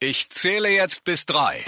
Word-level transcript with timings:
Ich 0.00 0.30
zähle 0.30 0.68
jetzt 0.68 1.02
bis 1.02 1.26
drei. 1.26 1.64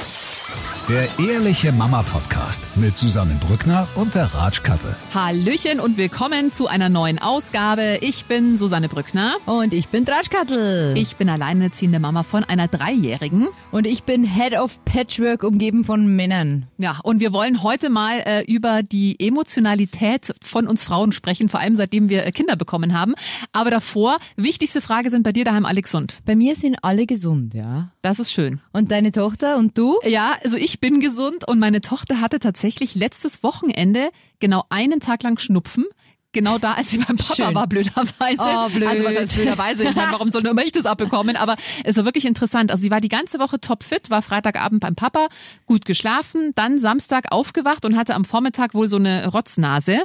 Der 0.90 1.06
Ehrliche 1.24 1.70
Mama 1.70 2.02
Podcast 2.02 2.68
mit 2.74 2.98
Susanne 2.98 3.38
Brückner 3.46 3.86
und 3.94 4.12
der 4.16 4.24
Ratschkattel. 4.34 4.96
Hallöchen 5.14 5.78
und 5.78 5.96
willkommen 5.96 6.52
zu 6.52 6.66
einer 6.66 6.88
neuen 6.88 7.20
Ausgabe. 7.20 7.98
Ich 8.00 8.24
bin 8.24 8.58
Susanne 8.58 8.88
Brückner. 8.88 9.36
Und 9.46 9.72
ich 9.72 9.86
bin 9.86 10.04
Draschkattel. 10.04 10.96
Ich 10.96 11.14
bin 11.14 11.28
alleinerziehende 11.28 12.00
Mama 12.00 12.24
von 12.24 12.42
einer 12.42 12.66
Dreijährigen. 12.66 13.50
Und 13.70 13.86
ich 13.86 14.02
bin 14.02 14.24
Head 14.24 14.58
of 14.58 14.84
Patchwork, 14.84 15.44
umgeben 15.44 15.84
von 15.84 16.16
Männern. 16.16 16.66
Ja, 16.76 16.98
und 17.04 17.20
wir 17.20 17.32
wollen 17.32 17.62
heute 17.62 17.88
mal 17.88 18.24
äh, 18.26 18.42
über 18.52 18.82
die 18.82 19.14
Emotionalität 19.20 20.34
von 20.44 20.66
uns 20.66 20.82
Frauen 20.82 21.12
sprechen, 21.12 21.48
vor 21.48 21.60
allem 21.60 21.76
seitdem 21.76 22.08
wir 22.08 22.26
äh, 22.26 22.32
Kinder 22.32 22.56
bekommen 22.56 22.98
haben. 22.98 23.14
Aber 23.52 23.70
davor, 23.70 24.16
wichtigste 24.34 24.80
Frage, 24.80 25.10
sind 25.10 25.22
bei 25.22 25.30
dir 25.30 25.44
daheim 25.44 25.66
alle 25.66 25.82
gesund? 25.82 26.18
Bei 26.24 26.34
mir 26.34 26.56
sind 26.56 26.78
alle 26.82 27.06
gesund, 27.06 27.54
ja. 27.54 27.92
Das 28.02 28.18
ist 28.18 28.32
schön. 28.32 28.60
Und 28.72 28.90
deine 28.90 29.12
Tochter 29.12 29.56
und 29.56 29.78
du? 29.78 30.00
Ja, 30.04 30.32
also 30.42 30.56
ich 30.56 30.79
bin 30.80 31.00
gesund 31.00 31.46
und 31.46 31.58
meine 31.58 31.80
Tochter 31.80 32.20
hatte 32.20 32.38
tatsächlich 32.38 32.94
letztes 32.94 33.42
Wochenende 33.42 34.10
genau 34.38 34.64
einen 34.70 35.00
Tag 35.00 35.22
lang 35.22 35.38
Schnupfen. 35.38 35.86
Genau 36.32 36.58
da, 36.58 36.74
als 36.74 36.90
sie 36.90 36.98
beim 36.98 37.16
Papa 37.16 37.34
Schön. 37.34 37.54
war, 37.56 37.66
blöderweise. 37.66 38.38
Oh, 38.38 38.68
blöd. 38.68 38.88
Also 38.88 39.04
was 39.04 39.16
heißt 39.16 39.34
blöderweise? 39.34 39.82
Ich 39.82 39.96
meine, 39.96 40.12
warum 40.12 40.28
soll 40.28 40.42
nur 40.42 40.52
immer 40.52 40.62
ich 40.62 40.70
das 40.70 40.86
abbekommen? 40.86 41.34
Aber 41.34 41.56
es 41.82 41.96
war 41.96 42.04
wirklich 42.04 42.24
interessant. 42.24 42.70
Also 42.70 42.84
sie 42.84 42.90
war 42.92 43.00
die 43.00 43.08
ganze 43.08 43.40
Woche 43.40 43.60
topfit, 43.60 44.10
war 44.10 44.22
Freitagabend 44.22 44.80
beim 44.80 44.94
Papa, 44.94 45.26
gut 45.66 45.84
geschlafen, 45.84 46.52
dann 46.54 46.78
Samstag 46.78 47.32
aufgewacht 47.32 47.84
und 47.84 47.96
hatte 47.96 48.14
am 48.14 48.24
Vormittag 48.24 48.74
wohl 48.74 48.86
so 48.86 48.96
eine 48.96 49.26
Rotznase. 49.26 50.04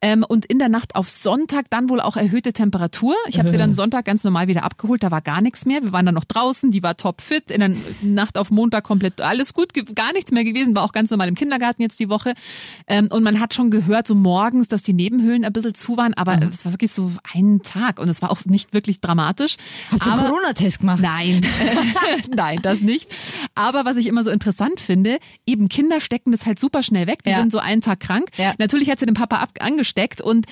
Ähm, 0.00 0.24
und 0.26 0.46
in 0.46 0.58
der 0.60 0.68
Nacht 0.68 0.94
auf 0.94 1.08
Sonntag 1.08 1.66
dann 1.70 1.88
wohl 1.88 2.00
auch 2.00 2.16
erhöhte 2.16 2.52
Temperatur. 2.52 3.16
Ich 3.26 3.38
habe 3.38 3.48
sie 3.48 3.56
dann 3.56 3.74
Sonntag 3.74 4.04
ganz 4.04 4.22
normal 4.22 4.46
wieder 4.46 4.62
abgeholt, 4.62 5.02
da 5.02 5.10
war 5.10 5.20
gar 5.22 5.40
nichts 5.40 5.66
mehr. 5.66 5.82
Wir 5.82 5.90
waren 5.92 6.06
dann 6.06 6.14
noch 6.14 6.24
draußen, 6.24 6.70
die 6.70 6.82
war 6.82 6.96
topfit. 6.96 7.50
In 7.50 7.60
der 7.60 7.70
Nacht 8.02 8.38
auf 8.38 8.50
Montag 8.50 8.84
komplett 8.84 9.20
alles 9.20 9.54
gut, 9.54 9.72
gar 9.96 10.12
nichts 10.12 10.30
mehr 10.30 10.44
gewesen, 10.44 10.76
war 10.76 10.84
auch 10.84 10.92
ganz 10.92 11.10
normal 11.10 11.26
im 11.28 11.34
Kindergarten 11.34 11.82
jetzt 11.82 11.98
die 11.98 12.08
Woche. 12.08 12.34
Ähm, 12.86 13.08
und 13.10 13.22
man 13.24 13.40
hat 13.40 13.54
schon 13.54 13.70
gehört, 13.70 14.06
so 14.06 14.14
morgens, 14.14 14.68
dass 14.68 14.82
die 14.82 14.92
Nebenhöhlen 14.92 15.44
ein 15.44 15.52
bisschen 15.52 15.74
zu 15.74 15.96
waren, 15.96 16.14
aber 16.14 16.38
es 16.48 16.64
war 16.64 16.72
wirklich 16.72 16.92
so 16.92 17.12
ein 17.34 17.60
Tag 17.62 17.98
und 17.98 18.08
es 18.08 18.22
war 18.22 18.30
auch 18.30 18.44
nicht 18.44 18.72
wirklich 18.72 19.00
dramatisch. 19.00 19.56
Habt 19.90 20.06
ihr 20.06 20.12
einen 20.12 20.22
Corona-Test 20.26 20.80
gemacht? 20.80 21.00
Nein, 21.02 21.40
nein, 22.34 22.60
das 22.62 22.80
nicht. 22.82 23.08
Aber 23.54 23.84
was 23.84 23.96
ich 23.96 24.06
immer 24.06 24.22
so 24.24 24.30
interessant 24.30 24.80
finde, 24.80 25.18
eben 25.46 25.68
Kinder 25.68 26.00
stecken 26.00 26.30
das 26.32 26.46
halt 26.46 26.58
super 26.58 26.82
schnell 26.82 27.06
weg. 27.06 27.22
Die 27.24 27.30
Ja. 27.30 27.38
sind 27.40 27.52
so 27.52 27.58
einen 27.58 27.80
Tag 27.80 28.00
krank. 28.00 28.28
Ja. 28.36 28.54
Natürlich 28.58 28.90
hat 28.90 29.00
sie 29.00 29.06
den 29.06 29.14
Papa 29.14 29.38
ab 29.38 29.50
angesteckt 29.88 30.20
und 30.20 30.46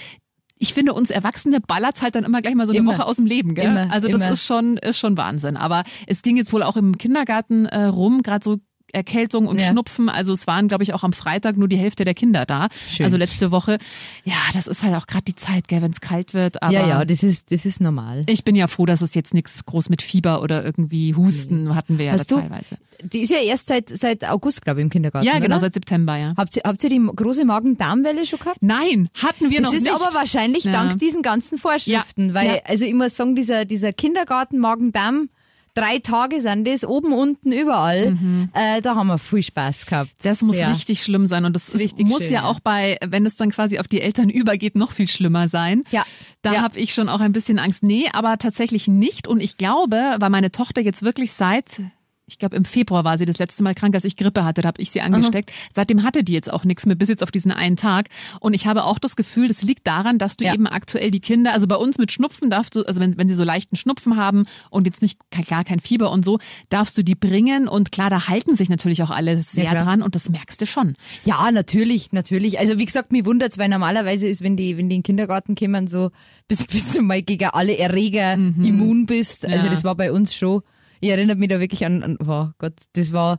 ich 0.58 0.72
finde, 0.72 0.94
uns 0.94 1.10
Erwachsene 1.10 1.60
ballert's 1.60 2.00
halt 2.00 2.14
dann 2.14 2.24
immer 2.24 2.40
gleich 2.40 2.54
mal 2.54 2.66
so 2.66 2.72
eine 2.72 2.78
Immer. 2.78 2.94
Woche 2.94 3.04
aus 3.04 3.16
dem 3.16 3.26
Leben, 3.26 3.54
gell? 3.54 3.66
Immer, 3.66 3.92
also 3.92 4.08
das 4.08 4.22
immer. 4.22 4.30
ist 4.30 4.46
schon, 4.46 4.78
ist 4.78 4.98
schon 4.98 5.18
Wahnsinn. 5.18 5.58
Aber 5.58 5.82
es 6.06 6.22
ging 6.22 6.38
jetzt 6.38 6.50
wohl 6.50 6.62
auch 6.62 6.78
im 6.78 6.96
Kindergarten 6.96 7.66
äh, 7.66 7.84
rum, 7.84 8.22
gerade 8.22 8.42
so 8.42 8.56
Erkältung 8.92 9.46
und 9.46 9.60
Ja. 9.60 9.66
Schnupfen. 9.68 10.08
Also 10.08 10.32
es 10.32 10.46
waren, 10.46 10.68
glaube 10.68 10.82
ich, 10.84 10.94
auch 10.94 11.02
am 11.02 11.12
Freitag 11.12 11.56
nur 11.56 11.68
die 11.68 11.76
Hälfte 11.76 12.04
der 12.04 12.14
Kinder 12.14 12.46
da. 12.46 12.68
Schön. 12.88 13.04
Also 13.04 13.16
letzte 13.16 13.50
Woche. 13.50 13.78
Ja, 14.24 14.34
das 14.54 14.66
ist 14.66 14.82
halt 14.82 14.94
auch 14.94 15.06
gerade 15.06 15.24
die 15.24 15.34
Zeit, 15.34 15.68
gell, 15.68 15.82
wenn 15.82 15.90
es 15.92 16.00
kalt 16.00 16.34
wird. 16.34 16.62
Aber 16.62 16.72
ja, 16.72 16.86
ja, 16.86 17.04
das 17.04 17.22
ist, 17.22 17.50
das 17.52 17.64
ist 17.66 17.80
normal. 17.80 18.24
ich 18.26 18.44
bin 18.44 18.56
ja 18.56 18.66
froh, 18.68 18.86
dass 18.86 19.02
es 19.02 19.14
jetzt 19.14 19.34
nichts 19.34 19.64
groß 19.66 19.88
mit 19.90 20.02
Fieber 20.02 20.42
oder 20.42 20.64
irgendwie 20.64 21.14
Husten 21.14 21.74
hatten 21.74 21.98
wir 21.98 22.06
ja 22.06 22.12
Hast 22.12 22.30
du- 22.30 22.40
teilweise. 22.40 22.78
Die 23.02 23.20
ist 23.20 23.30
ja 23.30 23.36
erst 23.38 23.68
seit, 23.68 23.90
seit 23.90 24.24
August, 24.26 24.62
glaube 24.62 24.80
ich, 24.80 24.84
im 24.84 24.88
Kindergarten. 24.90 25.26
Ja, 25.26 25.34
genau, 25.34 25.56
oder? 25.56 25.60
seit 25.60 25.74
September, 25.74 26.16
ja. 26.16 26.32
Habt 26.36 26.56
ihr, 26.56 26.62
habt 26.64 26.82
ihr 26.82 26.88
die 26.88 27.06
große 27.14 27.44
Magen-Darm-Welle 27.44 28.24
schon 28.24 28.38
gehabt? 28.38 28.56
Nein, 28.62 29.10
hatten 29.20 29.50
wir 29.50 29.58
Das 29.60 29.66
noch 29.66 29.74
ist 29.74 29.82
nicht. 29.82 29.92
aber 29.94 30.14
wahrscheinlich 30.14 30.64
Ja. 30.64 30.72
dank 30.72 30.98
diesen 30.98 31.20
ganzen 31.20 31.58
Vorschriften, 31.58 32.28
Ja. 32.28 32.34
weil, 32.34 32.62
also 32.64 32.86
ich 32.86 32.94
muss 32.94 33.14
sagen, 33.16 33.36
dieser, 33.36 33.66
dieser 33.66 33.92
Kindergarten 33.92 34.58
Magen-Darm, 34.58 35.28
drei 35.76 35.98
Tage 36.00 36.40
sind 36.40 36.66
das, 36.66 36.84
oben, 36.84 37.12
unten, 37.12 37.52
überall, 37.52 38.16
äh, 38.54 38.80
da 38.82 38.96
haben 38.96 39.06
wir 39.06 39.18
viel 39.18 39.42
Spaß 39.42 39.86
gehabt. 39.86 40.10
das 40.22 40.42
muss 40.42 40.56
Ja. 40.56 40.68
richtig 40.70 41.02
schlimm 41.02 41.26
sein 41.28 41.44
und 41.44 41.54
das 41.54 41.68
ist, 41.68 41.98
muss 42.00 42.22
schön, 42.22 42.32
ja 42.32 42.40
ja. 42.42 42.44
auch 42.48 42.58
bei, 42.60 42.98
wenn 43.06 43.24
es 43.26 43.36
dann 43.36 43.50
quasi 43.50 43.78
auf 43.78 43.86
die 43.86 44.00
Eltern 44.00 44.28
übergeht, 44.30 44.74
noch 44.74 44.90
viel 44.92 45.06
schlimmer 45.06 45.48
sein. 45.48 45.84
Ja. 45.90 46.04
Da 46.42 46.54
Ja. 46.54 46.62
habe 46.62 46.78
ich 46.78 46.94
schon 46.94 47.08
auch 47.08 47.20
ein 47.20 47.32
bisschen 47.32 47.58
Angst. 47.58 47.82
Nee, 47.82 48.06
aber 48.12 48.38
tatsächlich 48.38 48.88
nicht 48.88 49.28
und 49.28 49.40
ich 49.40 49.56
glaube, 49.56 50.16
weil 50.18 50.30
meine 50.30 50.50
Tochter 50.50 50.80
jetzt 50.80 51.02
wirklich 51.02 51.32
seit 51.32 51.82
ich 52.28 52.38
glaube, 52.40 52.56
im 52.56 52.64
Februar 52.64 53.04
war 53.04 53.18
sie 53.18 53.24
das 53.24 53.38
letzte 53.38 53.62
Mal 53.62 53.74
krank, 53.74 53.94
als 53.94 54.04
ich 54.04 54.16
Grippe 54.16 54.44
hatte, 54.44 54.60
da 54.60 54.66
habe 54.68 54.82
ich 54.82 54.90
sie 54.90 55.00
angesteckt. 55.00 55.52
Seitdem 55.74 56.02
hatte 56.02 56.24
die 56.24 56.32
jetzt 56.32 56.52
auch 56.52 56.64
nichts 56.64 56.84
mehr, 56.84 56.96
bis 56.96 57.08
jetzt 57.08 57.22
auf 57.22 57.30
diesen 57.30 57.52
einen 57.52 57.76
Tag. 57.76 58.08
Und 58.40 58.52
ich 58.52 58.66
habe 58.66 58.82
auch 58.84 58.98
das 58.98 59.14
Gefühl, 59.14 59.46
das 59.46 59.62
liegt 59.62 59.86
daran, 59.86 60.18
dass 60.18 60.36
du 60.36 60.44
Ja. 60.44 60.52
eben 60.52 60.66
aktuell 60.66 61.12
die 61.12 61.20
Kinder, 61.20 61.52
also 61.52 61.68
bei 61.68 61.76
uns 61.76 61.98
mit 61.98 62.10
Schnupfen 62.10 62.50
darfst 62.50 62.74
du, 62.74 62.82
also 62.82 63.00
wenn, 63.00 63.16
wenn 63.16 63.28
sie 63.28 63.34
so 63.36 63.44
leichten 63.44 63.76
Schnupfen 63.76 64.16
haben 64.16 64.46
und 64.70 64.86
jetzt 64.88 65.02
nicht 65.02 65.18
klar 65.30 65.62
kein 65.62 65.78
Fieber 65.78 66.10
und 66.10 66.24
so, 66.24 66.40
darfst 66.68 66.98
du 66.98 67.04
die 67.04 67.14
bringen. 67.14 67.68
Und 67.68 67.92
klar, 67.92 68.10
da 68.10 68.26
halten 68.28 68.56
sich 68.56 68.68
natürlich 68.68 69.04
auch 69.04 69.10
alle 69.10 69.40
sehr 69.40 69.70
klar. 69.70 69.84
dran 69.84 70.02
und 70.02 70.16
das 70.16 70.28
merkst 70.28 70.60
du 70.60 70.66
schon. 70.66 70.96
Ja, 71.24 71.50
natürlich, 71.52 72.10
natürlich. 72.12 72.58
Also 72.58 72.76
wie 72.78 72.86
gesagt, 72.86 73.12
mir 73.12 73.24
wundert's, 73.24 73.56
weil 73.56 73.68
normalerweise 73.68 74.26
ist, 74.26 74.42
wenn 74.42 74.56
die, 74.56 74.76
wenn 74.76 74.88
die 74.88 74.96
in 74.96 75.00
den 75.00 75.02
Kindergarten 75.04 75.54
kommen, 75.54 75.86
so 75.86 76.10
bis, 76.48 76.64
bis 76.66 76.92
du 76.94 77.02
mal 77.02 77.22
gegen 77.22 77.48
alle 77.50 77.78
Erreger 77.78 78.32
immun 78.34 79.06
bist. 79.06 79.44
Also 79.44 79.58
Mhm. 79.58 79.64
Ja. 79.66 79.70
das 79.70 79.84
war 79.84 79.94
bei 79.94 80.10
uns 80.10 80.34
schon. 80.34 80.62
Ich 81.00 81.10
erinnere 81.10 81.36
mich 81.36 81.48
da 81.48 81.60
wirklich 81.60 81.84
an, 81.84 82.02
an 82.02 82.18
oh 82.26 82.48
Gott, 82.58 82.74
das 82.94 83.12
war, 83.12 83.38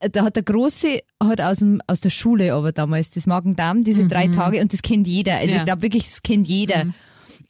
da 0.00 0.24
hat 0.24 0.36
der 0.36 0.42
Große 0.42 1.00
hat 1.22 1.40
aus, 1.40 1.58
dem, 1.58 1.80
aus 1.86 2.00
der 2.00 2.10
Schule 2.10 2.54
aber 2.54 2.72
damals 2.72 3.10
das 3.10 3.26
Magen-Darm, 3.26 3.84
diese 3.84 4.06
drei 4.08 4.26
Tage 4.28 4.60
und 4.60 4.72
das 4.72 4.82
kennt 4.82 5.06
jeder. 5.06 5.34
Also 5.36 5.46
Mhm. 5.46 5.50
Ja. 5.52 5.54
Mhm. 5.56 5.60
ich 5.60 5.64
glaube 5.66 5.82
wirklich, 5.82 6.04
das 6.04 6.22
kennt 6.22 6.48
jeder. 6.48 6.86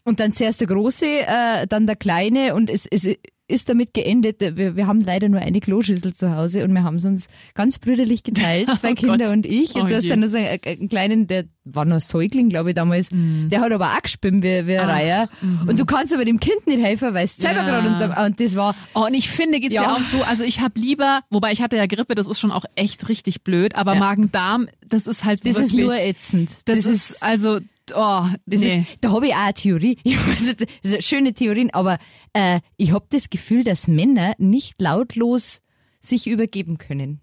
Und 0.05 0.19
dann 0.21 0.33
zuerst 0.33 0.61
der 0.61 0.69
Große, 0.69 1.06
äh, 1.06 1.67
dann 1.67 1.87
der 1.87 1.97
Kleine 1.97 2.55
und 2.55 2.71
es, 2.71 2.87
es 2.87 3.06
ist 3.50 3.69
damit 3.69 3.93
geendet. 3.94 4.41
Wir, 4.56 4.77
wir 4.77 4.87
haben 4.87 5.00
leider 5.00 5.28
nur 5.28 5.41
eine 5.41 5.61
Kloschüssel 5.61 6.15
zu 6.15 6.34
Hause 6.34 6.65
und 6.65 6.72
wir 6.72 6.83
haben 6.84 6.97
es 6.97 7.05
uns 7.05 7.28
ganz 7.55 7.78
brüderlich 7.78 8.22
geteilt, 8.22 8.69
zwei 8.81 8.93
Oh 8.93 8.94
Kinder 8.94 9.27
Gott. 9.27 9.33
und 9.34 9.47
ich. 9.47 9.75
Und 9.75 9.83
Oh 9.83 9.87
du 9.88 9.97
hast 9.97 10.09
dann 10.09 10.21
nur 10.21 10.28
so 10.28 10.37
einen, 10.38 10.59
einen 10.65 10.88
kleinen, 10.88 11.27
der 11.27 11.44
war 11.65 11.84
noch 11.84 12.00
Säugling, 12.00 12.49
glaube 12.49 12.71
ich, 12.71 12.75
damals. 12.75 13.09
Der 13.12 13.61
hat 13.61 13.71
aber 13.72 13.93
auch 13.94 14.03
gespimmt 14.03 14.43
wie, 14.43 14.66
wie 14.66 14.78
ein 14.78 14.88
Reiher. 14.88 15.28
Und 15.66 15.78
du 15.78 15.84
kannst 15.84 16.15
aber 16.15 16.25
dem 16.25 16.41
Kind 16.41 16.66
nicht 16.66 16.83
helfen, 16.83 17.12
weil 17.15 17.25
es 17.25 17.37
selber 17.37 17.61
Ja. 17.61 17.66
gerade 17.81 17.88
unter, 17.88 18.25
und 18.27 18.41
das 18.41 18.56
war, 18.56 18.75
Oh, 18.94 19.05
und 19.06 19.15
ich 19.15 19.28
finde, 19.28 19.61
geht's 19.61 19.75
ja. 19.75 19.82
Ja. 19.82 19.94
auch 19.94 20.00
so, 20.03 20.22
also 20.22 20.43
ich 20.43 20.61
habe 20.61 20.78
lieber, 20.81 21.21
wobei 21.31 21.53
ich 21.53 21.61
hatte 21.62 21.77
ja 21.77 21.87
Grippe, 21.87 22.15
das 22.15 22.27
ist 22.27 22.41
schon 22.41 22.50
auch 22.53 22.65
echt 22.77 23.09
richtig 23.09 23.43
blöd, 23.43 23.75
aber 23.77 23.94
Ja. 23.94 24.00
Magen-Darm, 24.00 24.69
das 24.88 25.06
ist 25.06 25.25
halt 25.25 25.41
das 25.47 25.56
wirklich... 25.56 25.67
ist 25.67 25.75
nur 25.75 25.94
ätzend. 25.97 26.50
Das, 26.69 26.87
ist, 26.87 27.22
also, 27.22 27.61
oh, 27.95 28.27
Das 28.47 28.61
nee. 28.61 28.81
ist, 28.81 28.99
da 29.01 29.12
habe 29.12 29.27
ich 29.28 29.34
auch 29.34 29.39
eine 29.39 29.55
Theorie. 29.55 29.99
Ich 30.05 30.17
weiß, 30.27 30.56
das 30.56 30.69
sind 30.83 31.05
schöne 31.05 31.34
Theorien, 31.34 31.71
aber 31.73 31.99
äh, 32.33 32.61
ich 32.77 32.93
habe 32.93 33.06
das 33.11 33.31
Gefühl, 33.31 33.65
dass 33.65 33.89
Männer 33.89 34.34
nicht 34.39 34.81
lautlos 34.81 35.61
sich 36.00 36.27
übergeben 36.27 36.79
können. 36.79 37.21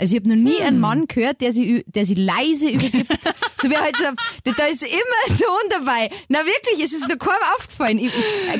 Also 0.00 0.16
ich 0.16 0.20
habe 0.22 0.30
noch 0.34 0.36
nie 0.42 0.58
Hm. 0.58 0.66
einen 0.66 0.80
Mann 0.80 1.06
gehört, 1.06 1.40
der 1.42 1.52
sie, 1.52 1.84
der 1.86 2.06
sie 2.06 2.14
leise 2.14 2.70
übergibt. 2.70 3.12
so 3.60 3.70
wie 3.70 3.76
halt 3.76 3.96
so, 3.96 4.04
da 4.56 4.64
ist 4.64 4.82
immer 4.82 5.18
ein 5.28 5.36
Ton 5.38 5.68
dabei. 5.70 6.10
Na 6.28 6.38
wirklich, 6.40 6.82
es 6.82 6.92
ist 6.92 7.06
nur 7.06 7.18
kaum 7.18 7.34
aufgefallen. 7.58 7.98
Ich, 7.98 8.10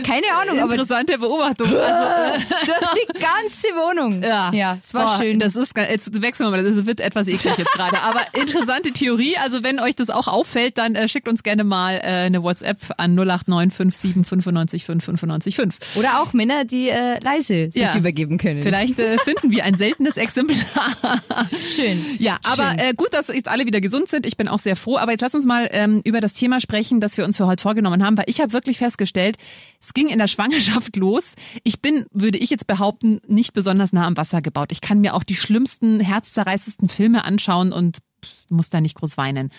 keine 0.02 0.26
Ahnung, 0.34 0.58
aber 0.60 0.76
durch 0.76 0.80
Interessante 0.90 1.18
Beobachtung. 1.18 1.68
Also, 1.68 2.72
die 2.96 3.12
ganze 3.14 3.68
Wohnung. 3.74 4.22
ja, 4.22 4.52
ja, 4.52 4.78
es 4.82 4.92
war 4.94 5.06
Boah, 5.06 5.16
schön. 5.22 5.38
Das 5.38 5.56
ist, 5.56 5.72
jetzt 5.76 6.20
wechseln 6.22 6.46
wir 6.46 6.50
mal, 6.50 6.62
das 6.64 6.84
wird 6.86 7.00
etwas 7.00 7.26
eklig 7.28 7.56
jetzt 7.56 7.72
gerade. 7.72 8.00
Aber 8.02 8.20
interessante 8.34 8.92
Theorie. 8.92 9.36
Also 9.38 9.62
wenn 9.62 9.80
euch 9.80 9.96
das 9.96 10.10
auch 10.10 10.28
auffällt, 10.28 10.76
dann 10.78 10.94
äh, 10.94 11.08
schickt 11.08 11.28
uns 11.28 11.42
gerne 11.42 11.64
mal 11.64 11.94
äh, 11.94 12.26
eine 12.26 12.42
WhatsApp 12.42 12.78
an 12.98 13.18
08957 13.18 14.26
95 14.26 14.84
5 14.84 15.04
95 15.04 15.56
5. 15.56 15.78
Oder 15.96 16.20
auch 16.20 16.32
Männer, 16.34 16.64
die 16.64 16.88
äh, 16.90 17.18
leise 17.22 17.70
sich 17.70 17.76
Ja. 17.82 17.96
übergeben 17.96 18.36
können. 18.38 18.62
Vielleicht 18.62 18.98
äh, 18.98 19.16
finden 19.18 19.50
wir 19.50 19.64
ein 19.64 19.76
seltenes 19.78 20.16
Exemplar. 20.18 21.22
Schön. 21.56 22.04
Ja, 22.18 22.38
aber 22.42 22.70
Schön. 22.70 22.78
äh, 22.78 22.94
gut, 22.96 23.12
dass 23.12 23.28
jetzt 23.28 23.48
alle 23.48 23.66
wieder 23.66 23.80
gesund 23.80 24.08
sind. 24.08 24.26
Ich 24.26 24.36
bin 24.36 24.48
auch 24.48 24.58
sehr 24.58 24.76
froh. 24.76 24.96
Aber 24.98 25.12
jetzt 25.12 25.20
lass 25.20 25.34
uns 25.34 25.44
mal 25.46 25.68
ähm, 25.72 26.00
über 26.04 26.20
das 26.20 26.34
Thema 26.34 26.60
sprechen, 26.60 27.00
das 27.00 27.16
wir 27.16 27.24
uns 27.24 27.36
für 27.36 27.46
heute 27.46 27.62
vorgenommen 27.62 28.04
haben, 28.04 28.16
weil 28.16 28.24
ich 28.28 28.40
habe 28.40 28.52
wirklich 28.52 28.78
festgestellt, 28.78 29.36
es 29.80 29.94
ging 29.94 30.08
in 30.08 30.18
der 30.18 30.26
Schwangerschaft 30.28 30.96
los. 30.96 31.24
Ich 31.62 31.80
bin, 31.80 32.06
würde 32.12 32.38
ich 32.38 32.50
jetzt 32.50 32.66
behaupten, 32.66 33.20
nicht 33.26 33.52
besonders 33.52 33.92
nah 33.92 34.06
am 34.06 34.16
Wasser 34.16 34.42
gebaut. 34.42 34.72
Ich 34.72 34.80
kann 34.80 35.00
mir 35.00 35.14
auch 35.14 35.24
die 35.24 35.36
schlimmsten, 35.36 36.00
herzzerreißendsten 36.00 36.88
Filme 36.88 37.24
anschauen 37.24 37.72
und 37.72 37.98
pff, 38.24 38.50
muss 38.50 38.70
da 38.70 38.80
nicht 38.80 38.96
groß 38.96 39.16
weinen. 39.16 39.50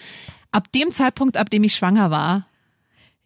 Ab 0.51 0.71
dem 0.73 0.91
Zeitpunkt, 0.91 1.37
ab 1.37 1.49
dem 1.49 1.63
ich 1.63 1.75
schwanger 1.75 2.11
war, 2.11 2.45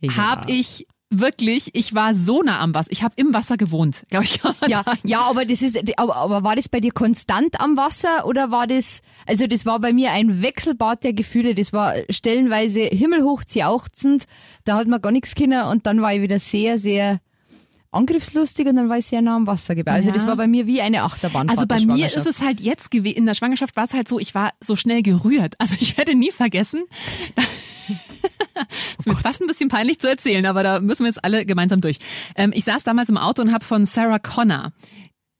Ja. 0.01 0.15
habe 0.15 0.51
ich 0.51 0.85
wirklich, 1.09 1.69
ich 1.73 1.93
war 1.93 2.13
so 2.13 2.41
nah 2.41 2.59
am 2.59 2.73
Wasser. 2.73 2.91
Ich 2.91 3.03
habe 3.03 3.13
im 3.17 3.33
Wasser 3.33 3.57
gewohnt, 3.57 4.03
glaube 4.09 4.25
ich. 4.25 4.39
Ja, 4.67 4.83
sagen. 4.83 4.99
ja, 5.03 5.21
aber 5.21 5.45
das 5.45 5.61
ist, 5.61 5.77
aber, 5.97 6.15
aber 6.15 6.43
war 6.43 6.55
das 6.55 6.69
bei 6.69 6.79
dir 6.79 6.91
konstant 6.91 7.59
am 7.59 7.77
Wasser 7.77 8.25
oder 8.25 8.51
war 8.51 8.67
das, 8.67 9.01
also 9.25 9.47
das 9.47 9.65
war 9.65 9.79
bei 9.79 9.93
mir 9.93 10.11
ein 10.11 10.41
Wechselbad 10.41 11.03
der 11.03 11.13
Gefühle. 11.13 11.55
Das 11.55 11.71
war 11.73 11.93
stellenweise 12.09 12.81
himmelhoch 12.81 13.43
jauchzend. 13.53 14.25
Da 14.63 14.77
hat 14.77 14.87
man 14.87 15.01
gar 15.01 15.11
nichts 15.11 15.35
können 15.35 15.63
und 15.67 15.85
dann 15.85 16.01
war 16.01 16.13
ich 16.13 16.21
wieder 16.21 16.39
sehr, 16.39 16.77
sehr 16.77 17.19
angriffslustig 17.91 18.67
und 18.67 18.75
dann 18.75 18.89
war 18.89 18.97
ich 18.97 19.05
sehr 19.05 19.21
nah 19.21 19.37
am 19.37 19.47
Wasser 19.47 19.73
gebaut. 19.73 19.93
Also 19.95 20.09
Ja. 20.09 20.13
das 20.15 20.27
war 20.27 20.35
bei 20.35 20.47
mir 20.47 20.67
wie 20.67 20.81
eine 20.81 21.03
Achterbahn. 21.03 21.49
Also 21.49 21.65
bei 21.65 21.79
mir 21.79 22.07
ist 22.07 22.25
es 22.25 22.41
halt 22.41 22.59
jetzt 22.59 22.91
gewesen, 22.91 23.15
in 23.15 23.25
der 23.25 23.35
Schwangerschaft 23.35 23.75
war 23.77 23.85
es 23.85 23.93
halt 23.93 24.09
so, 24.09 24.19
ich 24.19 24.35
war 24.35 24.51
so 24.59 24.75
schnell 24.75 25.01
gerührt. 25.01 25.55
Also 25.59 25.75
ich 25.79 25.97
werde 25.97 26.13
nie 26.15 26.31
vergessen. 26.31 26.83
ist 28.99 29.05
mir 29.05 29.15
fast 29.15 29.41
ein 29.41 29.47
bisschen 29.47 29.69
peinlich 29.69 29.99
zu 29.99 30.07
erzählen, 30.07 30.45
aber 30.45 30.63
da 30.63 30.79
müssen 30.79 31.03
wir 31.03 31.07
jetzt 31.07 31.23
alle 31.23 31.45
gemeinsam 31.45 31.81
durch. 31.81 31.97
Ähm, 32.35 32.51
ich 32.53 32.63
saß 32.63 32.83
damals 32.83 33.09
im 33.09 33.17
Auto 33.17 33.41
und 33.41 33.53
habe 33.53 33.65
von 33.65 33.85
Sarah 33.85 34.19
Connor 34.19 34.71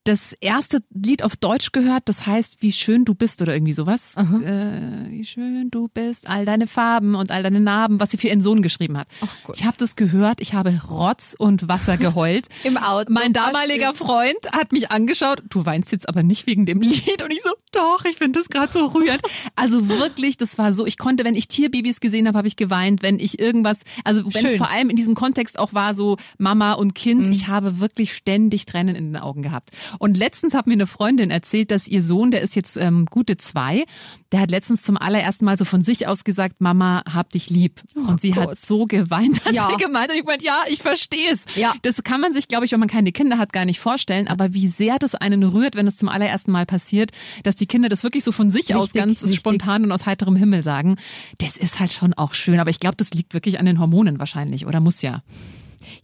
das 0.05 0.33
erste 0.39 0.81
Lied 0.93 1.23
auf 1.23 1.35
Deutsch 1.35 1.71
gehört, 1.73 2.03
das 2.05 2.25
heißt 2.25 2.61
Wie 2.61 2.71
schön 2.71 3.03
du 3.05 3.13
bist 3.13 3.41
oder 3.41 3.53
irgendwie 3.53 3.73
sowas. 3.73 4.15
Äh, 4.15 5.09
wie 5.09 5.25
schön 5.25 5.69
du 5.69 5.87
bist, 5.87 6.27
all 6.29 6.45
deine 6.45 6.67
Farben 6.67 7.15
und 7.15 7.31
all 7.31 7.43
deine 7.43 7.59
Narben, 7.59 7.99
was 7.99 8.11
sie 8.11 8.17
für 8.17 8.27
ihren 8.27 8.41
Sohn 8.41 8.61
geschrieben 8.61 8.97
hat. 8.97 9.07
Gott. 9.43 9.57
ich 9.57 9.65
habe 9.65 9.75
das 9.77 9.95
gehört, 9.95 10.41
ich 10.41 10.53
habe 10.53 10.81
Rotz 10.89 11.35
und 11.37 11.67
Wasser 11.67 11.97
geheult. 11.97 12.47
Im 12.63 12.77
Auto. 12.77 13.11
Mein 13.11 13.33
damaliger 13.33 13.93
Freund 13.93 14.37
hat 14.51 14.71
mich 14.71 14.91
angeschaut, 14.91 15.43
du 15.49 15.65
weinst 15.65 15.91
jetzt 15.91 16.07
aber 16.07 16.23
nicht 16.23 16.47
wegen 16.47 16.65
dem 16.65 16.81
Lied 16.81 17.21
und 17.23 17.31
ich 17.31 17.41
so, 17.41 17.49
doch, 17.71 18.05
ich 18.05 18.17
finde 18.17 18.39
das 18.39 18.49
gerade 18.49 18.71
so 18.71 18.85
rührend. 18.87 19.21
Also 19.55 19.87
wirklich, 19.89 20.37
das 20.37 20.57
war 20.57 20.73
so, 20.73 20.85
ich 20.85 20.97
konnte, 20.97 21.25
wenn 21.25 21.35
ich 21.35 21.47
Tierbabys 21.47 21.99
gesehen 21.99 22.27
habe, 22.27 22.37
habe 22.37 22.47
ich 22.47 22.55
geweint, 22.55 23.01
wenn 23.01 23.19
ich 23.19 23.39
irgendwas, 23.39 23.77
also 24.03 24.23
wenn 24.25 24.45
es 24.45 24.57
vor 24.57 24.69
allem 24.69 24.89
in 24.89 24.95
diesem 24.95 25.15
Kontext 25.15 25.59
auch 25.59 25.73
war, 25.73 25.93
so 25.93 26.17
Mama 26.37 26.73
und 26.73 26.85
Mhm. 26.85 26.93
Kind, 26.93 27.27
ich 27.27 27.47
habe 27.47 27.79
wirklich 27.79 28.13
ständig 28.13 28.65
Tränen 28.65 28.95
in 28.95 29.11
den 29.13 29.21
Augen 29.21 29.41
gehabt. 29.41 29.71
Und 29.99 30.17
letztens 30.17 30.53
hat 30.53 30.67
mir 30.67 30.73
eine 30.73 30.87
Freundin 30.87 31.31
erzählt, 31.31 31.71
dass 31.71 31.87
ihr 31.87 32.01
Sohn, 32.03 32.31
der 32.31 32.41
ist 32.41 32.55
jetzt 32.55 32.77
ähm, 32.77 33.05
gute 33.09 33.37
zwei, 33.37 33.85
der 34.31 34.41
hat 34.41 34.51
letztens 34.51 34.81
zum 34.83 34.97
allerersten 34.97 35.45
Mal 35.45 35.57
so 35.57 35.65
von 35.65 35.81
sich 35.83 36.07
aus 36.07 36.23
gesagt, 36.23 36.59
Mama, 36.59 37.03
hab 37.11 37.29
dich 37.31 37.49
lieb. 37.49 37.81
und 37.95 38.19
sie 38.21 38.33
hat 38.35 38.47
Gott. 38.49 38.57
so 38.57 38.85
geweint, 38.85 39.45
hat 39.45 39.53
Ja. 39.53 39.69
sie 39.69 39.83
gemeint. 39.83 40.11
Und 40.11 40.17
ich 40.17 40.25
meinte, 40.25 40.45
ja, 40.45 40.59
ich 40.67 40.81
verstehe 40.81 41.31
es. 41.31 41.45
Ja. 41.55 41.73
Das 41.83 42.03
kann 42.03 42.19
man 42.21 42.33
sich, 42.33 42.47
glaube 42.47 42.65
ich, 42.65 42.71
wenn 42.71 42.79
man 42.79 42.89
keine 42.89 43.11
Kinder 43.11 43.37
hat, 43.37 43.53
gar 43.53 43.65
nicht 43.65 43.79
vorstellen. 43.79 44.27
Aber 44.27 44.53
wie 44.53 44.67
sehr 44.67 44.97
das 44.99 45.15
einen 45.15 45.43
rührt, 45.43 45.75
wenn 45.75 45.87
es 45.87 45.95
zum 45.97 46.09
allerersten 46.09 46.51
Mal 46.51 46.65
passiert, 46.65 47.11
dass 47.43 47.55
die 47.55 47.65
Kinder 47.67 47.89
das 47.89 48.03
wirklich 48.03 48.23
so 48.23 48.31
von 48.31 48.51
sich 48.51 48.75
aus 48.75 48.85
Richtig, 48.85 49.01
ganz 49.01 49.21
richtig. 49.23 49.39
spontan 49.39 49.83
und 49.83 49.91
aus 49.91 50.05
heiterem 50.05 50.35
Himmel 50.35 50.63
sagen. 50.63 50.97
Das 51.39 51.57
ist 51.57 51.79
halt 51.79 51.93
schon 51.93 52.13
auch 52.13 52.33
schön. 52.33 52.59
Aber 52.59 52.69
ich 52.69 52.79
glaube, 52.79 52.95
das 52.97 53.11
liegt 53.11 53.33
wirklich 53.33 53.59
an 53.59 53.65
den 53.65 53.79
Hormonen 53.79 54.19
wahrscheinlich. 54.19 54.65
Oder 54.65 54.79
muss 54.79 55.01
ja. 55.01 55.21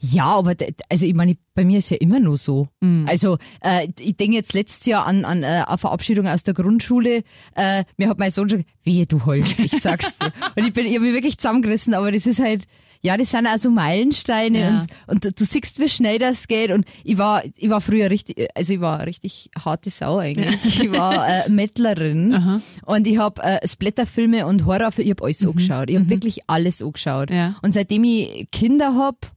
Ja, 0.03 0.25
aber 0.25 0.55
also 0.89 1.05
ich 1.05 1.13
meine, 1.13 1.37
bei 1.53 1.63
mir 1.63 1.77
ist 1.77 1.91
ja 1.91 1.97
immer 1.97 2.19
nur 2.19 2.37
so. 2.37 2.67
Mhm. 2.81 3.05
Also 3.07 3.37
äh, 3.61 3.87
ich 3.99 4.17
denke 4.17 4.35
jetzt 4.35 4.53
letztes 4.53 4.87
Jahr 4.87 5.05
an, 5.05 5.25
an 5.25 5.43
äh, 5.43 5.63
eine 5.67 5.77
Verabschiedung 5.77 6.27
aus 6.27 6.43
der 6.43 6.55
Grundschule. 6.55 7.23
Äh, 7.55 7.83
mir 7.97 8.09
hat 8.09 8.17
mein 8.17 8.31
Sohn 8.31 8.49
schon 8.49 8.59
gesagt, 8.59 8.75
wehe, 8.83 9.05
du 9.05 9.23
heulst, 9.27 9.59
ich 9.59 9.71
sag's 9.71 10.17
dir. 10.17 10.31
und 10.57 10.65
ich 10.65 10.73
bin 10.73 10.87
ich 10.87 10.95
hab 10.95 11.01
mich 11.03 11.13
wirklich 11.13 11.37
zusammengerissen, 11.37 11.93
aber 11.93 12.11
das 12.11 12.25
ist 12.25 12.39
halt, 12.39 12.63
ja, 13.03 13.15
das 13.17 13.29
sind 13.31 13.45
also 13.45 13.69
Meilensteine 13.69 14.59
Ja. 14.59 14.85
und, 15.07 15.25
und 15.25 15.39
du- 15.39 15.45
siehst, 15.45 15.79
wie 15.79 15.89
schnell 15.89 16.17
das 16.19 16.47
geht. 16.47 16.71
Und 16.71 16.85
ich 17.03 17.17
war, 17.19 17.43
ich 17.57 17.69
war 17.69 17.81
früher 17.81 18.09
richtig, 18.09 18.47
also 18.55 18.73
ich 18.73 18.81
war 18.81 19.05
richtig 19.05 19.51
harte 19.63 19.91
Sau 19.91 20.17
eigentlich. 20.17 20.55
Ich 20.65 20.91
war 20.91 21.27
äh, 21.27 21.49
Mettlerin 21.49 22.61
und 22.85 23.05
ich 23.07 23.17
habe 23.17 23.41
äh, 23.43 23.67
Splatterfilme 23.67 24.45
und 24.47 24.65
Horrorfilme, 24.65 25.05
ich 25.11 25.15
habe 25.15 25.25
alles 25.25 25.45
angeschaut. 25.45 25.89
Ich 25.89 25.95
habe 25.97 26.09
wirklich 26.09 26.39
alles 26.47 26.81
angeschaut. 26.81 27.29
Ja. 27.29 27.55
Und 27.61 27.73
seitdem 27.73 28.03
ich 28.03 28.47
Kinder 28.51 28.95
hab, 28.95 29.31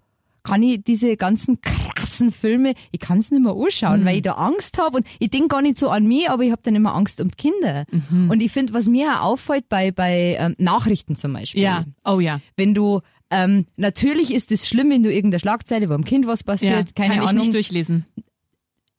kann 0.44 0.62
ich 0.62 0.84
diese 0.84 1.16
ganzen 1.16 1.60
krassen 1.60 2.30
Filme, 2.30 2.74
ich 2.92 3.00
kann 3.00 3.18
es 3.18 3.30
nicht 3.32 3.42
mehr 3.42 3.54
anschauen, 3.54 4.02
Mhm. 4.02 4.04
weil 4.04 4.16
ich 4.18 4.22
da 4.22 4.32
Angst 4.34 4.78
habe 4.78 4.98
und 4.98 5.06
ich 5.18 5.30
denk 5.30 5.50
gar 5.50 5.62
nicht 5.62 5.78
so 5.78 5.88
an 5.88 6.06
mich, 6.06 6.30
aber 6.30 6.44
ich 6.44 6.52
habe 6.52 6.62
dann 6.62 6.76
immer 6.76 6.94
Angst 6.94 7.20
um 7.20 7.28
die 7.28 7.36
Kinder. 7.36 7.84
Mhm. 8.10 8.30
Und 8.30 8.42
ich 8.42 8.52
finde, 8.52 8.72
was 8.74 8.86
mir 8.86 9.20
auch 9.20 9.32
auffällt 9.32 9.68
bei, 9.68 9.90
bei 9.90 10.36
ähm, 10.38 10.54
Nachrichten 10.58 11.16
zum 11.16 11.32
Beispiel, 11.32 11.62
Ja. 11.62 11.84
Oh 12.04 12.20
ja. 12.20 12.40
wenn 12.56 12.74
du 12.74 13.00
ähm, 13.30 13.64
natürlich 13.76 14.32
ist 14.32 14.52
es 14.52 14.68
schlimm, 14.68 14.90
wenn 14.90 15.02
du 15.02 15.12
irgendeine 15.12 15.40
Schlagzeile, 15.40 15.88
wo 15.88 15.94
am 15.94 16.04
Kind 16.04 16.26
was 16.28 16.40
ja. 16.40 16.46
passiert, 16.52 16.94
keine 16.94 17.14
kann 17.14 17.22
ich 17.24 17.28
Ahnung. 17.30 17.40
nicht 17.40 17.54
durchlesen. 17.54 18.04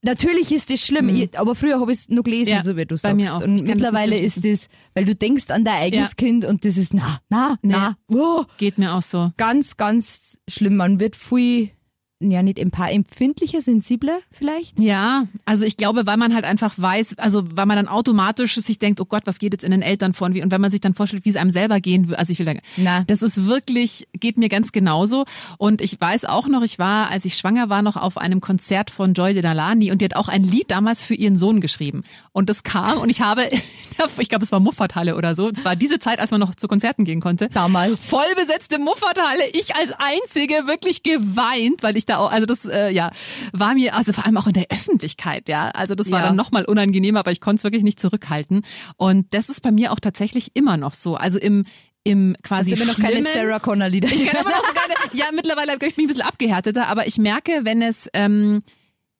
Natürlich 0.06 0.52
ist 0.52 0.70
es 0.72 0.86
schlimm, 0.86 1.10
ich, 1.10 1.38
aber 1.38 1.56
früher 1.56 1.80
habe 1.80 1.92
ich 1.92 1.98
es 2.00 2.10
nur 2.10 2.24
gelesen, 2.24 2.52
Ja, 2.52 2.64
so 2.64 2.78
wie 2.78 2.86
du 2.86 2.96
bei 2.96 3.00
sagst. 3.00 3.16
mir 3.16 3.34
auch. 3.34 3.42
Ich 3.42 3.48
Und 3.48 3.58
das 3.58 3.68
mittlerweile 3.68 4.18
ist 4.20 4.46
es, 4.46 4.70
weil 4.94 5.04
du 5.06 5.16
denkst 5.16 5.50
an 5.50 5.66
dein 5.66 5.82
eigenes 5.82 6.10
Ja. 6.12 6.16
Kind 6.16 6.46
und 6.46 6.64
das 6.64 6.78
ist 6.78 6.94
na, 6.94 7.20
na, 7.30 7.58
na, 7.64 7.98
oh, 8.10 8.44
Geht 8.58 8.78
mir 8.78 8.94
auch 8.94 9.02
so. 9.02 9.32
ganz, 9.38 9.78
ganz 9.78 10.40
schlimm. 10.48 10.76
Man 10.78 11.00
wird 11.00 11.16
viel, 11.16 11.72
ja 12.22 12.42
nicht 12.42 12.60
ein 12.60 12.72
paar 12.72 12.92
empfindlicher, 12.92 13.62
sensibler 13.62 14.20
vielleicht. 14.32 14.80
Ja, 14.80 15.28
also 15.44 15.66
ich 15.66 15.76
glaube, 15.76 16.06
weil 16.06 16.16
man 16.18 16.34
halt 16.34 16.46
einfach 16.46 16.74
weiß, 16.78 17.18
also 17.18 17.44
weil 17.52 17.66
man 17.66 17.76
dann 17.76 17.88
automatisch 17.90 18.56
sich 18.56 18.80
denkt, 18.80 19.02
oh 19.02 19.06
Gott, 19.06 19.24
was 19.26 19.38
geht 19.38 19.52
jetzt 19.54 19.64
in 19.66 19.72
den 19.72 19.82
Eltern 19.82 20.14
vor? 20.14 20.28
Und 20.28 20.34
wie- 20.34 20.42
und 20.42 20.50
wenn 20.52 20.62
man 20.62 20.72
sich 20.72 20.80
dann 20.80 20.94
vorstellt, 20.94 21.26
wie 21.26 21.30
es 21.30 21.36
einem 21.36 21.52
selber 21.52 21.80
gehen 21.82 22.08
würde, 22.08 22.18
also 22.20 22.32
ich 22.32 22.40
will 22.40 22.46
sagen, 22.46 22.62
Na. 22.78 23.04
das 23.08 23.22
ist 23.22 23.46
wirklich, 23.46 24.08
geht 24.14 24.38
mir 24.38 24.48
ganz 24.48 24.72
genauso. 24.72 25.26
Und 25.58 25.82
ich 25.82 26.00
weiß 26.00 26.24
auch 26.26 26.48
noch, 26.48 26.62
ich 26.64 26.80
war, 26.80 27.10
als 27.10 27.26
ich 27.26 27.36
schwanger 27.36 27.70
war, 27.70 27.82
noch 27.82 27.98
auf 27.98 28.18
einem 28.18 28.40
Konzert 28.40 28.92
von 28.92 29.14
Joy 29.14 29.34
Denalani 29.34 29.92
und 29.92 30.00
die 30.02 30.06
hat 30.06 30.16
auch 30.16 30.30
ein 30.30 30.44
Lied 30.44 30.72
damals 30.72 31.04
für 31.04 31.16
ihren 31.16 31.38
Sohn 31.38 31.60
geschrieben. 31.60 32.04
Und 32.32 32.50
das 32.50 32.64
kam 32.64 32.98
und 33.00 33.10
ich 33.10 33.20
habe, 33.22 33.50
ich 34.20 34.30
glaube, 34.30 34.46
es 34.46 34.52
war 34.54 34.62
Muffathalle 34.62 35.16
oder 35.18 35.36
so. 35.36 35.50
Es 35.50 35.66
war 35.66 35.76
diese 35.76 36.00
Zeit, 36.00 36.20
als 36.20 36.32
man 36.32 36.40
noch 36.40 36.56
zu 36.56 36.68
Konzerten 36.70 37.04
gehen 37.04 37.20
konnte. 37.20 37.50
Damals. 37.50 38.08
Vollbesetzte 38.08 38.80
Muffathalle. 38.80 39.44
Ich 39.54 39.76
als 39.76 39.92
Einzige 39.98 40.66
wirklich 40.66 41.04
geweint, 41.04 41.84
weil 41.84 41.98
ich 41.98 42.05
da 42.06 42.18
auch, 42.18 42.32
also 42.32 42.46
das, 42.46 42.66
äh, 42.66 42.90
ja, 42.90 43.12
war 43.54 43.74
mir, 43.74 43.96
also 43.96 44.14
vor 44.14 44.26
allem 44.26 44.38
auch 44.38 44.48
in 44.48 44.54
der 44.54 44.68
Öffentlichkeit, 44.70 45.50
ja. 45.50 45.70
Also 45.70 45.96
das 45.96 46.12
war 46.12 46.20
Ja. 46.20 46.26
dann 46.28 46.36
nochmal 46.36 46.66
unangenehmer, 46.66 47.20
aber 47.20 47.32
ich 47.32 47.42
konnte 47.42 47.60
es 47.60 47.64
wirklich 47.64 47.84
nicht 47.84 48.00
zurückhalten. 48.00 48.64
Und 48.98 49.34
das 49.34 49.50
ist 49.50 49.62
bei 49.62 49.72
mir 49.72 49.92
auch 49.92 50.00
tatsächlich 50.00 50.52
immer 50.56 50.78
noch 50.78 50.94
so. 50.94 51.16
Also 51.16 51.40
im, 51.40 51.66
im 52.04 52.36
quasi 52.44 52.74
immer 52.74 52.86
noch 52.86 53.00
keine 53.00 53.24
Sarah 53.24 53.60
Connor 53.60 53.90
Lieder. 53.90 54.08
ich 54.10 54.26
kann 54.26 54.40
immer 54.42 54.52
noch 54.52 54.66
so 54.66 54.74
keine, 54.74 54.94
ja, 55.20 55.26
mittlerweile 55.34 55.78
bin 55.78 55.90
ich 55.90 55.98
ein 55.98 56.08
bisschen 56.08 56.22
abgehärteter, 56.22 56.88
aber 56.88 57.08
ich 57.08 57.18
merke, 57.18 57.62
wenn 57.64 57.82
es, 57.82 58.10
ähm, 58.14 58.62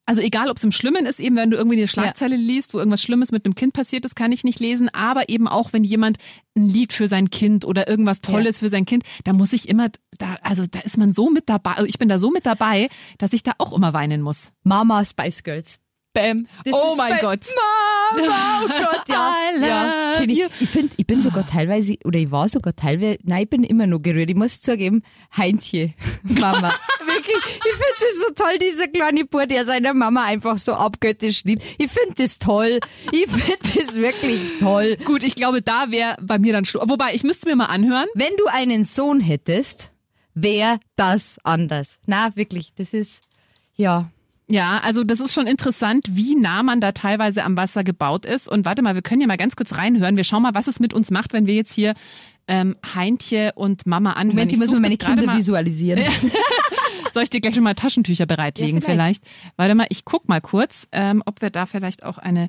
also 0.06 0.22
egal, 0.22 0.48
ob 0.48 0.56
es 0.56 0.64
im 0.64 0.72
Schlimmen 0.72 1.04
ist, 1.04 1.18
eben 1.18 1.36
wenn 1.36 1.50
du 1.50 1.56
irgendwie 1.56 1.76
eine 1.76 1.88
Schlagzeile 1.88 2.36
liest, 2.36 2.72
wo 2.72 2.78
irgendwas 2.78 3.02
Schlimmes 3.02 3.32
mit 3.32 3.44
einem 3.44 3.56
Kind 3.56 3.72
passiert 3.72 4.04
ist, 4.04 4.14
kann 4.14 4.30
ich 4.32 4.44
nicht 4.44 4.60
lesen, 4.60 4.88
aber 4.88 5.28
eben 5.28 5.48
auch, 5.48 5.72
wenn 5.72 5.82
jemand 5.84 6.18
ein 6.56 6.68
Lied 6.68 6.92
für 6.92 7.08
sein 7.08 7.28
Kind 7.28 7.64
oder 7.64 7.88
irgendwas 7.88 8.20
Tolles 8.20 8.60
für 8.60 8.68
sein 8.68 8.86
Kind, 8.86 9.02
da 9.24 9.32
muss 9.32 9.52
ich 9.52 9.68
immer, 9.68 9.88
da, 10.16 10.36
also 10.42 10.64
da 10.70 10.78
ist 10.78 10.96
man 10.96 11.12
so 11.12 11.28
mit 11.30 11.48
dabei, 11.48 11.72
also 11.72 11.86
ich 11.86 11.98
bin 11.98 12.08
da 12.08 12.18
so 12.18 12.30
mit 12.30 12.46
dabei, 12.46 12.88
dass 13.18 13.32
ich 13.32 13.42
da 13.42 13.52
auch 13.58 13.72
immer 13.72 13.92
weinen 13.92 14.22
muss. 14.22 14.52
Mama 14.62 15.04
Spice 15.04 15.42
Girls. 15.42 15.80
Bam. 16.16 16.46
Das 16.64 16.72
Oh 16.74 16.94
mein 16.96 17.18
Gott. 17.20 17.40
Mama, 18.16 18.62
oh 18.64 18.68
Gott, 18.68 19.02
ja. 19.06 19.34
Ja. 19.66 20.20
Ich, 20.22 20.38
ich 20.60 20.68
finde, 20.68 20.94
ich 20.96 21.06
bin 21.06 21.20
sogar 21.20 21.46
teilweise, 21.46 21.96
oder 22.04 22.18
ich 22.18 22.30
war 22.30 22.48
sogar 22.48 22.74
teilweise, 22.74 23.18
nein, 23.22 23.42
ich 23.42 23.50
bin 23.50 23.64
immer 23.64 23.86
noch 23.86 24.00
gerührt. 24.00 24.30
Ich 24.30 24.36
muss 24.36 24.62
zugeben, 24.62 25.02
Heintje, 25.36 25.92
Mama. 26.22 26.72
Wirklich, 27.04 27.36
ich 27.36 27.72
finde 27.72 27.96
das 27.98 28.20
so 28.26 28.34
toll, 28.34 28.58
dieser 28.58 28.88
kleine 28.88 29.26
Bub, 29.26 29.46
der 29.46 29.66
seiner 29.66 29.92
Mama 29.92 30.24
einfach 30.24 30.56
so 30.56 30.72
abgöttisch 30.72 31.44
liebt. 31.44 31.62
Ich 31.76 31.90
finde 31.90 32.14
das 32.16 32.38
toll. 32.38 32.80
Ich 33.12 33.30
finde 33.30 33.58
das 33.76 33.96
wirklich 33.96 34.40
toll. 34.58 34.96
Gut, 35.04 35.22
ich 35.22 35.34
glaube, 35.34 35.60
da 35.60 35.90
wäre 35.90 36.16
bei 36.22 36.38
mir 36.38 36.54
dann 36.54 36.64
Schluss. 36.64 36.88
Wobei, 36.88 37.14
ich 37.14 37.24
müsste 37.24 37.46
mir 37.46 37.56
mal 37.56 37.66
anhören. 37.66 38.08
Wenn 38.14 38.34
du 38.38 38.46
einen 38.46 38.84
Sohn 38.84 39.20
hättest, 39.20 39.92
wäre 40.34 40.80
das 40.96 41.38
anders. 41.44 42.00
Na, 42.06 42.34
wirklich, 42.36 42.72
das 42.74 42.94
ist, 42.94 43.20
ja. 43.76 44.10
Ja, 44.48 44.78
also 44.78 45.02
das 45.02 45.18
ist 45.20 45.34
schon 45.34 45.46
interessant, 45.48 46.06
wie 46.12 46.36
nah 46.36 46.62
man 46.62 46.80
da 46.80 46.92
teilweise 46.92 47.42
am 47.42 47.56
Wasser 47.56 47.82
gebaut 47.82 48.24
ist. 48.24 48.48
Und 48.48 48.64
warte 48.64 48.80
mal, 48.82 48.94
wir 48.94 49.02
können 49.02 49.20
ja 49.20 49.26
mal 49.26 49.36
ganz 49.36 49.56
kurz 49.56 49.74
reinhören. 49.76 50.16
Wir 50.16 50.24
schauen 50.24 50.42
mal, 50.42 50.54
was 50.54 50.68
es 50.68 50.78
mit 50.78 50.94
uns 50.94 51.10
macht, 51.10 51.32
wenn 51.32 51.46
wir 51.46 51.54
jetzt 51.54 51.72
hier 51.72 51.94
ähm, 52.46 52.76
Heintje 52.94 53.52
und 53.56 53.86
Mama 53.86 54.12
anhören. 54.12 54.36
Moment, 54.36 54.56
muss 54.56 54.66
such 54.66 54.74
mir 54.74 54.80
meine 54.80 54.96
Kinder 54.96 55.24
mal. 55.26 55.36
visualisieren. 55.36 56.04
Soll 57.12 57.24
ich 57.24 57.30
dir 57.30 57.40
gleich 57.40 57.54
schon 57.54 57.64
mal 57.64 57.74
Taschentücher 57.74 58.26
bereitlegen 58.26 58.80
Ja, 58.80 58.84
vielleicht. 58.86 59.24
vielleicht. 59.24 59.54
Warte 59.56 59.74
mal, 59.74 59.86
ich 59.88 60.04
guck 60.04 60.28
mal 60.28 60.40
kurz, 60.40 60.86
ähm, 60.92 61.22
ob 61.26 61.42
wir 61.42 61.50
da 61.50 61.66
vielleicht 61.66 62.04
auch 62.04 62.18
eine 62.18 62.48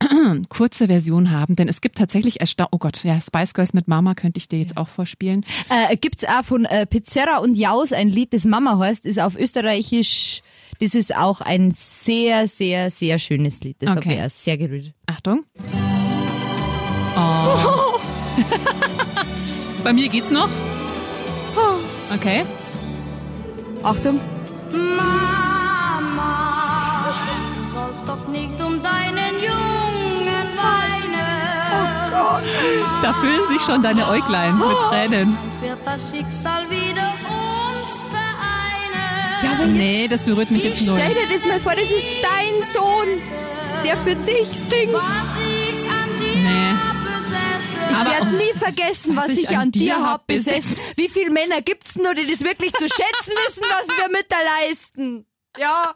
kurze 0.48 0.86
Version 0.86 1.30
haben. 1.30 1.56
Denn 1.56 1.68
es 1.68 1.82
gibt 1.82 1.98
tatsächlich 1.98 2.40
ersta 2.40 2.68
Oh 2.70 2.78
Gott, 2.78 3.04
ja, 3.04 3.20
Spice 3.20 3.52
Girls 3.52 3.74
mit 3.74 3.86
Mama 3.86 4.14
könnte 4.14 4.38
ich 4.38 4.48
dir 4.48 4.60
jetzt 4.60 4.76
auch 4.78 4.88
vorspielen. 4.88 5.44
Äh, 5.68 5.96
gibt's 5.96 6.24
auch 6.24 6.44
von 6.44 6.64
äh, 6.64 6.86
Pizzerra 6.86 7.38
und 7.38 7.54
Jaus 7.54 7.92
ein 7.92 8.08
Lied, 8.08 8.32
das 8.32 8.44
Mama 8.46 8.78
heißt, 8.78 9.04
ist 9.04 9.20
auf 9.20 9.36
Österreichisch. 9.38 10.40
Das 10.80 10.94
ist 10.94 11.16
auch 11.16 11.40
ein 11.40 11.72
sehr, 11.74 12.46
sehr, 12.46 12.90
sehr 12.90 13.18
schönes 13.18 13.60
Lied. 13.60 13.76
Das 13.80 13.90
Okay. 13.90 13.98
hat 13.98 14.06
mich 14.06 14.22
auch 14.24 14.30
sehr 14.30 14.56
gerührt. 14.58 14.92
Achtung. 15.06 15.44
Oh. 17.16 17.98
Bei 19.84 19.92
mir 19.92 20.08
geht's 20.08 20.30
noch. 20.30 20.48
Okay. 22.14 22.44
Achtung. 23.82 24.20
Mama, 24.70 26.24
sollst 27.72 28.06
doch 28.06 28.28
nicht 28.28 28.60
um 28.60 28.80
deinen 28.82 29.34
Jungen 29.34 30.48
weinen. 30.56 31.16
Oh 31.72 32.10
Gott. 32.10 32.42
Da 33.02 33.12
füllen 33.14 33.46
sich 33.48 33.60
schon 33.62 33.82
deine 33.82 34.06
Äuglein 34.08 34.56
mit 34.58 34.76
Tränen. 34.90 35.36
Uns 35.44 35.60
wird 35.60 35.78
das 35.84 36.00
Schicksal 36.10 36.62
wieder 36.70 37.12
uns 37.28 37.37
jetzt, 39.58 39.68
Nee, 39.76 40.08
das 40.08 40.22
berührt 40.24 40.50
mich 40.50 40.64
jetzt 40.64 40.86
null. 40.86 40.98
stell 40.98 41.14
dir 41.14 41.32
das 41.32 41.46
mal 41.46 41.60
vor, 41.60 41.74
das 41.74 41.90
ist 41.90 42.08
dein 42.22 42.62
Sohn, 42.62 43.08
der 43.84 43.96
für 43.98 44.14
dich 44.16 44.48
singt. 44.48 44.92
Was 44.92 45.36
ich 45.36 45.90
an 45.90 46.18
dir 46.18 46.42
Nee. 46.42 47.16
besessen. 47.16 47.78
Ich 47.90 48.04
werde 48.12 48.36
nie 48.36 48.58
vergessen, 48.58 49.16
was, 49.16 49.28
ich 49.30 49.56
an 49.56 49.70
dir 49.72 49.96
hab 50.02 50.26
besessen. 50.26 50.76
Wie 50.96 51.08
viele 51.08 51.30
Männer 51.30 51.60
gibt's 51.62 51.96
nur, 51.96 52.14
die 52.14 52.26
das 52.26 52.42
wirklich 52.42 52.72
zu 52.72 52.86
schätzen 52.86 53.32
wissen, 53.46 53.62
was 53.68 53.88
wir 53.88 54.08
mit 54.10 54.26
der 54.30 54.38
leisten? 54.66 55.26
Ja. 55.58 55.94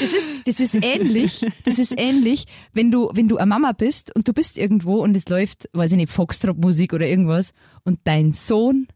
Das 0.00 0.14
ist, 0.14 0.30
das 0.46 0.60
ist 0.60 0.74
ähnlich, 0.82 1.44
das 1.66 1.78
ist 1.78 1.92
ähnlich, 1.98 2.46
wenn 2.72 2.90
du, 2.90 3.10
wenn 3.12 3.28
du 3.28 3.36
eine 3.36 3.44
Mama 3.46 3.72
bist 3.72 4.14
und 4.16 4.26
du 4.26 4.32
bist 4.32 4.56
irgendwo 4.56 5.02
und 5.02 5.14
es 5.14 5.28
läuft, 5.28 5.68
weiß 5.74 5.90
ich 5.92 5.98
nicht, 5.98 6.10
Foxtrot-Musik 6.10 6.94
oder 6.94 7.06
irgendwas 7.06 7.52
und 7.84 7.98
dein 8.04 8.32
Sohn 8.32 8.88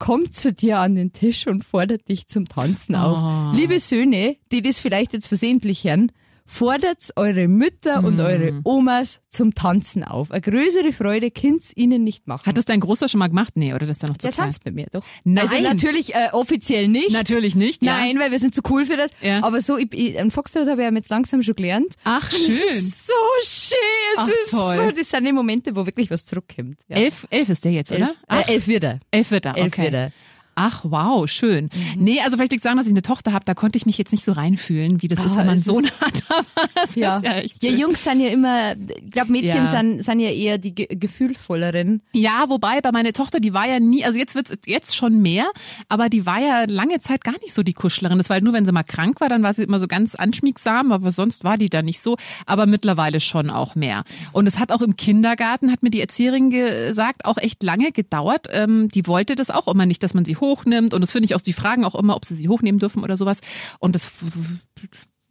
kommt 0.00 0.34
zu 0.34 0.52
dir 0.52 0.80
an 0.80 0.96
den 0.96 1.12
Tisch 1.12 1.46
und 1.46 1.64
fordert 1.64 2.08
dich 2.08 2.26
zum 2.26 2.46
Tanzen 2.46 2.96
auf. 2.96 3.54
Liebe 3.54 3.78
Söhne, 3.78 4.36
die 4.50 4.62
das 4.62 4.80
vielleicht 4.80 5.12
jetzt 5.12 5.28
versehentlich 5.28 5.84
hören, 5.84 6.10
fordert 6.50 7.10
eure 7.16 7.46
Mütter 7.48 8.02
und 8.02 8.20
eure 8.20 8.60
Omas 8.64 9.20
zum 9.30 9.54
Tanzen 9.54 10.02
auf. 10.02 10.32
Eine 10.32 10.40
größere 10.40 10.92
Freude 10.92 11.30
könnt's 11.30 11.72
ihnen 11.76 12.02
nicht 12.02 12.26
machen. 12.26 12.44
Hat 12.46 12.58
das 12.58 12.64
dein 12.64 12.80
Großer 12.80 13.08
schon 13.08 13.20
mal 13.20 13.28
gemacht? 13.28 13.52
Nee, 13.56 13.72
oder 13.72 13.86
das 13.86 13.98
ist 13.98 14.02
ja 14.02 14.08
noch 14.08 14.16
zu 14.16 14.26
der 14.26 14.32
klein? 14.32 14.46
tanzt 14.46 14.64
mit 14.64 14.74
mir, 14.74 14.86
doch. 14.90 15.04
Nein. 15.22 15.38
Also 15.44 15.60
natürlich 15.60 16.14
äh, 16.14 16.28
offiziell 16.32 16.88
nicht. 16.88 17.12
Natürlich 17.12 17.54
nicht, 17.54 17.82
ja. 17.82 17.96
Nein, 17.96 18.18
weil 18.18 18.32
wir 18.32 18.38
sind 18.38 18.54
zu 18.54 18.62
cool 18.68 18.84
für 18.84 18.96
das. 18.96 19.12
Ja. 19.22 19.42
Aber 19.44 19.60
so, 19.60 19.78
ich, 19.78 19.94
ich, 19.94 20.18
ein 20.18 20.30
Foxtrot 20.32 20.66
habe 20.68 20.82
ich 20.82 20.88
ja 20.88 20.94
jetzt 20.94 21.08
langsam 21.08 21.42
schon 21.42 21.54
gelernt. 21.54 21.94
Ach, 22.04 22.28
Das 22.28 22.38
schön. 22.38 22.78
ist 22.78 23.06
so 23.06 23.12
schön. 23.42 23.78
Es 24.14 24.18
Ach, 24.18 24.28
ist 24.28 24.50
toll. 24.50 24.76
so, 24.76 24.90
das 24.90 25.08
sind 25.08 25.24
die 25.24 25.32
Momente, 25.32 25.76
wo 25.76 25.86
wirklich 25.86 26.10
was 26.10 26.24
zurückkommt. 26.26 26.78
Ja. 26.88 26.96
Elf, 26.96 27.26
elf 27.30 27.48
ist 27.48 27.64
der 27.64 27.72
jetzt, 27.72 27.92
oder? 27.92 28.14
Elf, 28.28 28.48
äh, 28.48 28.52
elf 28.52 28.66
wird 28.66 28.84
er. 28.84 29.00
Elf 29.12 29.30
wird 29.30 29.46
er, 29.46 29.56
Elf 29.56 29.72
okay. 29.72 29.82
wird 29.84 29.94
er. 29.94 30.12
Ach, 30.62 30.80
wow, 30.84 31.28
schön. 31.28 31.70
Mhm. 31.96 32.04
Nee, 32.04 32.20
also 32.20 32.36
vielleicht 32.36 32.52
liegt 32.52 32.62
sagen, 32.64 32.76
dass 32.76 32.86
ich 32.86 32.92
eine 32.92 33.02
Tochter 33.02 33.32
habe, 33.32 33.44
da 33.46 33.54
konnte 33.54 33.76
ich 33.78 33.86
mich 33.86 33.96
jetzt 33.98 34.12
nicht 34.12 34.24
so 34.24 34.32
reinfühlen, 34.32 35.00
wie 35.02 35.08
das 35.08 35.18
ist, 35.18 35.32
Ah, 35.32 35.36
wenn 35.38 35.46
man 35.46 35.48
einen 35.54 35.62
Sohn 35.62 35.84
ist- 35.84 36.00
hat. 36.00 36.22
Aber 36.28 36.68
das 36.74 36.94
Ja. 36.94 37.16
ist 37.16 37.24
ja 37.24 37.32
echt 37.38 37.62
ja, 37.62 37.70
schön. 37.70 37.78
Jungs 37.80 38.04
sind 38.04 38.20
ja 38.20 38.28
immer, 38.28 38.72
ich 38.76 39.10
glaube, 39.10 39.32
Mädchen 39.32 39.64
Ja. 39.64 39.66
sind, 39.66 40.04
sind 40.04 40.20
ja 40.20 40.30
eher 40.30 40.58
die 40.58 40.74
ge 40.74 40.86
gefühlvolleren. 41.34 42.02
Ja, 42.12 42.44
wobei 42.48 42.80
bei 42.80 42.92
meiner 42.92 43.12
Tochter, 43.12 43.40
die 43.40 43.54
war 43.54 43.66
ja 43.66 43.80
nie, 43.80 44.04
also 44.04 44.18
jetzt 44.18 44.34
wird's 44.34 44.52
jetzt 44.66 44.94
schon 44.96 45.20
mehr, 45.22 45.46
aber 45.88 46.08
die 46.08 46.26
war 46.26 46.40
ja 46.40 46.64
lange 46.68 46.98
Zeit 47.00 47.24
gar 47.24 47.38
nicht 47.40 47.54
so 47.54 47.62
die 47.62 47.72
Kuschlerin. 47.72 48.18
Das 48.18 48.28
war 48.28 48.34
halt 48.34 48.44
nur, 48.44 48.52
wenn 48.52 48.66
sie 48.66 48.72
mal 48.72 48.82
krank 48.82 49.20
war, 49.20 49.28
dann 49.28 49.42
war 49.42 49.52
sie 49.54 49.62
immer 49.62 49.78
so 49.78 49.86
ganz 49.86 50.14
anschmiegsam, 50.14 50.92
aber 50.92 51.10
sonst 51.10 51.44
war 51.44 51.56
die 51.56 51.68
da 51.70 51.82
nicht 51.82 52.00
so. 52.00 52.16
Aber 52.46 52.66
mittlerweile 52.66 53.20
schon 53.20 53.50
auch 53.50 53.74
mehr. 53.74 54.04
Und 54.32 54.46
es 54.46 54.58
hat 54.58 54.72
auch 54.72 54.82
im 54.82 54.96
Kindergarten, 54.96 55.70
hat 55.72 55.82
mir 55.82 55.90
die 55.90 56.00
Erzieherin 56.00 56.50
gesagt, 56.50 57.24
auch 57.24 57.36
echt 57.38 57.62
lange 57.62 57.92
gedauert. 57.92 58.46
Ähm, 58.50 58.88
die 58.88 59.06
wollte 59.06 59.34
das 59.36 59.50
auch 59.50 59.68
immer 59.68 59.86
nicht, 59.86 60.02
dass 60.02 60.14
man 60.14 60.24
sie 60.24 60.36
hochnimmt. 60.50 60.94
Und 60.94 61.00
das 61.00 61.12
finde 61.12 61.26
ich 61.26 61.34
auch, 61.34 61.40
die 61.40 61.52
fragen 61.52 61.84
auch 61.84 61.94
immer, 61.94 62.16
ob 62.16 62.24
sie 62.24 62.34
sie 62.34 62.48
hochnehmen 62.48 62.78
dürfen 62.78 63.02
oder 63.02 63.16
sowas. 63.16 63.40
Und 63.78 63.94
das 63.94 64.10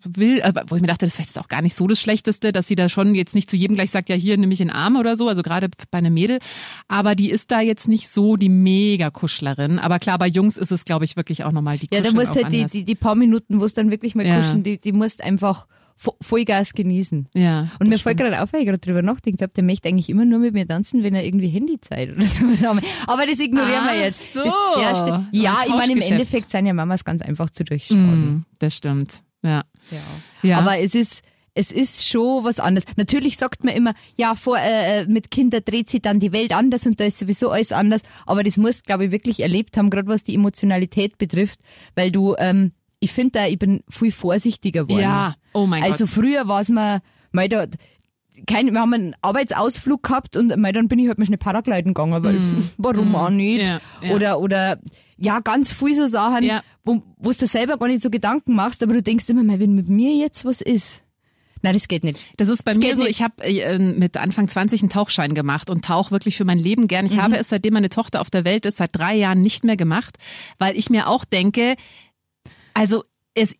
will, 0.03 0.41
aber 0.41 0.63
wo 0.67 0.75
ich 0.75 0.81
mir 0.81 0.87
dachte, 0.87 1.05
das 1.05 1.09
ist 1.13 1.15
vielleicht 1.17 1.39
auch 1.39 1.49
gar 1.49 1.61
nicht 1.61 1.75
so 1.75 1.85
das 1.87 1.99
Schlechteste, 1.99 2.53
dass 2.53 2.67
sie 2.67 2.75
da 2.75 2.87
schon 2.87 3.15
jetzt 3.15 3.35
nicht 3.35 3.49
zu 3.49 3.57
jedem 3.57 3.75
gleich 3.75 3.91
sagt, 3.91 4.07
ja 4.09 4.15
hier 4.15 4.37
nehme 4.37 4.53
ich 4.53 4.61
in 4.61 4.69
den 4.69 4.75
Arm 4.75 4.95
oder 4.95 5.17
so, 5.17 5.27
also 5.27 5.41
gerade 5.41 5.67
bei 5.91 5.97
einem 5.97 6.13
Mädel, 6.13 6.39
aber 6.87 7.15
die 7.15 7.29
ist 7.29 7.51
da 7.51 7.59
jetzt 7.59 7.87
nicht 7.87 8.07
so 8.07 8.37
die 8.37 8.47
Mega-Kuschlerin, 8.49 9.77
aber 9.77 9.99
klar, 9.99 10.17
bei 10.17 10.27
Jungs 10.27 10.55
ist 10.55 10.71
es, 10.71 10.85
glaube 10.85 11.03
ich, 11.05 11.17
wirklich 11.17 11.43
auch 11.43 11.51
nochmal 11.51 11.77
die 11.77 11.89
Ja, 11.91 12.01
da 12.01 12.11
musst 12.11 12.35
halt 12.35 12.51
die, 12.51 12.65
die, 12.65 12.85
die 12.85 12.95
paar 12.95 13.15
Minuten, 13.15 13.59
wo 13.59 13.65
es 13.65 13.73
dann 13.73 13.91
wirklich 13.91 14.15
mal 14.15 14.25
Ja. 14.25 14.37
kuscheln, 14.37 14.63
die, 14.63 14.79
die 14.79 14.93
musst 14.93 15.21
einfach 15.21 15.67
Vollgas 16.21 16.73
genießen. 16.73 17.27
ja, 17.33 17.67
Und 17.79 17.89
mir 17.89 17.99
fällt 17.99 18.17
gerade 18.17 18.41
auf, 18.41 18.53
weil 18.53 18.61
ich 18.61 18.67
gerade 18.67 18.79
drüber 18.79 19.01
nachdenkt 19.01 19.41
habe, 19.41 19.51
der 19.53 19.63
möchte 19.65 19.89
eigentlich 19.89 20.09
immer 20.09 20.23
nur 20.25 20.39
mit 20.39 20.53
mir 20.53 20.65
tanzen, 20.65 21.03
wenn 21.03 21.13
er 21.13 21.25
irgendwie 21.25 21.49
Handyzeit 21.49 22.09
oder 22.11 22.21
so 22.25 22.45
haben. 22.65 22.79
Aber 23.05 23.25
das 23.25 23.39
ignorieren 23.39 23.83
Ah, 23.87 23.93
wir 23.93 24.01
jetzt. 24.01 24.33
so. 24.33 24.43
Das, 24.43 25.01
ja, 25.01 25.27
ja 25.31 25.57
ich 25.65 25.69
meine, 25.73 25.91
im. 25.93 26.01
Endeffekt 26.01 26.51
sind 26.51 26.65
ja 26.65 26.73
Mamas 26.73 27.03
ganz 27.03 27.21
einfach 27.21 27.49
zu 27.49 27.63
durchschauen. 27.65 28.21
Mm, 28.37 28.45
das 28.59 28.75
stimmt, 28.75 29.11
ja. 29.43 29.63
Ja. 29.91 29.97
ja. 30.41 30.59
Aber 30.59 30.79
es 30.79 30.95
ist, 30.95 31.21
es 31.53 31.71
ist 31.71 32.07
schon 32.07 32.45
was 32.45 32.59
anderes. 32.61 32.85
Natürlich 32.95 33.35
sagt 33.35 33.65
man 33.65 33.73
immer, 33.75 33.93
ja, 34.15 34.35
vor, 34.35 34.57
äh, 34.57 35.05
mit 35.05 35.29
Kindern 35.31 35.63
dreht 35.65 35.89
sich 35.89 36.01
dann 36.01 36.21
die 36.21 36.31
Welt 36.31 36.53
anders 36.53 36.85
und 36.85 36.99
da 36.99 37.03
ist 37.03 37.19
sowieso 37.19 37.49
alles 37.49 37.73
anders. 37.73 38.03
Aber 38.25 38.43
das 38.43 38.55
musst, 38.55 38.85
glaube 38.85 39.05
ich, 39.05 39.11
wirklich 39.11 39.41
erlebt 39.41 39.75
haben, 39.75 39.89
gerade 39.89 40.07
was 40.07 40.23
die 40.23 40.35
Emotionalität 40.35 41.17
betrifft, 41.17 41.59
weil 41.95 42.11
du, 42.11 42.35
ähm, 42.37 42.71
ich 43.01 43.11
finde 43.11 43.31
da, 43.31 43.47
ich 43.47 43.59
bin 43.59 43.81
viel 43.89 44.11
vorsichtiger 44.13 44.83
geworden. 44.85 45.01
ja, 45.01 45.35
oh 45.53 45.65
mein 45.65 45.83
Also 45.83 46.05
Gott. 46.05 46.13
früher 46.13 46.47
war 46.47 46.61
es 46.61 46.69
mir, 46.69 47.01
mal 47.31 47.47
da, 47.49 47.65
kein, 48.47 48.71
wir 48.71 48.79
haben 48.79 48.93
einen 48.93 49.15
Arbeitsausflug 49.21 50.03
gehabt 50.03 50.37
und 50.37 50.55
mal 50.57 50.71
dann 50.71 50.87
bin 50.87 50.99
ich 50.99 51.07
halt 51.07 51.17
mal 51.17 51.25
schnell 51.25 51.37
Paragliden 51.37 51.93
gegangen, 51.93 52.23
weil 52.23 52.39
warum 52.77 53.13
auch 53.15 53.29
nicht? 53.29 53.63
Mm. 53.65 53.65
Ja, 53.67 53.81
ja. 54.01 54.15
Oder, 54.15 54.39
oder 54.39 54.79
ja, 55.17 55.39
ganz 55.41 55.73
viel 55.73 55.93
so 55.93 56.05
Sachen, 56.07 56.43
Ja. 56.45 56.63
wo, 56.85 57.03
du 57.17 57.31
selber 57.33 57.77
gar 57.77 57.87
nicht 57.87 58.01
so 58.01 58.09
Gedanken 58.09 58.55
machst, 58.55 58.81
aber 58.81 58.93
du 58.93 59.01
denkst 59.01 59.27
immer 59.29 59.43
mal, 59.43 59.59
wenn 59.59 59.73
mit 59.75 59.89
mir 59.89 60.15
jetzt 60.15 60.45
was 60.45 60.61
ist. 60.61 61.03
Nein, 61.61 61.73
das 61.73 61.89
geht 61.89 62.05
nicht. 62.05 62.25
Das 62.37 62.47
ist 62.47 62.63
bei 62.63 62.71
Es 62.71 62.77
mir 62.77 62.95
so, 62.95 63.03
nicht. 63.03 63.11
ich 63.11 63.21
habe 63.21 63.43
äh, 63.43 63.77
mit 63.77 64.15
Anfang 64.15 64.47
20 64.47 64.81
einen 64.81 64.89
Tauchschein 64.89 65.33
gemacht 65.33 65.69
und 65.69 65.83
tauch 65.83 66.09
wirklich 66.09 66.37
für 66.37 66.45
mein 66.45 66.57
Leben 66.57 66.87
gern. 66.87 67.05
Ich 67.05 67.15
Mhm. 67.17 67.21
habe 67.21 67.37
es, 67.37 67.49
seitdem 67.49 67.73
meine 67.73 67.89
Tochter 67.89 68.21
auf 68.21 68.29
der 68.29 68.45
Welt 68.45 68.65
ist, 68.65 68.77
seit 68.77 68.95
drei 68.95 69.13
Jahren 69.15 69.41
nicht 69.41 69.65
mehr 69.65 69.75
gemacht, 69.75 70.15
weil 70.57 70.77
ich 70.77 70.89
mir 70.89 71.09
auch 71.09 71.25
denke, 71.25 71.75
also 72.73 73.03
es 73.33 73.55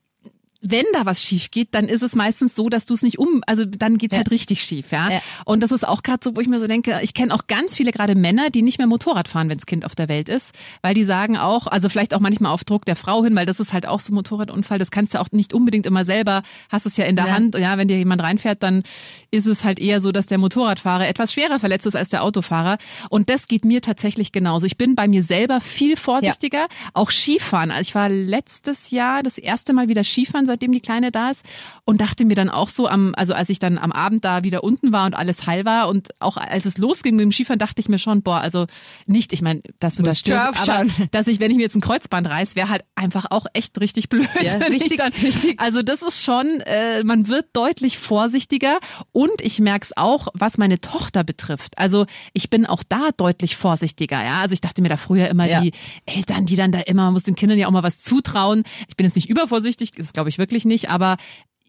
wenn 0.62 0.86
da 0.94 1.06
was 1.06 1.24
schief 1.24 1.51
geht, 1.51 1.70
dann 1.72 1.86
ist 1.88 2.04
es 2.04 2.16
meistens 2.16 2.54
so, 2.56 2.68
dass 2.70 2.86
du 2.86 2.94
es 2.94 3.01
nicht 3.01 3.18
um, 3.18 3.42
also 3.48 3.63
dann 3.66 3.98
geht's 3.98 4.13
Ja. 4.13 4.18
halt 4.18 4.32
richtig 4.32 4.62
schief, 4.62 4.92
ja. 4.92 5.10
Ja. 5.10 5.20
Und 5.46 5.62
das 5.63 5.72
ist 5.72 5.88
auch 5.88 6.04
gerade 6.04 6.20
so, 6.24 6.36
wo 6.36 6.42
ich 6.42 6.48
mir 6.50 6.60
so 6.60 6.68
denke, 6.68 7.00
ich 7.01 7.13
kenne 7.13 7.34
auch 7.34 7.48
ganz 7.48 7.78
viele 7.78 7.92
gerade 7.94 8.16
Männer, 8.16 8.50
die 8.50 8.62
nicht 8.62 8.78
mehr 8.78 8.88
Motorrad 8.88 9.28
fahren, 9.30 9.50
wenns 9.50 9.66
Kind 9.66 9.86
auf 9.86 9.96
der 9.96 10.10
Welt 10.10 10.28
ist, 10.28 10.51
weil 10.82 10.94
die 10.94 11.06
sagen 11.06 11.38
auch, 11.38 11.68
also 11.68 11.88
vielleicht 11.88 12.13
auch 12.13 12.20
manchmal 12.20 12.51
auf 12.51 12.66
Druck 12.66 12.84
der 12.84 12.98
Frau 12.98 13.24
hin, 13.24 13.36
weil 13.36 13.46
das 13.46 13.60
ist 13.62 13.72
halt 13.72 13.86
auch 13.88 14.01
so 14.01 14.12
ein 14.12 14.16
Motorradunfall, 14.16 14.78
das 14.80 14.92
kannst 14.92 15.13
du 15.13 15.22
auch 15.22 15.28
nicht 15.32 15.54
unbedingt 15.54 15.86
immer 15.86 16.04
selber, 16.04 16.44
hast 16.70 16.86
es 16.86 16.98
ja 16.98 17.06
in 17.06 17.16
der 17.16 17.28
Ja. 17.28 17.32
Hand, 17.34 17.58
ja, 17.58 17.78
wenn 17.78 17.88
dir 17.88 17.98
jemand 17.98 18.22
reinfährt, 18.22 18.62
dann 18.62 18.84
ist 19.32 19.48
es 19.48 19.63
halt 19.63 19.80
eher 19.80 20.01
so, 20.01 20.12
dass 20.12 20.25
der 20.25 20.38
Motorradfahrer 20.39 21.08
etwas 21.08 21.32
schwerer 21.34 21.60
verletzt 21.60 21.86
ist 21.86 21.96
als 21.96 22.10
der 22.10 22.24
Autofahrer 22.24 22.78
und 23.10 23.30
das 23.30 23.48
geht 23.48 23.63
mir 23.63 23.82
tatsächlich 23.82 24.34
genauso. 24.34 24.66
Ich 24.66 24.78
bin 24.78 24.96
bei 24.96 25.08
mir 25.08 25.24
selber 25.24 25.62
viel 25.62 25.96
vorsichtiger, 25.96 26.68
auch 26.94 27.12
Skifahren. 27.12 27.72
Also 27.72 27.88
ich 27.89 27.96
war 27.96 28.10
letztes 28.10 28.92
Jahr 28.92 29.24
das 29.24 29.38
erste 29.38 29.72
Mal 29.74 29.88
wieder 29.88 30.04
Skifahren, 30.04 30.49
seitdem 30.50 30.72
die 30.72 30.79
Kleine 30.82 31.12
da 31.12 31.29
ist 31.32 31.46
und 31.86 32.01
dachte 32.01 32.25
mir 32.25 32.36
dann 32.36 32.50
auch 32.50 32.70
so 32.70 32.88
am, 32.88 33.13
also 33.15 33.34
als 33.34 33.50
ich 33.50 33.60
dann 33.60 33.77
am 33.77 33.91
Abend 33.91 34.25
da 34.25 34.44
wieder 34.44 34.63
unten 34.63 34.91
war 34.91 35.06
und 35.06 35.13
alles 35.13 35.46
heil 35.48 35.63
war 35.65 35.88
und 35.88 36.10
auch 36.20 36.38
als 36.38 36.65
es 36.65 36.77
losging 36.77 37.15
mit 37.15 37.24
dem 37.24 37.32
Skifahren, 37.32 37.60
dachte 37.60 37.79
ich 37.79 37.89
mir 37.89 38.00
schon, 38.00 38.22
boah, 38.24 38.39
also 38.41 38.65
nicht, 39.06 39.32
ich 39.34 39.41
meine, 39.41 39.62
dass 39.79 39.96
du 39.96 40.03
das 40.03 40.18
Musst 40.18 40.27
du 40.27 40.32
stirbst, 40.34 40.70
aber 40.70 40.86
dass 41.12 41.27
ich, 41.27 41.39
wenn 41.39 41.51
ich 41.51 41.58
mir 41.58 41.63
jetzt 41.63 41.75
ein 41.75 41.82
Kreuzband 41.82 42.27
reiß, 42.27 42.56
wäre 42.56 42.70
halt 42.70 42.84
einfach 42.96 43.27
auch 43.29 43.46
echt 43.53 43.79
richtig 43.79 44.10
blöd. 44.10 44.27
Ja, 44.41 44.53
richtig, 44.68 44.98
dann, 44.98 45.13
Also 45.58 45.82
das 45.84 46.01
ist 46.01 46.24
schon, 46.24 46.46
äh, 46.65 47.03
man 47.03 47.27
wird 47.27 47.48
deutlich 47.53 47.98
vorsichtiger 48.00 48.79
und 49.12 49.41
ich 49.41 49.60
merke 49.60 49.86
es 49.86 49.96
auch, 49.96 50.29
was 50.34 50.58
meine 50.58 50.79
Tochter 50.79 51.24
betrifft. 51.24 51.77
Also 51.77 52.06
ich 52.34 52.50
bin 52.50 52.65
auch 52.65 52.84
da 52.89 53.10
deutlich 53.15 53.56
vorsichtiger. 53.56 54.24
Ja, 54.24 54.41
also 54.41 54.53
ich 54.53 54.62
dachte 54.62 54.82
mir 54.82 54.89
da 54.89 54.98
früher 54.98 55.27
immer 55.27 55.48
Ja. 55.48 55.62
die 55.62 55.72
Eltern, 56.06 56.46
die 56.48 56.56
dann 56.56 56.72
da 56.72 56.79
immer, 56.79 57.03
man 57.03 57.13
muss 57.13 57.24
den 57.24 57.36
Kindern 57.36 57.58
ja 57.60 57.68
auch 57.68 57.72
mal 57.72 57.84
was 57.84 58.01
zutrauen. 58.01 58.63
Ich 58.88 58.98
bin 58.98 59.06
jetzt 59.06 59.15
nicht 59.15 59.29
übervorsichtig, 59.29 59.91
das 59.91 60.13
glaube 60.13 60.29
ich 60.29 60.38
wirklich 60.39 60.65
nicht, 60.65 60.89
aber 60.89 61.17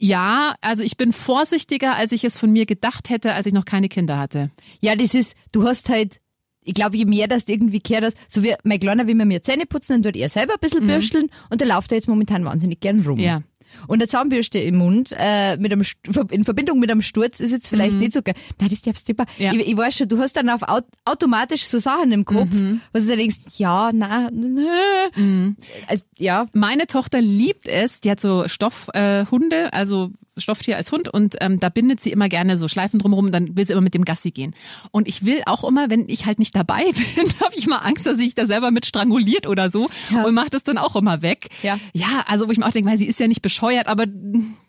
ja, 0.02 0.54
also 0.62 0.82
ich 0.82 0.96
bin 0.96 1.12
vorsichtiger, 1.12 1.94
als 1.94 2.12
ich 2.12 2.24
es 2.24 2.38
von 2.38 2.50
mir 2.50 2.64
gedacht 2.64 3.10
hätte, 3.10 3.34
als 3.34 3.44
ich 3.46 3.52
noch 3.52 3.66
keine 3.66 3.90
Kinder 3.90 4.18
hatte. 4.18 4.50
Ja, 4.80 4.96
das 4.96 5.14
ist, 5.14 5.34
du 5.52 5.64
hast 5.64 5.90
halt, 5.90 6.20
ich 6.62 6.72
glaube, 6.72 6.96
je 6.96 7.04
mehr 7.04 7.28
das 7.28 7.46
irgendwie 7.46 7.80
gehört 7.80 8.04
hast, 8.04 8.16
so 8.26 8.42
wie 8.42 8.54
mein 8.64 8.80
Kleiner, 8.80 9.06
wenn 9.06 9.18
wir 9.18 9.26
mir 9.26 9.42
Zähne 9.42 9.66
putzen, 9.66 10.00
dann 10.00 10.02
tut 10.02 10.16
er 10.18 10.30
selber 10.30 10.54
ein 10.54 10.60
bisschen 10.60 10.86
bürsteln 10.86 11.28
und 11.50 11.60
da 11.60 11.66
läuft 11.66 11.92
er 11.92 11.98
jetzt 11.98 12.08
momentan 12.08 12.46
wahnsinnig 12.46 12.80
gern 12.80 13.00
rum. 13.02 13.18
Mhm. 13.18 13.24
Ja. 13.24 13.42
Und 13.86 14.00
eine 14.00 14.08
Zahnbürste 14.08 14.58
im 14.58 14.76
Mund, 14.76 15.14
äh, 15.18 15.56
mit 15.56 15.72
einem, 15.72 15.84
in 16.30 16.44
Verbindung 16.44 16.78
mit 16.78 16.90
einem 16.90 17.02
Sturz 17.02 17.40
ist 17.40 17.50
jetzt 17.50 17.68
vielleicht 17.68 17.94
nicht 17.94 18.12
so 18.12 18.22
geil. 18.22 18.34
Nein, 18.58 18.68
das 18.70 18.82
darfst 18.82 19.08
du. 19.08 19.12
Mhm. 19.12 19.18
Ja. 19.38 19.52
Ich, 19.52 19.68
ich 19.68 19.76
weiß 19.76 19.96
schon, 19.96 20.08
du 20.08 20.18
hast 20.18 20.36
dann 20.36 20.48
auf 20.48 20.62
aut 20.68 20.84
automatisch 21.04 21.64
so 21.64 21.78
Sachen 21.78 22.12
im 22.12 22.24
Kopf, 22.24 22.50
Mhm. 22.52 22.80
wo 22.92 22.98
du 22.98 23.06
dann 23.06 23.18
denkst, 23.18 23.36
ja, 23.56 23.90
na, 23.92 24.28
na. 24.32 25.54
Also, 25.86 26.04
ja. 26.18 26.46
Meine 26.52 26.86
Tochter 26.86 27.20
liebt 27.20 27.66
es, 27.66 28.00
die 28.00 28.10
hat 28.10 28.20
so 28.20 28.46
Stoffhunde, 28.48 29.56
äh, 29.64 29.68
also 29.72 30.10
Stofftier 30.40 30.76
als 30.76 30.90
Hund 30.92 31.08
und 31.08 31.36
ähm, 31.40 31.58
da 31.60 31.68
bindet 31.68 32.00
sie 32.00 32.10
immer 32.10 32.28
gerne 32.28 32.56
so 32.58 32.68
Schleifen 32.68 32.98
drumherum, 32.98 33.30
dann 33.32 33.56
will 33.56 33.66
sie 33.66 33.72
immer 33.72 33.82
mit 33.82 33.94
dem 33.94 34.04
Gassi 34.04 34.30
gehen. 34.30 34.54
Und 34.90 35.08
ich 35.08 35.24
will 35.24 35.42
auch 35.46 35.64
immer, 35.64 35.90
wenn 35.90 36.08
ich 36.08 36.26
halt 36.26 36.38
nicht 36.38 36.54
dabei 36.56 36.84
bin, 37.16 37.28
habe 37.40 37.54
ich 37.56 37.66
mal 37.66 37.78
Angst, 37.78 38.06
dass 38.06 38.18
ich 38.20 38.34
da 38.34 38.46
selber 38.46 38.70
mit 38.70 38.86
stranguliert 38.86 39.46
oder 39.46 39.70
so 39.70 39.88
Ja. 40.10 40.24
und 40.24 40.34
mache 40.34 40.50
das 40.50 40.62
dann 40.64 40.78
auch 40.78 40.96
immer 40.96 41.22
weg. 41.22 41.48
Ja. 41.62 41.78
ja, 41.92 42.24
also 42.26 42.48
wo 42.48 42.52
ich 42.52 42.58
mir 42.58 42.66
auch 42.66 42.72
denke, 42.72 42.90
weil 42.90 42.98
sie 42.98 43.06
ist 43.06 43.20
ja 43.20 43.28
nicht 43.28 43.42
bescheuert, 43.42 43.86
aber 43.86 44.06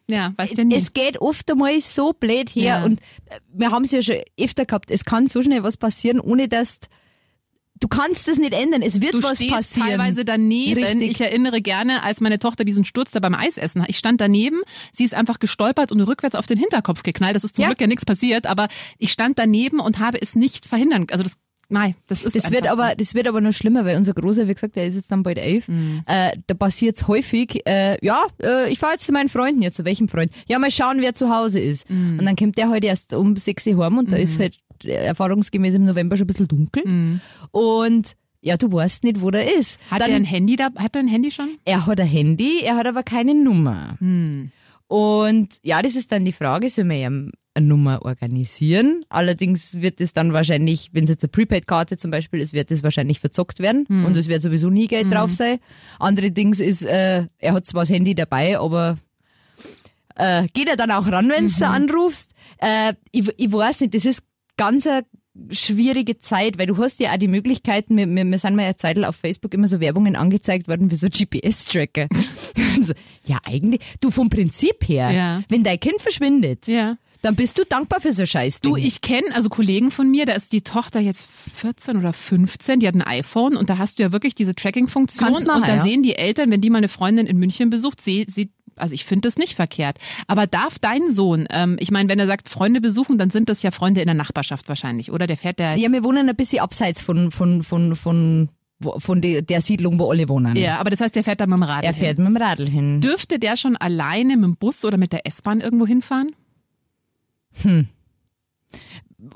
ja, 0.07 0.33
weißt 0.37 0.57
du 0.57 0.65
nie. 0.65 0.75
Es 0.75 0.93
geht 0.93 1.19
oft 1.21 1.49
einmal 1.51 1.79
so 1.81 2.13
blöd 2.13 2.49
her 2.49 2.63
Ja. 2.79 2.83
und 2.83 2.99
äh, 3.29 3.39
wir 3.53 3.71
haben 3.71 3.83
es 3.83 3.91
ja 3.91 4.01
schon 4.01 4.17
öfter 4.39 4.65
gehabt, 4.65 4.91
es 4.91 5.05
kann 5.05 5.27
so 5.27 5.41
schnell 5.41 5.63
was 5.63 5.77
passieren, 5.77 6.19
ohne 6.19 6.47
dass 6.47 6.79
du 6.81 6.87
kannst 7.87 8.27
das 8.27 8.37
nicht 8.37 8.53
ändern, 8.53 8.81
es 8.81 9.01
wird 9.01 9.13
Du 9.15 9.23
was 9.23 9.37
stehst 9.37 9.51
passieren. 9.53 9.89
teilweise 9.89 10.23
daneben. 10.25 10.83
Richtig. 10.83 11.11
Ich 11.11 11.21
erinnere 11.21 11.61
gerne, 11.61 12.03
als 12.03 12.21
meine 12.21 12.39
Tochter 12.39 12.63
diesen 12.63 12.83
Sturz 12.83 13.11
da 13.11 13.19
beim 13.19 13.35
Eisessen 13.35 13.81
hat. 13.81 13.89
Ich 13.89 13.97
stand 13.97 14.21
daneben, 14.21 14.61
sie 14.93 15.03
ist 15.03 15.13
einfach 15.13 15.39
gestolpert 15.39 15.91
und 15.91 16.01
rückwärts 16.01 16.35
auf 16.35 16.45
den 16.47 16.57
Hinterkopf 16.57 17.03
geknallt. 17.03 17.35
Das 17.35 17.43
ist 17.43 17.55
zum 17.55 17.63
Ja. 17.63 17.69
Glück 17.69 17.81
ja 17.81 17.87
nichts 17.87 18.05
passiert, 18.05 18.45
aber 18.45 18.67
ich 18.97 19.11
stand 19.11 19.39
daneben 19.39 19.79
und 19.79 19.99
habe 19.99 20.21
es 20.21 20.35
nicht 20.35 20.65
verhindern. 20.65 21.07
Also 21.11 21.23
das, 21.23 21.33
nein, 21.69 21.95
das 22.07 22.21
ist 22.21 22.35
Das 22.35 22.51
wird 22.51 22.63
einfach 22.67 22.85
aber, 22.85 22.95
das 22.95 23.15
wird 23.15 23.27
aber 23.27 23.41
noch 23.41 23.53
schlimmer, 23.53 23.83
weil 23.85 23.97
unser 23.97 24.13
Großer, 24.13 24.47
wie 24.47 24.53
gesagt, 24.53 24.75
der 24.75 24.85
ist 24.85 24.95
jetzt 24.95 25.11
dann 25.11 25.23
bald 25.23 25.37
elf. 25.39 25.67
Mhm. 25.67 26.03
Äh, 26.05 26.31
da 26.47 26.53
passiert's 26.53 27.07
häufig, 27.07 27.61
äh, 27.65 27.97
ja, 28.05 28.25
äh, 28.43 28.69
ich 28.71 28.77
fahre 28.79 28.93
jetzt 28.93 29.05
zu 29.05 29.11
meinen 29.11 29.29
Freunden, 29.29 29.61
ja, 29.61 29.71
zu 29.71 29.85
welchem 29.85 30.07
Freund? 30.07 30.31
Ja, 30.47 30.59
mal 30.59 30.69
schauen, 30.71 31.01
wer 31.01 31.13
zu 31.15 31.29
Hause 31.35 31.59
ist. 31.59 31.89
Mhm. 31.89 32.19
Und 32.19 32.25
dann 32.25 32.35
kommt 32.35 32.57
der 32.57 32.69
heute 32.69 32.87
erst 32.87 33.13
um 33.13 33.35
sechs 33.37 33.65
Uhr 33.67 33.83
heim 33.85 33.97
und 33.97 34.11
da 34.11 34.17
ist 34.17 34.39
halt 34.39 34.57
erfahrungsgemäß 34.85 35.75
im 35.75 35.85
November 35.85 36.17
schon 36.17 36.25
ein 36.25 36.27
bisschen 36.27 36.47
dunkel. 36.47 36.83
Mhm. 36.85 37.21
Und 37.51 38.15
ja, 38.41 38.57
du 38.57 38.71
weißt 38.71 39.03
nicht, 39.03 39.21
wo 39.21 39.29
der 39.29 39.55
ist. 39.55 39.79
Hat 39.89 40.01
dann, 40.01 40.09
er 40.09 40.15
ein 40.15 40.25
Handy 40.25 40.55
da? 40.55 40.69
Hat 40.75 40.95
er 40.95 41.01
ein 41.01 41.07
Handy 41.07 41.31
schon? 41.31 41.57
er 41.63 41.85
hat 41.85 41.99
ein 41.99 42.07
Handy, 42.07 42.61
er 42.63 42.75
hat 42.75 42.87
aber 42.87 43.03
keine 43.03 43.35
Nummer. 43.35 43.97
Hm. 43.99 44.51
Und 44.87 45.49
ja, 45.63 45.81
das 45.81 45.95
ist 45.95 46.11
dann 46.11 46.25
die 46.25 46.31
Frage, 46.31 46.69
soll 46.69 46.85
man 46.85 46.97
ihm 46.97 47.31
eine 47.53 47.67
Nummer 47.67 48.03
organisieren? 48.03 49.05
Allerdings 49.09 49.81
wird 49.81 50.01
es 50.01 50.13
dann 50.13 50.33
wahrscheinlich, 50.33 50.89
wenn 50.91 51.03
es 51.03 51.11
jetzt 51.11 51.23
eine 51.23 51.29
Prepaid-Karte 51.29 51.97
zum 51.97 52.11
Beispiel 52.11 52.39
ist, 52.39 52.53
wird 52.53 52.71
es 52.71 52.83
wahrscheinlich 52.83 53.19
verzockt 53.19 53.59
werden 53.59 53.85
und 53.85 54.17
es 54.17 54.27
wird 54.27 54.41
sowieso 54.41 54.69
nie 54.69 54.87
Geld 54.87 55.11
drauf 55.11 55.31
sein. 55.31 55.59
Andere 55.99 56.31
Dings 56.31 56.59
ist, 56.59 56.83
äh, 56.83 57.25
er 57.37 57.53
hat 57.53 57.67
zwar 57.67 57.83
das 57.83 57.89
Handy 57.89 58.15
dabei, 58.15 58.57
aber 58.57 58.97
äh, 60.15 60.47
geht 60.53 60.67
er 60.67 60.77
dann 60.77 60.91
auch 60.91 61.07
ran, 61.07 61.29
wenn 61.29 61.47
du 61.47 61.67
anrufst. 61.67 62.31
Äh, 62.57 62.93
ich, 63.11 63.29
ich 63.37 63.51
weiß 63.51 63.81
nicht, 63.81 63.93
das 63.93 64.05
ist 64.05 64.23
ganz 64.57 64.85
eine 64.87 65.05
schwierige 65.49 66.19
Zeit, 66.19 66.57
weil 66.57 66.67
du 66.67 66.77
hast 66.77 66.99
ja 66.99 67.13
auch 67.13 67.17
die 67.17 67.27
Möglichkeiten, 67.27 67.97
wir, 67.97 68.07
wir, 68.07 68.25
wir 68.25 68.37
sind 68.37 68.55
mal 68.55 68.63
eine 68.63 68.75
Zeit 68.75 69.01
auf 69.03 69.15
Facebook 69.15 69.53
immer 69.53 69.67
so 69.67 69.79
Werbungen 69.79 70.15
angezeigt 70.15 70.67
worden 70.67 70.89
für 70.89 70.97
so 70.97 71.07
GPS-Tracker. 71.07 72.07
ja, 73.25 73.37
eigentlich, 73.45 73.81
du 74.01 74.11
vom 74.11 74.29
Prinzip 74.29 74.87
her, 74.87 75.11
Ja. 75.11 75.43
wenn 75.49 75.63
dein 75.63 75.79
Kind 75.79 76.01
verschwindet, 76.01 76.67
Ja. 76.67 76.97
dann 77.21 77.35
bist 77.35 77.57
du 77.57 77.63
dankbar 77.65 78.01
für 78.01 78.11
so 78.11 78.25
Scheiß. 78.25 78.59
Du, 78.59 78.75
ich 78.75 79.01
kenne 79.01 79.33
also 79.33 79.49
Kollegen 79.49 79.89
von 79.91 80.09
mir, 80.11 80.25
da 80.25 80.33
ist 80.33 80.51
die 80.53 80.61
Tochter 80.61 80.99
jetzt 80.99 81.27
14 81.55 81.97
oder 81.97 82.13
15, 82.13 82.79
die 82.81 82.87
hat 82.87 82.95
ein 82.95 83.01
iPhone 83.01 83.55
und 83.55 83.69
da 83.69 83.77
hast 83.77 83.99
du 83.99 84.03
ja 84.03 84.11
wirklich 84.11 84.35
diese 84.35 84.53
Tracking-Funktion 84.53 85.29
und 85.29 85.47
da 85.47 85.75
ja. 85.75 85.83
sehen 85.83 86.03
die 86.03 86.15
Eltern, 86.15 86.51
wenn 86.51 86.61
die 86.61 86.69
mal 86.69 86.79
eine 86.79 86.89
Freundin 86.89 87.25
in 87.25 87.37
München 87.37 87.69
besucht, 87.69 88.01
sie, 88.01 88.25
sie 88.27 88.51
also 88.75 88.93
ich 88.95 89.05
finde 89.05 89.27
das 89.27 89.37
nicht 89.37 89.55
verkehrt. 89.55 89.97
Aber 90.27 90.47
darf 90.47 90.79
dein 90.79 91.11
Sohn, 91.11 91.47
ähm, 91.51 91.77
ich 91.79 91.91
meine, 91.91 92.09
wenn 92.09 92.19
er 92.19 92.27
sagt, 92.27 92.49
Freunde 92.49 92.81
besuchen, 92.81 93.17
dann 93.17 93.29
sind 93.29 93.49
das 93.49 93.63
ja 93.63 93.71
Freunde 93.71 94.01
in 94.01 94.07
der 94.07 94.15
Nachbarschaft 94.15 94.67
wahrscheinlich, 94.69 95.11
oder? 95.11 95.27
Der 95.27 95.37
fährt 95.37 95.59
der 95.59 95.77
Ja, 95.77 95.91
wir 95.91 96.03
wohnen 96.03 96.27
ein 96.29 96.35
bisschen 96.35 96.59
abseits 96.59 97.01
von, 97.01 97.31
von, 97.31 97.63
von, 97.63 97.95
von, 97.95 98.49
von 98.97 99.21
der, 99.21 99.61
Siedlung, 99.61 99.99
wo 99.99 100.09
alle 100.09 100.27
wohnen. 100.29 100.55
ja, 100.55 100.77
aber 100.79 100.89
das 100.89 101.01
heißt, 101.01 101.15
der 101.15 101.23
fährt 101.23 101.39
da 101.41 101.45
mit 101.45 101.57
dem 101.57 101.63
Rad 101.63 101.83
Er 101.83 101.93
hin. 101.93 101.99
fährt 102.03 102.17
mit 102.17 102.27
dem 102.27 102.37
Radl 102.37 102.67
hin. 102.67 103.01
Dürfte 103.01 103.37
der 103.39 103.55
schon 103.57 103.75
alleine 103.77 104.35
mit 104.37 104.45
dem 104.45 104.55
Bus 104.55 104.83
oder 104.85 104.97
mit 104.97 105.13
der 105.13 105.27
S-Bahn 105.27 105.61
irgendwo 105.61 105.85
hinfahren? 105.85 106.31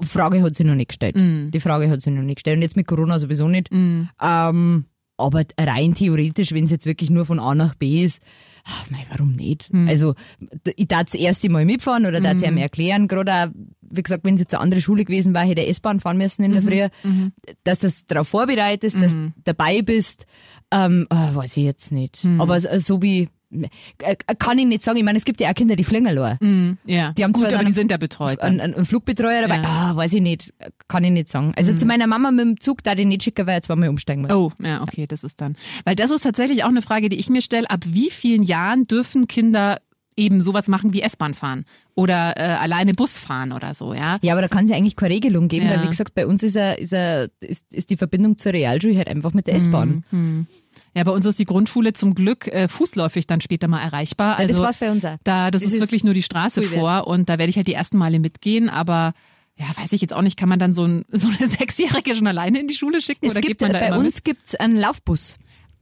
Frage 0.01 0.42
hat 0.42 0.56
sie 0.56 0.63
noch 0.63 0.75
nicht 0.75 0.89
gestellt. 0.89 1.15
Mm. 1.15 1.51
Die 1.51 1.60
Frage 1.60 1.89
hat 1.89 2.01
sie 2.01 2.10
noch 2.12 2.24
nicht 2.24 2.38
gestellt. 2.38 2.58
Und 2.58 2.63
jetzt 2.63 2.75
mit 2.75 2.88
Corona 2.88 3.20
sowieso 3.20 3.48
nicht. 3.48 3.70
Ähm, 3.72 4.86
aber 5.18 5.44
rein 5.60 5.94
theoretisch, 5.96 6.51
wenn 6.54 6.65
es 6.65 6.72
jetzt 6.72 6.86
wirklich 6.86 7.10
nur 7.10 7.25
von 7.25 7.39
A 7.39 7.54
nach 7.56 7.75
B 7.75 8.04
ist, 8.04 8.22
ach, 8.65 8.89
mei, 8.89 9.05
warum 9.10 9.36
nicht? 9.36 9.72
Mm. 9.74 9.88
Also, 9.88 10.15
ich 10.75 10.88
darf 10.88 11.05
das 11.05 11.15
erste 11.15 11.50
Mal 11.50 11.65
mitfahren 11.65 12.05
oder 12.05 12.19
darf 12.19 12.38
es 12.38 12.43
ihm 12.43 12.57
erklären, 12.57 13.07
gerade 13.07 13.34
auch, 13.34 13.48
wie 13.81 14.01
gesagt, 14.01 14.25
wenn 14.25 14.36
es 14.36 14.41
jetzt 14.41 14.53
eine 14.53 14.62
andere 14.62 14.81
Schule 14.81 15.05
gewesen 15.05 15.34
wäre, 15.34 15.45
hätte 15.45 15.62
er 15.62 15.69
S-Bahn 15.69 16.00
fahren 16.00 16.17
müssen 16.17 16.43
in 16.43 16.51
der 16.51 16.62
Mhm. 16.62 16.67
Früh, 16.67 16.89
dass 17.63 17.79
du 17.79 17.88
es 17.88 18.05
darauf 18.05 18.27
vorbereitest, 18.27 19.01
dass 19.01 19.13
du 19.13 19.34
dabei 19.43 19.81
bist, 19.81 20.25
ähm, 20.72 21.05
ah, 21.10 21.34
weiß 21.34 21.57
ich 21.57 21.63
jetzt 21.63 21.91
nicht. 21.91 22.24
Mhm. 22.24 22.41
Aber 22.41 22.60
so, 22.60 23.01
wie, 23.01 23.29
kann 24.39 24.57
ich 24.59 24.65
nicht 24.65 24.81
sagen. 24.83 24.97
Ich 24.97 25.03
meine, 25.03 25.17
es 25.17 25.25
gibt 25.25 25.39
ja 25.41 25.49
auch 25.49 25.53
Kinder, 25.53 25.75
die 25.75 25.83
fliegen 25.83 26.07
allein. 26.07 26.77
Ja, 26.85 27.11
Die 27.13 27.23
haben 27.23 27.33
gut, 27.33 27.49
zwar 27.49 27.59
aber 27.59 27.67
die 27.67 27.73
sind 27.73 27.91
ja 27.91 27.97
betreut. 27.97 28.39
Ein, 28.41 28.57
Dann. 28.57 28.71
ein, 28.73 28.79
ein 28.79 28.85
Flugbetreuer 28.85 29.41
dabei, 29.41 29.55
Ja. 29.55 29.61
Mhm. 29.61 29.65
ah, 29.67 29.95
weiß 29.95 30.13
ich 30.13 30.21
nicht, 30.21 30.53
kann 30.87 31.03
ich 31.03 31.11
nicht 31.11 31.29
sagen. 31.29 31.53
Also 31.55 31.73
zu 31.73 31.85
meiner 31.85 32.07
Mama 32.07 32.31
mit 32.31 32.45
dem 32.45 32.59
Zug, 32.59 32.83
da 32.83 32.93
ich 32.93 33.05
nicht 33.05 33.23
schicken, 33.23 33.47
weil 33.47 33.57
ich 33.59 33.63
zweimal 33.63 33.89
umsteigen 33.89 34.23
muss. 34.23 34.31
Oh, 34.33 34.51
ja, 34.61 34.81
okay, 34.81 35.07
das 35.07 35.23
ist 35.23 35.41
dann. 35.41 35.55
Weil 35.83 35.95
das 35.95 36.11
ist 36.11 36.21
tatsächlich 36.21 36.63
auch 36.63 36.69
eine 36.69 36.81
Frage, 36.81 37.09
die 37.09 37.17
ich 37.17 37.29
mir 37.29 37.41
stelle. 37.41 37.69
Ab 37.69 37.83
wie 37.87 38.09
vielen 38.09 38.43
Jahren 38.43 38.87
dürfen 38.87 39.27
Kinder 39.27 39.79
eben 40.17 40.39
sowas 40.39 40.69
machen 40.69 40.93
wie 40.93 41.01
S-Bahn 41.01 41.33
fahren 41.33 41.65
oder 41.93 42.35
äh, 42.37 42.41
alleine 42.43 42.93
Bus 42.93 43.19
fahren 43.19 43.51
oder 43.51 43.73
so, 43.73 43.93
ja? 43.93 44.17
Ja, 44.21 44.31
aber 44.33 44.41
da 44.41 44.47
kann 44.47 44.63
es 44.63 44.71
ja 44.71 44.77
eigentlich 44.77 44.95
keine 44.95 45.13
Regelung 45.13 45.49
geben, 45.49 45.65
Ja. 45.65 45.73
weil 45.75 45.83
wie 45.83 45.87
gesagt, 45.89 46.13
bei 46.15 46.25
uns 46.25 46.41
ist, 46.41 46.55
er, 46.55 46.79
ist, 46.79 46.93
er, 46.93 47.27
ist, 47.41 47.65
ist 47.73 47.89
die 47.89 47.97
Verbindung 47.97 48.37
zur 48.37 48.53
Realschule 48.53 48.95
halt 48.97 49.09
einfach 49.09 49.33
mit 49.33 49.47
der 49.47 49.55
S-Bahn. 49.55 50.05
Ja, 50.95 51.03
bei 51.03 51.11
uns 51.11 51.25
ist 51.25 51.37
die 51.39 51.45
Grundschule 51.45 51.93
zum 51.93 52.15
Glück 52.15 52.47
äh, 52.47 52.67
fußläufig 52.67 53.27
dann 53.27 53.41
später 53.41 53.67
mal 53.67 53.81
erreichbar. 53.81 54.39
Ja, 54.39 54.47
das 54.47 54.57
Also 54.57 54.63
war's 54.63 54.77
bei 54.77 54.89
uns 54.89 55.03
auch. 55.03 55.17
Da, 55.23 55.51
das, 55.51 55.61
Das 55.61 55.69
ist 55.69 55.75
ist 55.75 55.81
wirklich 55.81 56.03
nur 56.03 56.13
die 56.13 56.23
Straße 56.23 56.61
cool 56.61 56.67
vor 56.67 57.07
und 57.07 57.27
da 57.27 57.37
werde 57.37 57.49
ich 57.49 57.57
halt 57.57 57.67
die 57.67 57.73
ersten 57.73 57.97
Male 57.97 58.19
mitgehen, 58.19 58.69
aber 58.69 59.13
ja, 59.57 59.65
weiß 59.77 59.91
ich 59.93 60.01
jetzt 60.01 60.13
auch 60.13 60.21
nicht, 60.21 60.37
kann 60.37 60.49
man 60.49 60.59
dann 60.59 60.73
so, 60.73 60.85
ein, 60.85 61.05
so 61.11 61.27
eine 61.27 61.47
Sechsjährige 61.49 62.15
schon 62.15 62.27
alleine 62.27 62.59
in 62.59 62.67
die 62.67 62.75
Schule 62.75 63.01
schicken 63.01 63.25
Es 63.25 63.31
oder 63.33 63.41
gibt, 63.41 63.59
geht 63.59 63.61
man 63.61 63.73
da 63.79 63.89
bei 63.89 63.97
uns 63.97 64.23
gibt's 64.23 64.55
einen 64.55 64.77
Laufbus. 64.77 65.37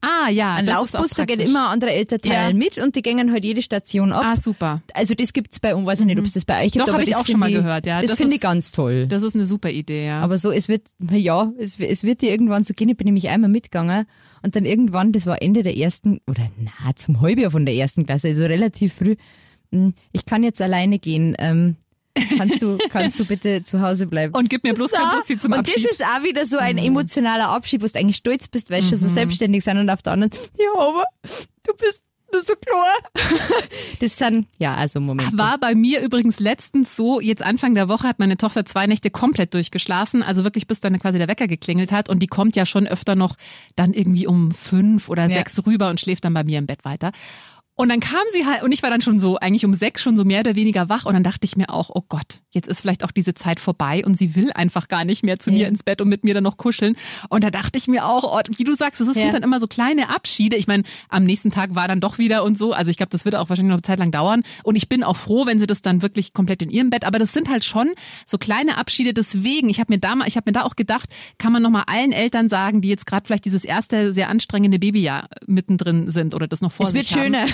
Ah 0.05 0.29
ja, 0.29 0.55
Ein 0.55 0.65
Laufbus, 0.65 1.11
da 1.11 1.23
geht 1.23 1.39
immer 1.39 1.67
ein 1.67 1.73
anderer 1.75 1.91
Elternteil 1.91 2.51
Ja. 2.51 2.53
mit 2.53 2.77
und 2.77 2.95
die 2.97 3.01
gehen 3.01 3.31
halt 3.31 3.45
jede 3.45 3.61
Station 3.61 4.11
ab. 4.11 4.23
Ah, 4.25 4.35
super. 4.35 4.81
Also 4.93 5.13
das 5.13 5.31
gibt's 5.31 5.61
bei 5.61 5.73
uns, 5.73 5.85
weiß 5.85 6.01
ich 6.01 6.05
nicht, 6.05 6.19
ob 6.19 6.25
es 6.25 6.33
das 6.33 6.43
bei 6.43 6.57
euch 6.65 6.73
gibt. 6.73 6.81
Doch, 6.81 6.89
aber 6.89 6.97
hab 6.97 7.03
ich 7.03 7.11
das 7.11 7.21
auch 7.21 7.25
schon 7.25 7.39
mal 7.39 7.49
ich- 7.49 7.55
gehört, 7.55 7.85
ja. 7.85 8.01
Das, 8.01 8.09
Das 8.11 8.17
finde 8.19 8.35
ich 8.35 8.41
ganz 8.41 8.73
toll. 8.73 9.07
Das 9.07 9.23
ist 9.23 9.33
eine 9.35 9.45
super 9.45 9.69
Idee, 9.69 10.07
ja. 10.07 10.19
Aber 10.19 10.35
so, 10.37 10.51
es 10.51 10.67
wird, 10.67 10.81
ja, 11.11 11.53
es, 11.57 11.79
es 11.79 12.03
wird 12.03 12.21
dir 12.21 12.31
irgendwann 12.31 12.65
so 12.65 12.73
gehen. 12.73 12.89
Ich 12.89 12.97
bin 12.97 13.05
nämlich 13.05 13.29
einmal 13.29 13.49
mitgegangen 13.49 14.05
und 14.41 14.55
dann 14.57 14.65
irgendwann, 14.65 15.13
das 15.13 15.25
war 15.25 15.41
Ende 15.41 15.63
der 15.63 15.77
ersten, 15.77 16.19
oder 16.27 16.49
na, 16.59 16.93
zum 16.95 17.21
Halbjahr 17.21 17.51
von 17.51 17.65
der 17.65 17.75
ersten 17.75 18.05
Klasse, 18.05 18.27
also 18.27 18.41
relativ 18.43 18.93
früh. 18.95 19.15
hm, 19.71 19.93
Ich 20.11 20.25
kann 20.25 20.43
jetzt 20.43 20.61
alleine 20.61 20.99
gehen. 20.99 21.33
Ähm, 21.39 21.77
kannst 22.37 22.61
du, 22.61 22.77
kannst 22.89 23.19
du 23.19 23.25
bitte 23.25 23.63
zu 23.63 23.81
Hause 23.81 24.07
bleiben? 24.07 24.33
und 24.35 24.49
gib 24.49 24.63
mir 24.63 24.73
bloß 24.73 24.91
kein 24.91 25.17
Bussi 25.19 25.37
zum 25.37 25.51
und 25.53 25.59
Abschied. 25.59 25.79
Mhm. 25.79 25.83
das 25.83 25.91
ist 25.93 26.05
auch 26.05 26.23
wieder 26.23 26.45
so 26.45 26.57
ein 26.57 26.77
emotionaler 26.77 27.49
Abschied, 27.49 27.81
wo 27.81 27.87
du 27.87 27.99
eigentlich 27.99 28.17
stolz 28.17 28.47
bist, 28.47 28.69
weil 28.69 28.81
du 28.81 28.87
schon 28.89 28.97
so 28.97 29.07
selbstständig 29.07 29.63
sind 29.63 29.77
und 29.77 29.89
auf 29.89 30.01
der 30.01 30.13
anderen, 30.13 30.31
ja, 30.57 30.67
aber 30.79 31.05
du 31.65 31.73
bist 31.73 32.01
nur 32.31 32.41
so 32.41 32.53
klar. 32.55 32.87
das 33.99 34.17
sind, 34.17 34.47
ja, 34.57 34.73
also 34.73 34.99
Momente. 34.99 35.37
War 35.37 35.59
bei 35.59 35.75
mir 35.75 36.01
übrigens 36.01 36.39
letztens 36.39 36.95
so, 36.95 37.19
jetzt 37.21 37.43
Anfang 37.43 37.75
der 37.75 37.87
Woche 37.89 38.07
hat 38.07 38.17
meine 38.17 38.37
Tochter 38.37 38.65
zwei 38.65 38.87
Nächte 38.87 39.11
komplett 39.11 39.53
durchgeschlafen, 39.53 40.23
also 40.23 40.43
wirklich 40.43 40.65
bis 40.67 40.79
dann 40.79 40.97
quasi 40.99 41.19
der 41.19 41.27
Wecker 41.27 41.47
geklingelt 41.47 41.91
hat 41.91 42.09
und 42.09 42.19
die 42.19 42.27
kommt 42.27 42.55
ja 42.55 42.65
schon 42.65 42.87
öfter 42.87 43.15
noch 43.15 43.35
dann 43.75 43.93
irgendwie 43.93 44.25
um 44.25 44.51
fünf 44.51 45.09
oder 45.09 45.23
Ja. 45.23 45.37
sechs 45.37 45.63
rüber 45.65 45.89
und 45.91 45.99
schläft 45.99 46.25
dann 46.25 46.33
bei 46.33 46.43
mir 46.43 46.57
im 46.57 46.65
Bett 46.65 46.83
weiter. 46.85 47.11
Und 47.83 47.89
dann 47.89 47.99
kam 47.99 48.21
sie 48.31 48.45
halt, 48.45 48.63
und 48.63 48.71
ich 48.71 48.81
war 48.81 48.89
dann 48.89 49.01
schon 49.01 49.19
so, 49.19 49.37
eigentlich 49.37 49.65
um 49.65 49.73
sechs 49.73 50.01
schon 50.01 50.15
so 50.15 50.23
mehr 50.23 50.39
oder 50.39 50.55
weniger 50.55 50.87
wach. 50.87 51.05
Und 51.05 51.13
dann 51.13 51.23
dachte 51.23 51.43
ich 51.45 51.57
mir 51.57 51.69
auch, 51.69 51.89
oh 51.93 52.01
Gott, 52.07 52.41
jetzt 52.51 52.67
ist 52.69 52.79
vielleicht 52.81 53.03
auch 53.03 53.11
diese 53.11 53.33
Zeit 53.33 53.59
vorbei 53.59 54.03
und 54.05 54.17
sie 54.17 54.35
will 54.35 54.51
einfach 54.53 54.87
gar 54.87 55.03
nicht 55.03 55.23
mehr 55.23 55.37
zu 55.37 55.51
mir 55.51 55.63
Ja. 55.63 55.67
ins 55.67 55.83
Bett 55.83 55.99
und 55.99 56.07
mit 56.07 56.23
mir 56.23 56.33
dann 56.33 56.43
noch 56.43 56.55
kuscheln. 56.57 56.95
Und 57.29 57.43
da 57.43 57.49
dachte 57.51 57.77
ich 57.77 57.87
mir 57.89 58.05
auch, 58.05 58.23
oh, 58.23 58.39
wie 58.57 58.63
du 58.63 58.75
sagst, 58.75 59.01
es 59.01 59.07
Ja. 59.07 59.13
sind 59.23 59.33
dann 59.33 59.43
immer 59.43 59.59
so 59.59 59.67
kleine 59.67 60.09
Abschiede. 60.09 60.55
Ich 60.55 60.65
meine, 60.67 60.83
am 61.09 61.25
nächsten 61.25 61.49
Tag 61.49 61.75
war 61.75 61.87
dann 61.89 61.99
doch 61.99 62.17
wieder 62.17 62.43
und 62.45 62.57
so. 62.57 62.71
Also 62.73 62.89
ich 62.89 62.95
glaube, 62.97 63.09
das 63.09 63.25
wird 63.25 63.35
auch 63.35 63.49
wahrscheinlich 63.49 63.69
noch 63.71 63.75
eine 63.77 63.81
Zeit 63.83 63.99
lang 63.99 64.11
dauern. 64.11 64.43
Und 64.63 64.77
ich 64.77 64.87
bin 64.87 65.03
auch 65.03 65.17
froh, 65.17 65.45
wenn 65.45 65.59
sie 65.59 65.67
das 65.67 65.81
dann 65.81 66.01
wirklich 66.01 66.31
komplett 66.33 66.61
in 66.61 66.69
ihrem 66.69 66.89
Bett. 66.89 67.03
Aber 67.03 67.19
das 67.19 67.33
sind 67.33 67.49
halt 67.49 67.65
schon 67.65 67.89
so 68.25 68.37
kleine 68.37 68.77
Abschiede. 68.77 69.13
Deswegen, 69.13 69.67
ich 69.67 69.79
habe 69.81 69.91
mir 69.91 69.99
da 69.99 70.15
mal, 70.15 70.27
ich 70.27 70.37
habe 70.37 70.49
mir 70.49 70.53
da 70.53 70.63
auch 70.63 70.75
gedacht, 70.77 71.09
kann 71.37 71.51
man 71.51 71.61
noch 71.61 71.69
mal 71.69 71.83
allen 71.87 72.13
Eltern 72.13 72.47
sagen, 72.47 72.81
die 72.81 72.87
jetzt 72.89 73.05
gerade 73.05 73.25
vielleicht 73.25 73.43
dieses 73.45 73.65
erste 73.65 74.13
sehr 74.13 74.29
anstrengende 74.29 74.79
Babyjahr 74.79 75.27
mittendrin 75.47 76.09
sind 76.11 76.33
oder 76.33 76.47
das 76.47 76.61
noch 76.61 76.71
vor 76.71 76.85
es 76.85 76.93
wird 76.93 77.07
sich 77.07 77.17
haben. 77.17 77.25
schöner. 77.25 77.45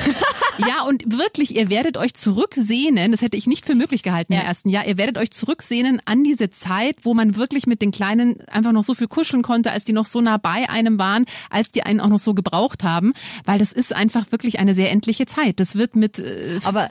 Ja, 0.68 0.84
und 0.84 1.18
wirklich, 1.18 1.56
ihr 1.56 1.70
werdet 1.70 1.96
euch 1.98 2.14
zurücksehnen, 2.14 3.12
das 3.12 3.22
hätte 3.22 3.38
ich 3.38 3.48
nicht 3.48 3.66
für 3.66 3.76
möglich 3.76 4.04
gehalten 4.04 4.34
Ja. 4.34 4.42
im 4.42 4.46
ersten 4.46 4.70
Jahr, 4.70 4.86
ihr 4.86 4.98
werdet 4.98 5.18
euch 5.18 5.32
zurücksehnen 5.32 6.02
an 6.06 6.24
diese 6.24 6.50
Zeit, 6.50 6.98
wo 7.04 7.14
man 7.14 7.36
wirklich 7.38 7.66
mit 7.66 7.82
den 7.82 7.92
Kleinen 7.92 8.42
einfach 8.48 8.74
noch 8.74 8.84
so 8.84 8.94
viel 8.94 9.08
kuscheln 9.08 9.42
konnte, 9.42 9.72
als 9.72 9.86
die 9.86 9.94
noch 9.94 10.06
so 10.06 10.20
nah 10.20 10.38
bei 10.38 10.70
einem 10.70 11.00
waren, 11.00 11.26
als 11.50 11.72
die 11.72 11.84
einen 11.84 12.02
auch 12.02 12.10
noch 12.10 12.20
so 12.20 12.34
gebraucht 12.34 12.84
haben, 12.84 13.14
weil 13.46 13.58
das 13.60 13.72
ist 13.72 13.94
einfach 13.96 14.32
wirklich 14.32 14.60
eine 14.60 14.76
sehr 14.76 14.92
endliche 14.92 15.26
Zeit. 15.26 15.60
Das 15.60 15.76
wird 15.76 15.96
mit 15.96 16.20
äh, 16.20 16.60
Aber 16.64 16.90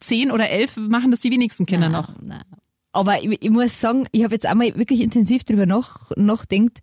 zehn 0.00 0.30
oder 0.30 0.50
elf 0.50 0.76
machen 0.76 1.10
das 1.10 1.20
die 1.20 1.30
wenigsten 1.30 1.64
Kinder 1.64 1.88
noch. 1.88 2.10
Nein. 2.20 2.42
Aber 2.92 3.22
ich, 3.22 3.42
ich 3.42 3.50
muss 3.50 3.80
sagen, 3.80 4.06
ich 4.12 4.24
habe 4.24 4.34
jetzt 4.34 4.46
einmal 4.46 4.74
wirklich 4.76 5.00
intensiv 5.00 5.44
drüber 5.44 5.66
nach, 5.66 6.10
nachdenkt, 6.16 6.78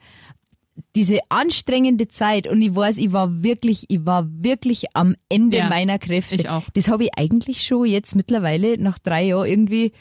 diese 0.96 1.20
anstrengende 1.30 2.08
Zeit 2.08 2.48
und 2.48 2.62
ich 2.62 2.76
weiß, 2.76 2.98
ich 2.98 3.12
war 3.12 3.44
wirklich, 3.44 3.86
ich 3.90 4.06
war 4.06 4.28
wirklich 4.28 4.86
am 4.94 5.16
Ende 5.30 5.58
Ja, 5.58 5.70
meiner 5.70 6.00
Kräfte. 6.00 6.36
ich 6.36 6.50
auch. 6.50 6.64
Das 6.74 6.88
habe 6.88 7.04
ich 7.06 7.12
eigentlich 7.18 7.64
schon 7.64 7.86
jetzt 7.86 8.16
mittlerweile 8.16 8.78
nach 8.82 8.98
drei 9.00 9.24
Jahren 9.28 9.48
irgendwie 9.48 9.92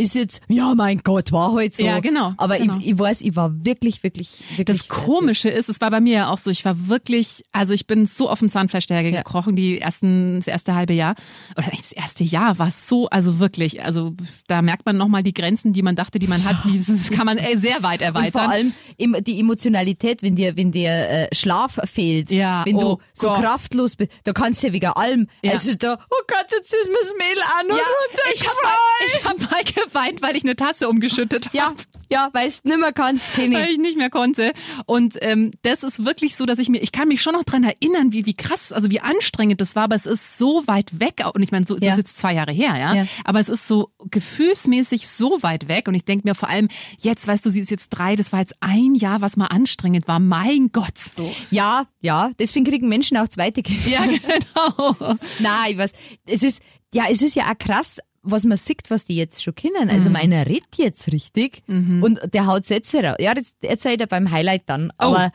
ist 0.00 0.14
jetzt, 0.14 0.40
ja 0.48 0.74
mein 0.74 0.98
Gott, 1.04 1.32
war 1.32 1.52
halt 1.54 1.74
so. 1.74 1.84
Ja, 1.84 2.00
genau, 2.00 2.34
Aber 2.36 2.58
genau. 2.58 2.76
Ich, 2.78 2.88
ich 2.88 2.98
weiß, 2.98 3.20
ich 3.22 3.36
war 3.36 3.52
wirklich, 3.64 4.02
wirklich, 4.02 4.42
wirklich. 4.56 4.64
Das 4.78 4.88
Komische 4.88 5.48
ist, 5.48 5.68
es 5.68 5.80
war 5.80 5.90
bei 5.90 6.00
mir 6.00 6.12
ja 6.14 6.28
auch 6.30 6.38
so, 6.38 6.50
ich 6.50 6.64
war 6.64 6.88
wirklich, 6.88 7.44
also 7.52 7.72
ich 7.72 7.86
bin 7.86 8.06
so 8.06 8.28
auf 8.28 8.38
dem 8.38 8.48
Zahnfleisch 8.48 8.86
daher 8.86 9.02
Ja. 9.08 9.22
gekrochen, 9.22 9.56
die 9.56 9.80
ersten, 9.80 10.36
das 10.38 10.46
erste 10.46 10.74
halbe 10.74 10.92
Jahr. 10.94 11.14
Oder 11.56 11.68
das 11.76 11.92
erste 11.92 12.24
Jahr 12.24 12.58
war 12.58 12.68
es 12.68 12.88
so, 12.88 13.08
also 13.08 13.38
wirklich, 13.38 13.84
also 13.84 14.14
da 14.48 14.62
merkt 14.62 14.86
man 14.86 14.96
nochmal 14.96 15.22
die 15.22 15.34
Grenzen, 15.34 15.72
die 15.72 15.82
man 15.82 15.96
dachte, 15.96 16.18
die 16.18 16.26
man 16.28 16.44
hat, 16.44 16.56
dieses 16.64 17.10
kann 17.12 17.26
man 17.26 17.38
ey, 17.38 17.56
sehr 17.58 17.82
weit 17.82 18.00
Und 18.00 18.06
erweitern. 18.06 18.32
vor 18.32 18.50
allem 18.50 18.74
die 18.98 19.38
Emotionalität, 19.40 20.22
wenn 20.22 20.34
dir, 20.36 20.56
wenn 20.56 20.72
dir 20.72 20.90
äh, 20.90 21.34
Schlaf 21.34 21.78
fehlt, 21.84 22.30
Ja, 22.32 22.62
wenn 22.66 22.76
oh 22.76 22.96
du 22.96 22.98
so 23.12 23.28
Gott. 23.28 23.40
kraftlos 23.42 23.96
bist, 23.96 24.10
da 24.24 24.32
kannst 24.32 24.62
du 24.62 24.68
ja 24.68 24.72
wegen 24.72 24.86
allem, 24.90 25.28
Ja. 25.42 25.52
also 25.52 25.74
da, 25.74 25.98
oh 26.10 26.22
Gott, 26.26 26.46
jetzt 26.50 26.72
ist 26.72 26.88
mir 26.88 26.96
das 27.00 27.12
Mehl 27.18 27.42
an 27.58 27.66
und 27.70 27.76
ja, 27.78 27.84
runter. 27.84 28.22
ich 28.34 28.40
habe 28.42 28.56
mal, 28.62 29.06
ich 29.06 29.24
hab 29.24 29.50
mal 29.50 29.62
geweint, 29.92 30.22
weil 30.22 30.36
ich 30.36 30.44
eine 30.44 30.56
Tasse 30.56 30.88
umgeschüttet 30.88 31.46
habe. 31.46 31.56
Ja, 31.56 31.74
ja, 32.10 32.28
weißt 32.32 32.64
nimmer 32.64 32.92
kannst, 32.92 33.24
Tini. 33.34 33.54
weil 33.54 33.70
ich 33.70 33.78
nicht 33.78 33.96
mehr 33.98 34.10
konnte. 34.10 34.52
Und 34.86 35.16
ähm, 35.20 35.52
das 35.62 35.82
ist 35.82 36.04
wirklich 36.04 36.36
so, 36.36 36.46
dass 36.46 36.58
ich 36.58 36.68
mir, 36.68 36.78
ich 36.82 36.92
kann 36.92 37.08
mich 37.08 37.22
schon 37.22 37.34
noch 37.34 37.44
dran 37.44 37.64
erinnern, 37.64 38.12
wie 38.12 38.26
wie 38.26 38.34
krass, 38.34 38.72
also 38.72 38.90
wie 38.90 39.00
anstrengend 39.00 39.60
das 39.60 39.76
war, 39.76 39.84
aber 39.84 39.96
es 39.96 40.06
ist 40.06 40.38
so 40.38 40.66
weit 40.66 40.98
weg. 41.00 41.22
Und 41.34 41.42
ich 41.42 41.52
meine, 41.52 41.66
so, 41.66 41.74
Ja. 41.74 41.80
das 41.80 41.90
ist 41.92 41.98
jetzt 42.08 42.18
zwei 42.18 42.34
Jahre 42.34 42.52
her, 42.52 42.76
ja? 42.76 42.94
Ja. 42.94 43.06
Aber 43.24 43.40
es 43.40 43.48
ist 43.48 43.66
so 43.68 43.90
gefühlsmäßig 44.10 45.06
so 45.08 45.42
weit 45.42 45.68
weg. 45.68 45.88
Und 45.88 45.94
ich 45.94 46.04
denke 46.04 46.26
mir 46.28 46.34
vor 46.34 46.48
allem, 46.48 46.68
jetzt, 46.98 47.26
weißt 47.26 47.44
du, 47.44 47.50
sie 47.50 47.60
ist 47.60 47.70
jetzt 47.70 47.90
drei, 47.90 48.16
das 48.16 48.32
war 48.32 48.40
jetzt 48.40 48.54
ein 48.60 48.94
Jahr, 48.94 49.20
was 49.20 49.36
mal 49.36 49.46
anstrengend 49.46 50.08
war. 50.08 50.18
Mein 50.20 50.70
Gott, 50.72 50.96
so. 50.98 51.32
Ja, 51.50 51.86
ja, 52.00 52.30
deswegen 52.38 52.64
kriegen 52.64 52.88
Menschen 52.88 53.16
auch 53.16 53.28
zweite 53.28 53.62
Kinder. 53.62 53.88
Ja, 53.88 54.04
genau. 54.06 55.16
Nein, 55.38 55.72
ich 55.72 55.78
weiß, 55.78 55.92
es 56.26 56.42
ist, 56.42 56.62
ja, 56.92 57.04
es 57.10 57.22
ist 57.22 57.36
ja 57.36 57.44
auch 57.50 57.58
krass, 57.58 57.98
was 58.22 58.44
man 58.44 58.56
sieht, 58.56 58.90
was 58.90 59.04
die 59.06 59.16
jetzt 59.16 59.42
schon 59.42 59.54
kennen. 59.54 59.84
Mhm. 59.84 59.90
Also 59.90 60.10
meiner 60.10 60.46
redet 60.46 60.76
jetzt 60.76 61.10
richtig 61.12 61.62
und 61.68 62.20
der 62.32 62.46
haut 62.46 62.64
Sätze 62.64 63.02
raus. 63.02 63.16
Ja, 63.18 63.34
das 63.34 63.54
erzählt 63.62 64.00
er 64.00 64.06
beim 64.06 64.30
Highlight 64.30 64.62
dann. 64.66 64.90
Oh. 64.98 65.04
Aber 65.04 65.32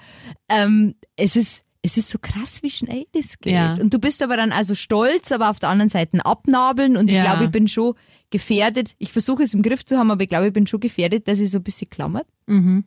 ähm, 0.50 0.96
es 1.16 1.36
ist 1.36 1.64
es 1.82 1.98
ist 1.98 2.10
so 2.10 2.18
krass, 2.20 2.64
wie 2.64 2.72
schnell 2.72 3.06
das 3.14 3.38
geht. 3.40 3.54
Ja. 3.54 3.74
Und 3.80 3.94
du 3.94 4.00
bist 4.00 4.24
aber 4.24 4.38
dann 4.38 4.52
also 4.52 4.74
stolz, 4.74 5.32
aber 5.32 5.52
auf 5.52 5.60
der 5.60 5.70
anderen 5.70 5.90
Seite 5.90 6.26
abnabeln 6.26 6.98
und 6.98 7.10
ich 7.10 7.14
Ja. 7.16 7.24
glaube, 7.26 7.46
ich 7.46 7.52
bin 7.52 7.68
schon 7.68 7.94
gefährdet. 8.32 8.96
Ich 8.98 9.12
versuche 9.12 9.44
es 9.44 9.54
im 9.54 9.62
Griff 9.62 9.86
zu 9.86 9.96
haben, 9.98 10.10
aber 10.10 10.24
ich 10.24 10.30
glaube, 10.30 10.48
ich 10.48 10.54
bin 10.54 10.66
schon 10.66 10.80
gefährdet, 10.80 11.28
dass 11.28 11.40
ich 11.40 11.52
so 11.52 11.60
ein 11.60 11.64
bisschen 11.64 11.90
klammert. 11.90 12.26
Mhm. 12.48 12.86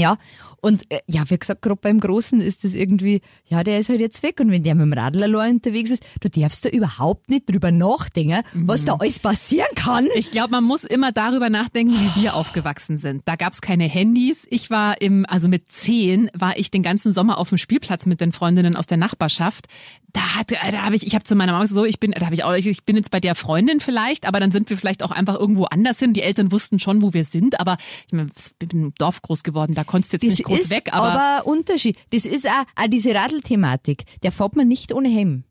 Ja, 0.00 0.16
und 0.60 0.90
äh, 0.90 1.00
ja, 1.06 1.28
wie 1.28 1.38
gesagt, 1.38 1.62
gerade 1.62 1.76
beim 1.76 2.00
Großen 2.00 2.40
ist 2.40 2.64
das 2.64 2.74
irgendwie, 2.74 3.22
ja, 3.46 3.64
der 3.64 3.78
ist 3.78 3.88
halt 3.88 4.00
jetzt 4.00 4.22
weg 4.22 4.40
und 4.40 4.50
wenn 4.50 4.62
der 4.62 4.74
mit 4.74 4.86
dem 4.86 4.92
Radl 4.92 5.22
allein 5.22 5.56
unterwegs 5.56 5.90
ist, 5.90 6.02
du 6.20 6.28
darfst 6.28 6.64
da 6.64 6.68
überhaupt 6.68 7.30
nicht 7.30 7.50
drüber 7.50 7.70
nachdenken, 7.70 8.42
was 8.54 8.84
da 8.84 8.94
alles 8.94 9.18
passieren 9.18 9.68
kann. 9.74 10.08
Ich 10.14 10.30
glaube, 10.30 10.50
man 10.50 10.64
muss 10.64 10.84
immer 10.84 11.12
darüber 11.12 11.48
nachdenken, 11.48 11.94
wie 11.94 12.22
wir 12.22 12.34
aufgewachsen 12.34 12.98
sind. 12.98 13.22
Da 13.24 13.36
gab's 13.36 13.60
keine 13.60 13.84
Handys. 13.84 14.46
Ich 14.50 14.70
war 14.70 15.00
im, 15.00 15.24
also 15.26 15.48
mit 15.48 15.72
zehn 15.72 16.30
war 16.34 16.58
ich 16.58 16.70
den 16.70 16.82
ganzen 16.82 17.14
Sommer 17.14 17.38
auf 17.38 17.48
dem 17.48 17.58
Spielplatz 17.58 18.06
mit 18.06 18.20
den 18.20 18.32
Freundinnen 18.32 18.76
aus 18.76 18.86
der 18.86 18.98
Nachbarschaft. 18.98 19.66
Da 20.12 20.34
hatte, 20.34 20.56
da 20.72 20.82
habe 20.82 20.96
ich, 20.96 21.06
ich 21.06 21.14
habe 21.14 21.24
zu 21.24 21.36
meiner 21.36 21.52
Mama 21.52 21.64
gesagt, 21.64 21.76
so, 21.76 21.84
ich 21.84 22.00
bin, 22.00 22.10
da 22.10 22.26
habe 22.26 22.34
ich 22.34 22.42
auch, 22.42 22.52
ich 22.52 22.84
bin 22.84 22.96
jetzt 22.96 23.12
bei 23.12 23.20
der 23.20 23.36
Freundin 23.36 23.78
vielleicht, 23.80 24.26
aber 24.26 24.40
dann 24.40 24.50
sind 24.50 24.68
wir 24.68 24.76
vielleicht 24.76 25.04
auch 25.04 25.12
einfach 25.12 25.36
irgendwo 25.38 25.64
anders 25.64 26.00
hin. 26.00 26.12
Die 26.12 26.22
Eltern 26.22 26.50
wussten 26.50 26.80
schon, 26.80 27.02
wo 27.02 27.14
wir 27.14 27.24
sind, 27.24 27.60
aber 27.60 27.76
ich 28.06 28.12
mein, 28.12 28.32
ich 28.36 28.56
bin 28.56 28.70
im 28.70 28.94
Dorf 28.98 29.22
groß 29.22 29.44
geworden, 29.44 29.74
da 29.74 29.84
konntest 29.90 30.12
jetzt 30.12 30.22
nicht 30.22 30.44
groß 30.44 30.60
ist 30.60 30.70
weg, 30.70 30.88
aber, 30.92 31.10
aber 31.12 31.46
Unterschied. 31.46 31.96
Das 32.10 32.24
ist 32.24 32.46
auch, 32.46 32.64
auch 32.76 32.86
diese 32.88 33.14
Radl-Thematik. 33.14 34.04
Der 34.22 34.32
fährt 34.32 34.54
man 34.56 34.68
nicht 34.68 34.92
ohne 34.92 35.08
Helm. 35.08 35.44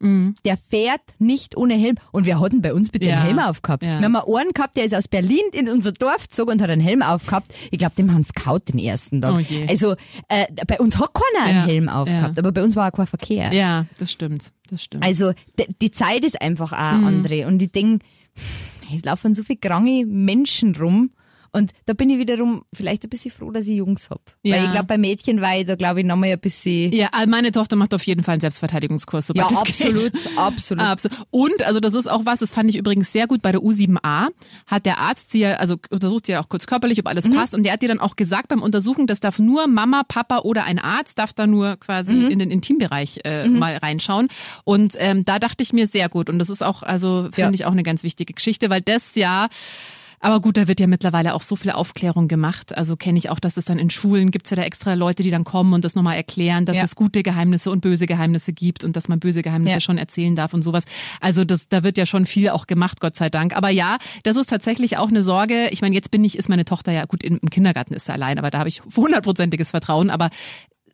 Der 0.45 0.57
fährt 0.57 1.01
nicht 1.19 1.57
ohne 1.57 1.73
Helm. 1.75 1.95
Und 2.11 2.25
wir 2.25 2.39
hatten 2.39 2.61
bei 2.61 2.73
uns 2.73 2.89
bitte 2.89 3.05
Mhm. 3.05 3.09
Ja. 3.11 3.17
einen 3.17 3.25
Helm 3.25 3.39
aufgehabt. 3.39 3.83
Ja. 3.83 3.99
Wir 3.99 4.05
haben 4.05 4.15
einen 4.15 4.53
gehabt, 4.53 4.77
der 4.77 4.85
ist 4.85 4.95
aus 4.95 5.07
Berlin 5.07 5.43
in 5.51 5.69
unser 5.69 5.91
Dorf 5.91 6.23
gezogen 6.29 6.51
und 6.51 6.61
hat 6.61 6.69
einen 6.69 6.81
Helm 6.81 7.01
aufgehabt. 7.01 7.53
Ich 7.71 7.79
glaube, 7.79 7.95
dem 7.95 8.13
haben 8.13 8.23
sie 8.23 8.33
kaut 8.33 8.67
den 8.69 8.79
ersten 8.79 9.21
Tag. 9.21 9.33
Oh. 9.51 9.55
Also 9.67 9.95
äh, 10.29 10.45
bei 10.67 10.79
uns 10.79 10.97
hat 10.97 11.09
keiner 11.13 11.45
einen 11.45 11.57
Ja. 11.59 11.65
Helm 11.65 11.89
aufgehabt, 11.89 12.39
aber 12.39 12.51
bei 12.51 12.63
uns 12.63 12.75
war 12.75 12.87
auch 12.91 12.95
kein 12.95 13.07
Verkehr. 13.07 13.51
ja, 13.53 13.85
das 13.99 14.11
stimmt, 14.11 14.45
das 14.69 14.83
stimmt. 14.83 15.03
Also 15.03 15.33
die 15.81 15.91
Zeit 15.91 16.23
ist 16.23 16.41
einfach 16.41 16.71
auch 16.73 16.97
Mhm. 16.97 17.07
andere. 17.07 17.47
Und 17.47 17.61
ich 17.61 17.71
denke, 17.71 18.05
es 18.95 19.03
laufen 19.05 19.33
so 19.35 19.43
viele 19.43 19.59
kranke 19.59 20.05
Menschen 20.05 20.75
rum. 20.75 21.11
Und 21.51 21.71
da 21.85 21.93
bin 21.93 22.09
ich 22.09 22.17
wiederum 22.19 22.63
vielleicht 22.73 23.03
ein 23.05 23.09
bisschen 23.09 23.31
froh, 23.31 23.51
dass 23.51 23.67
ich 23.67 23.75
Jungs 23.75 24.09
hab. 24.09 24.21
Ja. 24.43 24.55
Weil 24.57 24.65
ich 24.65 24.69
glaube, 24.71 24.85
bei 24.85 24.97
Mädchen 24.97 25.41
war 25.41 25.57
ich 25.57 25.65
da, 25.65 25.75
glaube 25.75 26.01
ich, 26.01 26.05
nochmal 26.05 26.29
ein 26.29 26.39
bisschen. 26.39 26.91
ja, 26.93 27.09
also 27.11 27.29
meine 27.29 27.51
Tochter 27.51 27.75
macht 27.75 27.93
auf 27.93 28.03
jeden 28.03 28.23
Fall 28.23 28.33
einen 28.33 28.41
Selbstverteidigungskurs. 28.41 29.29
Ja, 29.35 29.47
sobald 29.49 29.65
geht. 29.65 29.85
absolut, 29.85 30.11
absolut. 30.37 30.83
Absolut. 30.85 31.17
Und, 31.31 31.63
also 31.63 31.79
das 31.79 31.93
ist 31.93 32.07
auch 32.09 32.25
was, 32.25 32.39
das 32.39 32.53
fand 32.53 32.69
ich 32.69 32.77
übrigens 32.77 33.11
sehr 33.11 33.27
gut 33.27 33.41
bei 33.41 33.51
der 33.51 33.61
U7a, 33.61 34.27
hat 34.67 34.85
der 34.85 34.97
Arzt 34.99 35.31
sie 35.31 35.39
ja, 35.39 35.55
also 35.55 35.75
untersucht 35.89 36.25
sie 36.25 36.33
ja 36.33 36.41
auch 36.43 36.49
kurz 36.49 36.67
körperlich, 36.67 36.99
ob 36.99 37.07
alles 37.07 37.27
Mhm. 37.27 37.33
passt. 37.35 37.55
Und 37.55 37.63
der 37.63 37.73
hat 37.73 37.81
dir 37.81 37.89
dann 37.89 37.99
auch 37.99 38.15
gesagt 38.15 38.47
beim 38.49 38.61
Untersuchen, 38.61 39.07
das 39.07 39.19
darf 39.19 39.39
nur 39.39 39.67
Mama, 39.67 40.03
Papa 40.07 40.39
oder 40.39 40.63
ein 40.65 40.79
Arzt, 40.79 41.19
darf 41.19 41.33
da 41.33 41.47
nur 41.47 41.77
quasi 41.77 42.13
Mhm. 42.13 42.29
in 42.31 42.39
den 42.39 42.51
Intimbereich 42.51 43.19
äh, 43.23 43.47
mal 43.47 43.77
reinschauen. 43.77 44.27
Und 44.63 44.93
ähm, 44.97 45.25
da 45.25 45.39
dachte 45.39 45.63
ich 45.63 45.73
mir 45.73 45.87
sehr 45.87 46.09
gut. 46.09 46.29
Und 46.29 46.39
das 46.39 46.49
ist 46.49 46.63
auch, 46.63 46.83
also 46.83 47.23
finde 47.31 47.41
Ja. 47.41 47.51
ich 47.51 47.65
auch 47.65 47.71
eine 47.71 47.83
ganz 47.83 48.03
wichtige 48.03 48.33
Geschichte, 48.33 48.69
weil 48.69 48.81
das 48.81 49.15
ja 49.15 49.47
aber 50.21 50.41
gut, 50.41 50.57
da 50.57 50.67
wird 50.67 50.79
ja 50.79 50.87
mittlerweile 50.87 51.33
auch 51.33 51.41
so 51.41 51.55
viel 51.55 51.71
Aufklärung 51.71 52.27
gemacht. 52.27 52.77
Also 52.77 52.95
kenne 52.97 53.17
ich 53.17 53.29
auch, 53.29 53.39
dass 53.39 53.57
es 53.57 53.65
dann 53.65 53.79
in 53.79 53.89
Schulen 53.89 54.31
gibt's 54.31 54.49
ja 54.49 54.57
da 54.57 54.63
extra 54.63 54.93
Leute, 54.93 55.23
die 55.23 55.29
dann 55.31 55.43
kommen 55.43 55.73
und 55.73 55.85
das 55.85 55.95
nochmal 55.95 56.17
erklären, 56.17 56.65
dass 56.65 56.77
Ja. 56.77 56.83
es 56.83 56.95
gute 56.95 57.23
Geheimnisse 57.23 57.71
und 57.71 57.81
böse 57.81 58.05
Geheimnisse 58.05 58.51
gibt 58.53 58.83
und 58.83 58.95
dass 58.95 59.07
man 59.07 59.19
böse 59.19 59.41
Geheimnisse 59.41 59.75
Ja. 59.75 59.81
schon 59.81 59.97
erzählen 59.97 60.35
darf 60.35 60.53
und 60.53 60.61
sowas. 60.61 60.83
Also 61.21 61.45
das, 61.45 61.67
da 61.69 61.83
wird 61.83 61.97
ja 61.97 62.05
schon 62.05 62.25
viel 62.25 62.49
auch 62.49 62.67
gemacht, 62.67 62.99
Gott 62.99 63.15
sei 63.15 63.29
Dank. 63.29 63.55
Aber 63.55 63.69
ja, 63.69 63.97
das 64.23 64.35
ist 64.37 64.49
tatsächlich 64.49 64.97
auch 64.97 65.09
eine 65.09 65.23
Sorge. 65.23 65.69
Ich 65.71 65.81
meine, 65.81 65.95
jetzt 65.95 66.11
bin 66.11 66.23
ich, 66.23 66.37
ist 66.37 66.49
meine 66.49 66.65
Tochter 66.65 66.91
ja 66.91 67.05
gut 67.05 67.23
im 67.23 67.39
Kindergarten 67.49 67.93
ist 67.93 68.05
sie 68.05 68.13
allein, 68.13 68.37
aber 68.37 68.49
da 68.51 68.59
habe 68.59 68.69
ich 68.69 68.81
hundertprozentiges 68.95 69.71
Vertrauen. 69.71 70.09
Aber 70.09 70.29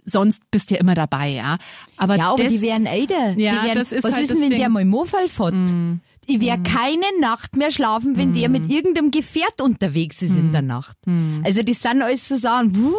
sonst 0.06 0.44
bist 0.52 0.70
du 0.70 0.76
ja 0.76 0.82
immer 0.82 0.94
dabei, 0.94 1.30
ja. 1.30 1.58
Aber, 1.98 2.16
ja, 2.18 2.30
aber 2.30 2.44
das, 2.44 2.54
die 2.54 2.62
wären 2.62 2.86
älter. 2.86 3.32
Ja, 3.38 3.62
die 3.62 3.68
wären, 3.70 3.78
das 3.80 3.92
ist 3.92 4.04
was 4.04 4.14
halt 4.14 4.24
ist 4.24 4.32
denn, 4.32 4.42
wenn. 4.42 4.50
Mm. 4.50 4.60
der 4.60 4.70
mal 4.70 4.86
Mofall 4.86 5.28
fährt? 5.28 5.56
Ich 6.28 6.40
werde 6.40 6.64
keine 6.64 7.06
Nacht 7.20 7.56
mehr 7.56 7.72
schlafen, 7.72 8.18
wenn 8.18 8.34
der 8.34 8.50
Mm. 8.50 8.52
mit 8.54 8.70
irgendeinem 8.70 9.12
Gefährt 9.12 9.62
unterwegs 9.62 10.22
ist 10.22 10.36
in 10.36 10.52
der 10.52 10.62
Nacht. 10.62 10.98
Also 11.44 11.62
das 11.64 11.82
sind 11.82 12.02
alles 12.02 12.28
so 12.28 12.36
Sachen, 12.36 12.76
wuh, 12.76 12.94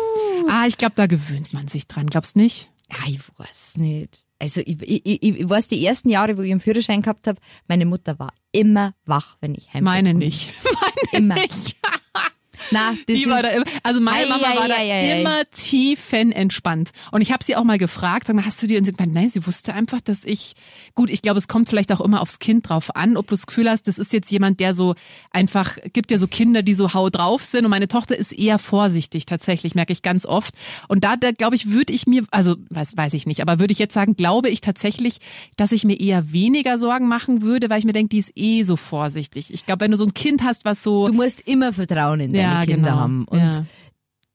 Ah, 0.48 0.66
ich 0.66 0.76
glaube, 0.76 0.94
da 0.96 1.06
gewöhnt 1.06 1.52
man 1.52 1.66
sich 1.68 1.86
dran. 1.88 2.06
Glaubst 2.06 2.36
nicht? 2.36 2.70
Ja, 2.90 2.98
ich 3.08 3.18
weiß 3.38 3.76
nicht. 3.78 4.24
Also 4.38 4.60
ich, 4.60 4.80
ich, 4.82 5.22
ich, 5.22 5.48
weiß, 5.48 5.68
die 5.68 5.84
ersten 5.84 6.10
Jahre, 6.10 6.36
wo 6.36 6.42
ich 6.42 6.50
einen 6.50 6.60
Führerschein 6.60 7.00
gehabt 7.02 7.26
habe, 7.26 7.40
meine 7.68 7.86
Mutter 7.86 8.18
war 8.18 8.32
immer 8.52 8.92
wach, 9.06 9.38
wenn 9.40 9.54
ich 9.54 9.72
heim 9.72 9.82
Meine 9.84 10.12
nicht. 10.14 10.52
Immer. 11.12 11.34
nicht. 11.36 11.76
Na, 12.70 12.94
das 13.06 13.16
Die 13.16 13.26
war 13.26 13.42
da 13.42 13.48
immer, 13.48 13.64
also 13.82 14.00
meine 14.00 14.26
Ei, 14.26 14.28
Mama 14.28 14.46
ei, 14.46 14.56
war 14.56 14.68
da 14.68 14.74
ei, 14.76 14.92
ei. 14.92 15.20
immer 15.20 15.42
tiefenentspannt. 15.50 16.90
Und 17.12 17.20
ich 17.20 17.32
habe 17.32 17.44
sie 17.44 17.56
auch 17.56 17.64
mal 17.64 17.78
gefragt, 17.78 18.26
sag 18.26 18.36
mal, 18.36 18.44
hast 18.44 18.62
du 18.62 18.66
die? 18.66 18.76
Und 18.76 18.84
sie 18.84 18.92
gemeint, 18.92 19.14
nein, 19.14 19.28
sie 19.28 19.46
wusste 19.46 19.74
einfach, 19.74 20.00
dass 20.00 20.24
ich, 20.24 20.54
gut, 20.94 21.10
ich 21.10 21.22
glaube, 21.22 21.38
es 21.38 21.48
kommt 21.48 21.68
vielleicht 21.68 21.92
auch 21.92 22.00
immer 22.00 22.20
aufs 22.20 22.38
Kind 22.38 22.68
drauf 22.68 22.94
an, 22.96 23.16
ob 23.16 23.26
du 23.26 23.34
das 23.34 23.46
Gefühl 23.46 23.70
hast, 23.70 23.88
das 23.88 23.98
ist 23.98 24.12
jetzt 24.12 24.30
jemand, 24.30 24.60
der 24.60 24.74
so 24.74 24.94
einfach, 25.30 25.78
gibt 25.92 26.10
ja 26.10 26.18
so 26.18 26.26
Kinder, 26.26 26.62
die 26.62 26.74
so 26.74 26.94
hau 26.94 27.10
drauf 27.10 27.44
sind. 27.44 27.64
Und 27.64 27.70
meine 27.70 27.88
Tochter 27.88 28.16
ist 28.16 28.32
eher 28.32 28.58
vorsichtig, 28.58 29.26
tatsächlich, 29.26 29.74
merke 29.74 29.92
ich 29.92 30.02
ganz 30.02 30.26
oft. 30.26 30.54
Und 30.88 31.04
da, 31.04 31.16
da 31.16 31.32
glaube 31.32 31.56
ich, 31.56 31.70
würde 31.70 31.92
ich 31.92 32.06
mir, 32.06 32.24
also 32.30 32.56
weiß, 32.70 32.96
weiß 32.96 33.14
ich 33.14 33.26
nicht, 33.26 33.40
aber 33.42 33.58
würde 33.58 33.72
ich 33.72 33.78
jetzt 33.78 33.94
sagen, 33.94 34.14
glaube 34.16 34.48
ich 34.48 34.60
tatsächlich, 34.60 35.18
dass 35.56 35.72
ich 35.72 35.84
mir 35.84 35.98
eher 36.00 36.32
weniger 36.32 36.78
Sorgen 36.78 37.08
machen 37.08 37.42
würde, 37.42 37.70
weil 37.70 37.78
ich 37.78 37.84
mir 37.84 37.92
denke, 37.92 38.10
die 38.10 38.18
ist 38.18 38.32
eh 38.36 38.62
so 38.62 38.76
vorsichtig. 38.76 39.52
Ich 39.52 39.66
glaube, 39.66 39.80
wenn 39.80 39.90
du 39.90 39.96
so 39.96 40.04
ein 40.04 40.14
Kind 40.14 40.42
hast, 40.42 40.64
was 40.64 40.82
so 40.82 41.06
du 41.06 41.12
musst 41.12 41.42
immer 41.42 41.72
Vertrauen 41.72 42.20
in 42.20 42.32
deine 42.32 42.45
Ja, 42.54 42.64
Kinder 42.64 42.88
genau. 42.90 43.00
haben. 43.00 43.24
Und 43.28 43.38
Ja. 43.38 43.64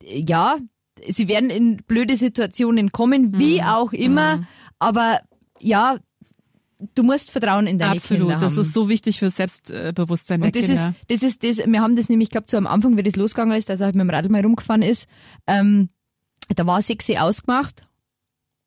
ja. 0.03 0.57
sie 1.07 1.27
werden 1.27 1.49
in 1.49 1.77
blöde 1.77 2.15
Situationen 2.15 2.91
kommen, 2.91 3.37
wie 3.39 3.59
Mhm. 3.61 3.67
auch 3.67 3.91
immer, 3.93 4.45
aber 4.79 5.19
ja, 5.59 5.97
du 6.95 7.03
musst 7.03 7.31
Vertrauen 7.31 7.67
in 7.67 7.77
deine 7.79 7.93
Absolut, 7.93 8.23
Kinder 8.29 8.39
das 8.39 8.53
haben. 8.53 8.61
ist 8.61 8.73
so 8.73 8.87
wichtig 8.89 9.19
fürs 9.19 9.35
Selbstbewusstsein 9.35 10.41
Und 10.43 10.55
das 10.55 10.63
ist, 10.69 10.83
Kinder. 10.83 10.95
das 11.07 11.23
ist 11.23 11.43
das, 11.43 11.57
wir 11.65 11.81
haben 11.81 11.95
das 11.95 12.09
nämlich 12.09 12.29
gehabt, 12.29 12.49
so 12.49 12.57
am 12.57 12.67
Anfang, 12.67 12.97
wie 12.97 13.03
das 13.03 13.15
losgegangen 13.15 13.55
ist, 13.57 13.69
als 13.69 13.79
er 13.81 13.85
halt 13.85 13.95
mit 13.95 14.03
dem 14.03 14.09
Radl 14.09 14.29
mal 14.29 14.41
rumgefahren 14.43 14.81
ist, 14.81 15.07
ähm, 15.47 15.89
da 16.55 16.65
war 16.67 16.79
Uhr 16.79 17.21
ausgemacht 17.23 17.85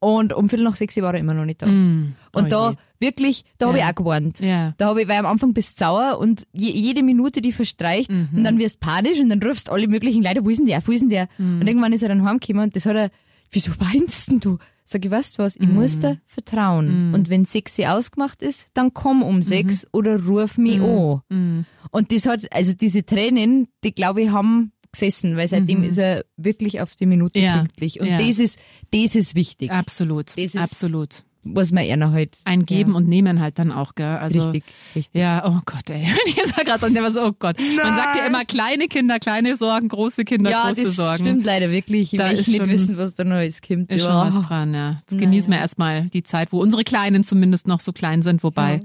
und 0.05 0.33
um 0.33 0.49
Viertel 0.49 0.65
nach 0.65 0.77
sechs 0.77 0.97
war 0.99 1.15
er 1.15 1.21
immer 1.21 1.35
noch 1.35 1.45
nicht 1.45 1.63
da. 1.63 1.67
Mm, 1.67 2.15
Und 2.33 2.45
oh 2.45 2.49
da 2.49 2.71
je. 2.71 2.77
wirklich, 3.01 3.45
da 3.59 3.67
habe 3.69 3.79
ich 3.79 3.85
Ja. 3.85 3.91
auch 3.91 3.95
gewarnt. 3.95 4.41
Ja. 4.41 4.75
Da 4.79 4.87
habe 4.87 5.03
ich, 5.03 5.09
weil 5.09 5.19
am 5.19 5.27
Anfang 5.27 5.53
bist 5.55 5.81
du 5.81 5.85
sauer 5.85 6.19
und 6.19 6.47
je, 6.53 6.71
jede 6.71 7.03
Minute, 7.03 7.41
die 7.41 7.53
verstreicht 7.53 8.11
Mhm. 8.11 8.29
und 8.35 8.45
dann 8.45 8.59
wirst 8.59 8.77
du 8.83 8.87
panisch 8.87 9.19
und 9.21 9.29
dann 9.31 9.43
rufst 9.43 9.71
alle 9.71 9.89
möglichen 9.89 10.23
Leute, 10.23 10.45
wo 10.45 10.51
ist 10.51 10.59
denn 10.59 10.67
der, 10.67 10.83
wo 10.87 10.93
ist 10.93 11.01
denn 11.01 11.09
der? 11.11 11.29
Mhm. 11.39 11.61
Und 11.61 11.67
irgendwann 11.67 11.93
ist 11.93 12.03
er 12.03 12.09
dann 12.09 12.25
heimgekommen 12.25 12.65
und 12.65 12.77
das 12.77 12.87
hat 12.87 12.97
er, 12.97 13.11
wieso 13.51 13.73
weinst 13.79 14.31
denn 14.31 14.41
du? 14.41 14.59
Sag 14.87 15.03
ich, 15.05 15.11
weißt 15.11 15.39
du 15.39 15.43
was, 15.43 15.57
ich 15.57 15.67
muss 15.67 15.97
Mhm. 15.97 16.01
dir 16.03 16.19
vertrauen. 16.27 17.15
Und 17.15 17.31
wenn 17.31 17.47
sechs 17.47 17.79
Uhr 17.79 17.91
ausgemacht 17.91 18.43
ist, 18.43 18.67
dann 18.75 18.93
komm 18.93 19.23
um 19.23 19.43
sechs 19.43 19.87
oder 19.95 20.23
ruf 20.23 20.59
mich 20.59 20.79
an. 20.79 21.23
Mhm. 21.31 21.65
Und 21.91 22.13
das 22.13 22.27
hat, 22.27 22.41
also 22.53 22.75
diese 22.75 23.03
Tränen, 23.07 23.69
die 23.83 23.95
glaube 23.95 24.21
ich 24.23 24.31
haben 24.31 24.73
gesessen, 24.95 25.37
weil 25.37 25.47
seitdem 25.49 25.83
ist 25.83 25.99
er 25.99 26.25
wirklich 26.37 26.81
auf 26.81 26.95
die 26.97 27.07
Minute 27.07 27.39
Mhm. 27.39 27.45
Ja. 27.45 27.59
pünktlich. 27.59 28.01
Und 28.01 28.07
Ja. 28.09 28.19
das 28.19 28.41
ist, 28.41 28.59
das 28.93 29.15
ist 29.15 29.35
wichtig, 29.35 29.71
Absolut, 29.71 30.31
Das 30.31 30.37
ist- 30.39 30.57
absolut. 30.57 31.25
was 31.47 31.73
man 31.73 31.85
eher 31.85 31.99
noch 31.99 32.13
halt. 32.13 32.39
Ein 32.45 32.65
Geben 32.65 32.93
ja. 32.93 32.97
und 32.97 33.07
Nehmen 33.07 33.39
halt 33.41 33.59
dann 33.59 33.71
auch, 33.71 33.95
gell? 33.95 34.07
Also, 34.17 34.41
Richtig, 34.45 34.65
richtig. 34.97 35.21
Ja, 35.21 35.45
oh 35.47 35.61
Gott, 35.67 35.91
ey. 35.91 36.03
Ich 36.27 36.37
sag 36.47 36.65
gerade, 36.65 36.87
und 36.87 36.95
der 36.95 37.03
war 37.03 37.13
so, 37.13 37.23
oh 37.23 37.33
Gott. 37.39 37.59
Man 37.77 37.95
sagt 37.97 38.17
ja 38.17 38.27
immer 38.27 38.47
kleine 38.47 38.89
Kinder, 38.89 39.19
kleine 39.19 39.55
Sorgen, 39.57 39.89
große 39.89 40.25
Kinder, 40.25 40.51
Ja, 40.51 40.69
große 40.69 40.85
das 40.85 40.97
Sorgen. 40.97 41.23
stimmt 41.25 41.45
leider 41.45 41.71
wirklich. 41.71 42.15
Ich 42.15 42.19
Da 42.19 42.25
möchte 42.29 42.41
ist 42.41 42.49
nicht 42.49 42.57
schon- 42.59 42.71
wissen, 42.71 42.97
was 42.97 43.13
da 43.15 43.25
alles 43.25 43.61
kommt. 43.61 43.91
Ist 43.93 44.01
schon 44.01 44.11
Ja. 44.11 44.35
was 44.35 44.47
dran, 44.47 44.73
ja. 44.73 45.03
Jetzt 45.11 45.19
genießen 45.21 45.53
wir 45.53 45.59
erstmal 45.59 46.07
die 46.09 46.23
Zeit, 46.23 46.51
wo 46.51 46.61
unsere 46.63 46.83
Kleinen 46.83 47.25
zumindest 47.25 47.67
noch 47.69 47.81
so 47.81 47.93
klein 47.93 48.23
sind, 48.23 48.43
wobei 48.43 48.81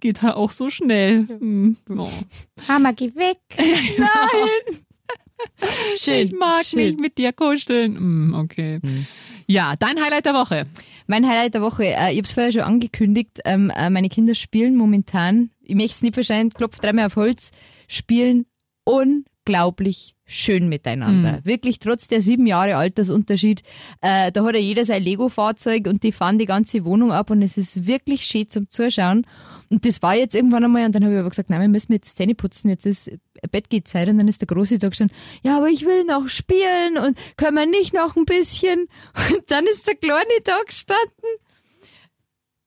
geht 0.00 0.20
halt 0.20 0.34
auch 0.34 0.50
so 0.50 0.68
schnell. 0.68 1.26
Hm. 1.28 1.76
Oh. 1.96 2.10
Hammer, 2.68 2.92
geh 2.92 3.14
weg. 3.14 3.38
Nein. 3.98 4.76
Schön. 5.96 6.26
Ich 6.26 6.32
mag 6.32 6.64
schön. 6.64 6.78
mich 6.78 6.96
mit 6.98 7.18
dir 7.18 7.32
kuscheln. 7.32 7.96
Hm, 7.96 8.34
okay. 8.34 8.80
Ja, 9.46 9.76
dein 9.76 10.02
Highlight 10.02 10.26
der 10.26 10.34
Woche. 10.34 10.66
Mein 11.06 11.26
Highlight 11.26 11.54
der 11.54 11.62
Woche, 11.62 11.84
äh, 11.84 12.12
ich 12.12 12.18
habe 12.18 12.22
es 12.22 12.32
vorher 12.32 12.52
schon 12.52 12.62
angekündigt, 12.62 13.40
ähm, 13.44 13.70
äh, 13.74 13.90
meine 13.90 14.08
Kinder 14.08 14.34
spielen 14.34 14.76
momentan, 14.76 15.50
ich 15.62 15.74
möchte 15.74 15.92
es 15.92 16.02
nicht 16.02 16.14
verschreien, 16.14 16.50
klopf 16.50 16.78
dreimal 16.78 17.06
auf 17.06 17.16
Holz, 17.16 17.50
spielen 17.88 18.46
unglaublich 18.84 20.14
schön 20.24 20.68
miteinander. 20.68 21.40
Wirklich 21.44 21.78
trotz 21.78 22.08
der 22.08 22.22
sieben 22.22 22.46
Jahre 22.46 22.76
Altersunterschied. 22.76 23.62
Äh, 24.00 24.32
da 24.32 24.44
hat 24.44 24.54
ja 24.54 24.60
jeder 24.60 24.84
sein 24.84 25.02
Lego-Fahrzeug 25.02 25.86
und 25.86 26.02
die 26.02 26.12
fahren 26.12 26.38
die 26.38 26.46
ganze 26.46 26.84
Wohnung 26.84 27.12
ab 27.12 27.30
und 27.30 27.42
es 27.42 27.56
ist 27.56 27.86
wirklich 27.86 28.24
schön 28.24 28.48
zum 28.48 28.70
Zuschauen. 28.70 29.26
Und 29.68 29.86
das 29.86 30.02
war 30.02 30.14
jetzt 30.14 30.34
irgendwann 30.34 30.64
einmal 30.64 30.86
und 30.86 30.94
dann 30.94 31.04
habe 31.04 31.14
ich 31.14 31.20
aber 31.20 31.30
gesagt, 31.30 31.50
nein, 31.50 31.60
wir 31.60 31.68
müssen 31.68 31.92
jetzt 31.92 32.16
Zähne 32.16 32.34
putzen, 32.34 32.68
jetzt 32.68 32.86
ist 32.86 33.10
Bettgehzeit 33.50 34.08
und 34.08 34.18
dann 34.18 34.28
ist 34.28 34.40
der 34.40 34.46
Große 34.46 34.78
da 34.78 34.88
gestanden, 34.88 35.16
ja, 35.42 35.56
aber 35.56 35.68
ich 35.68 35.84
will 35.84 36.04
noch 36.04 36.28
spielen 36.28 36.98
und 37.02 37.18
können 37.36 37.56
wir 37.56 37.66
nicht 37.66 37.94
noch 37.94 38.16
ein 38.16 38.24
bisschen? 38.24 38.86
Und 39.32 39.50
dann 39.50 39.66
ist 39.66 39.86
der 39.86 39.96
Kleine 39.96 40.24
da 40.44 40.58
gestanden. 40.66 41.02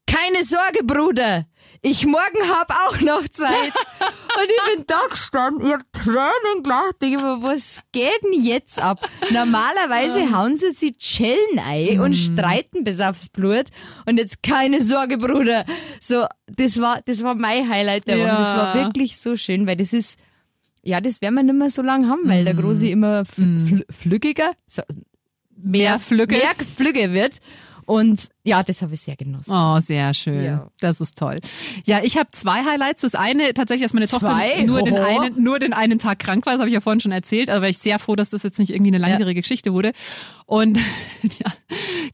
Keine 0.07 0.43
Sorge, 0.43 0.83
Bruder. 0.83 1.45
Ich 1.81 2.05
morgen 2.05 2.49
hab 2.49 2.71
auch 2.71 2.99
noch 3.01 3.27
Zeit. 3.29 3.51
Und 3.99 4.49
ich 4.49 4.75
bin 4.75 4.85
da 4.87 5.01
gestanden, 5.09 5.67
ich 5.67 5.73
hab 5.73 5.81
Ich 6.05 7.17
mir, 7.17 7.41
was 7.41 7.81
geht 7.91 8.23
denn 8.23 8.41
jetzt 8.41 8.79
ab? 8.79 9.09
Normalerweise 9.31 10.31
hauen 10.37 10.55
sie 10.55 10.71
sich 10.71 10.95
Schellen 10.99 11.59
ein 11.67 11.99
und 11.99 12.13
streiten 12.13 12.83
bis 12.83 13.01
aufs 13.01 13.29
Blut. 13.29 13.65
Und 14.05 14.17
jetzt 14.17 14.43
keine 14.43 14.81
Sorge, 14.81 15.17
Bruder. 15.17 15.65
So, 15.99 16.25
das 16.47 16.79
war, 16.79 17.01
das 17.05 17.23
war 17.23 17.33
mein 17.35 17.67
Highlight 17.67 18.07
der 18.07 18.19
Woche. 18.19 18.27
Das 18.27 18.49
war 18.49 18.75
wirklich 18.75 19.17
so 19.17 19.35
schön, 19.35 19.65
weil 19.65 19.77
das 19.77 19.93
ist, 19.93 20.19
ja, 20.83 21.01
das 21.01 21.21
werden 21.21 21.35
wir 21.35 21.43
nicht 21.43 21.55
mehr 21.55 21.69
so 21.69 21.81
lange 21.81 22.07
haben, 22.07 22.27
weil 22.27 22.45
der 22.45 22.53
Große 22.53 22.87
immer 22.87 23.25
fl 23.25 23.59
fl 23.67 23.85
flüggiger, 23.89 24.51
so, 24.67 24.83
Mehr 25.57 25.99
Flügge. 25.99 26.35
mehr 26.35 26.53
Flügge 26.75 27.13
wird. 27.13 27.39
Und 27.85 28.29
ja, 28.43 28.63
das 28.63 28.81
habe 28.81 28.95
ich 28.95 29.01
sehr 29.01 29.15
genossen. 29.15 29.51
Oh, 29.51 29.79
sehr 29.79 30.13
schön. 30.13 30.43
Ja. 30.43 30.67
Das 30.79 31.01
ist 31.01 31.17
toll. 31.17 31.39
Ja, 31.85 32.01
ich 32.03 32.17
habe 32.17 32.29
zwei 32.31 32.63
Highlights. 32.65 33.01
Das 33.01 33.13
eine 33.13 33.53
tatsächlich, 33.53 33.85
dass 33.85 33.93
meine 33.93 34.07
Tochter 34.07 34.27
Zwei? 34.27 34.63
nur 34.63 34.81
den, 34.81 34.97
einen, 34.97 35.41
nur 35.41 35.59
den 35.59 35.73
einen 35.73 35.99
Tag 35.99 36.19
krank 36.19 36.45
war. 36.45 36.53
Das 36.53 36.59
habe 36.59 36.69
ich 36.69 36.73
ja 36.73 36.81
vorhin 36.81 36.99
schon 36.99 37.11
erzählt. 37.11 37.49
Aber 37.49 37.61
war 37.61 37.69
ich 37.69 37.77
sehr 37.77 37.99
froh, 37.99 38.15
dass 38.15 38.31
das 38.31 38.43
jetzt 38.43 38.57
nicht 38.57 38.71
irgendwie 38.71 38.91
eine 38.91 38.97
langjährige 38.97 39.41
Geschichte 39.41 39.73
wurde. 39.73 39.91
Und 40.45 40.77
ja, 41.21 41.51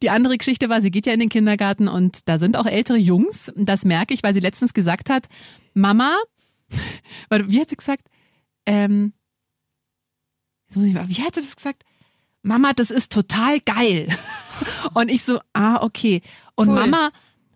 die 0.01 0.09
andere 0.09 0.37
Geschichte 0.37 0.67
war, 0.69 0.81
sie 0.81 0.91
geht 0.91 1.05
ja 1.05 1.13
in 1.13 1.19
den 1.19 1.29
Kindergarten 1.29 1.87
und 1.87 2.27
da 2.27 2.37
sind 2.39 2.57
auch 2.57 2.65
ältere 2.65 2.97
Jungs. 2.97 3.51
Das 3.55 3.85
merke 3.85 4.13
ich, 4.13 4.23
weil 4.23 4.33
sie 4.33 4.39
letztens 4.39 4.73
gesagt 4.73 5.09
hat, 5.09 5.27
Mama, 5.73 6.17
wie 7.29 7.59
hat 7.59 7.69
sie 7.69 7.77
gesagt? 7.77 8.07
Ähm, 8.65 9.11
wie 10.73 10.95
hat 10.95 11.35
sie 11.35 11.41
das 11.41 11.55
gesagt? 11.55 11.83
Mama, 12.43 12.73
das 12.73 12.91
ist 12.91 13.11
total 13.11 13.59
geil. 13.59 14.07
Und 14.93 15.09
ich 15.09 15.23
so, 15.23 15.39
ah, 15.53 15.83
okay. 15.83 16.21
Und 16.55 16.69
Cool. 16.69 16.75
Mama, 16.75 17.11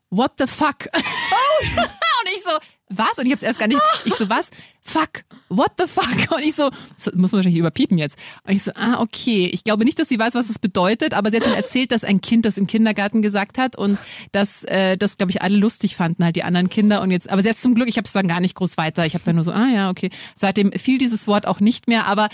what 0.10 0.34
the 0.38 0.48
fuck? 0.48 0.88
und 0.94 2.34
ich 2.34 2.42
so, 2.44 2.52
was? 2.90 3.18
Und 3.18 3.26
ich 3.26 3.32
hab's 3.32 3.42
erst 3.42 3.58
gar 3.60 3.68
nicht. 3.68 3.82
Ich 4.06 4.14
so, 4.14 4.30
was? 4.30 4.52
Fuck. 4.82 5.24
What 5.50 5.72
the 5.80 5.88
fuck? 5.88 6.32
Und 6.32 6.44
ich 6.44 6.54
so, 6.54 6.70
so 6.98 7.10
muss 7.16 7.32
man 7.32 7.40
wahrscheinlich 7.40 7.60
überpiepen 7.60 7.98
jetzt. 7.98 8.18
Und 8.44 8.54
ich 8.54 8.62
so, 8.62 8.72
ah, 8.76 9.02
okay. 9.02 9.48
Ich 9.52 9.64
glaube 9.64 9.86
nicht, 9.86 9.98
dass 9.98 10.08
sie 10.08 10.20
weiß, 10.20 10.36
was 10.36 10.48
das 10.48 10.60
bedeutet, 10.60 11.16
aber 11.16 11.32
sie 11.32 11.38
hat 11.38 11.46
dann 11.46 11.56
erzählt, 11.56 11.92
dass 11.92 12.04
ein 12.04 12.22
Kind 12.22 12.46
das 12.46 12.58
im 12.58 12.68
Kindergarten 12.68 13.24
gesagt 13.24 13.58
hat 13.58 13.76
und 13.76 13.98
dass 14.32 14.64
äh, 14.66 14.98
das, 14.98 15.18
glaube 15.18 15.32
ich, 15.32 15.42
alle 15.42 15.58
lustig 15.58 15.96
fanden, 15.96 16.24
halt 16.24 16.36
die 16.36 16.44
anderen 16.44 16.70
Kinder. 16.70 17.02
Und 17.02 17.10
jetzt, 17.10 17.30
aber 17.30 17.42
jetzt 17.42 17.64
zum 17.64 17.74
Glück, 17.74 17.90
ich 17.90 17.98
habe 17.98 18.06
es 18.06 18.14
dann 18.14 18.28
gar 18.28 18.40
nicht 18.40 18.54
groß 18.54 18.78
weiter. 18.78 19.06
Ich 19.06 19.16
habe 19.16 19.24
dann 19.26 19.36
nur 19.36 19.46
so, 19.46 19.52
ah 19.52 19.68
ja, 19.68 19.90
okay. 19.90 20.12
Seitdem 20.36 20.72
fiel 20.74 21.00
dieses 21.00 21.28
Wort 21.28 21.48
auch 21.48 21.60
nicht 21.60 21.88
mehr, 21.88 22.06
aber 22.06 22.30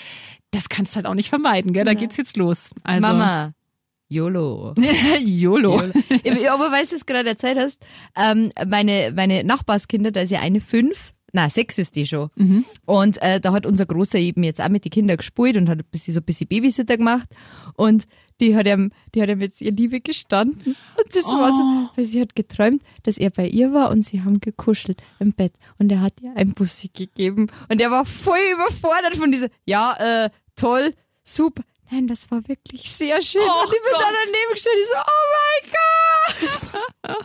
das 0.52 0.68
kannst 0.68 0.98
halt 0.98 1.06
auch 1.06 1.14
nicht 1.14 1.30
vermeiden, 1.30 1.72
gell? 1.72 1.86
Da 1.86 1.94
geht's 1.94 2.18
jetzt 2.18 2.36
los. 2.36 2.72
Also, 2.84 3.02
Mama, 3.02 3.54
YOLO. 5.22 5.82
YOLO. 6.24 6.42
Ja, 6.42 6.54
aber 6.54 6.70
weißt 6.70 6.92
du, 6.92 6.96
es 6.98 7.06
gerade 7.06 7.30
erzählt 7.30 7.58
hast, 7.58 7.82
ähm, 8.18 8.52
meine, 8.68 9.14
meine 9.16 9.44
Nachbarskinder, 9.46 10.12
da 10.12 10.20
ist 10.22 10.32
ja 10.32 10.42
eine 10.42 10.60
fünf, 10.60 11.14
na 11.32 11.48
sechs 11.50 11.78
ist 11.78 11.96
die 11.96 12.06
schon. 12.06 12.30
Und 12.86 13.22
äh, 13.22 13.40
da 13.40 13.54
hat 13.54 13.66
unser 13.66 13.86
Großer 13.86 14.20
eben 14.20 14.44
jetzt 14.44 14.60
auch 14.60 14.68
mit 14.68 14.84
den 14.84 14.92
Kindern 14.92 15.16
gespielt 15.16 15.56
und 15.56 15.70
hat 15.70 15.80
ein 15.80 15.86
bisschen, 15.90 16.14
so 16.14 16.20
ein 16.20 16.26
bisschen 16.26 16.48
Babysitter 16.48 16.98
gemacht. 16.98 17.30
Und 17.76 18.04
die 18.42 18.54
hat 18.56 18.68
ihm, 18.68 18.92
die 19.16 19.22
hat 19.22 19.30
ihm 19.30 19.40
jetzt 19.40 19.62
ihr 19.62 19.72
Liebe 19.72 20.02
gestanden. 20.02 20.76
Und 20.98 21.16
das 21.16 21.24
war 21.26 21.52
so, 21.52 21.90
weil 21.96 22.04
sie 22.06 22.20
hat 22.20 22.36
geträumt, 22.36 22.82
dass 23.04 23.18
er 23.18 23.30
bei 23.30 23.48
ihr 23.48 23.72
war 23.72 23.92
und 23.92 24.04
sie 24.04 24.24
haben 24.24 24.42
gekuschelt 24.42 25.02
im 25.20 25.32
Bett. 25.32 25.54
Und 25.78 25.90
er 25.90 26.02
hat 26.02 26.16
ihr 26.22 26.36
ein 26.36 26.54
Bussi 26.54 26.90
gegeben. 26.94 27.48
Und 27.70 27.80
er 27.80 27.92
war 27.92 28.04
voll 28.04 28.40
überfordert 28.54 29.16
von 29.16 29.32
dieser, 29.32 29.48
ja, 29.66 30.26
äh, 30.26 30.30
toll, 30.58 30.96
super. 31.24 31.64
Nein, 31.92 32.08
das 32.08 32.32
war 32.32 32.48
wirklich 32.48 32.90
sehr 32.90 33.22
schön. 33.22 33.42
Oh 33.44 33.64
und 33.64 33.74
ich 33.74 33.82
bin 33.82 33.92
Gott. 33.92 34.02
da 34.02 34.08
daneben 34.24 34.52
gestanden, 34.54 34.82
ich 34.82 34.88
so, 34.88 34.96
oh 35.02 35.28
mein 35.36 35.72
Gott. 35.74 37.22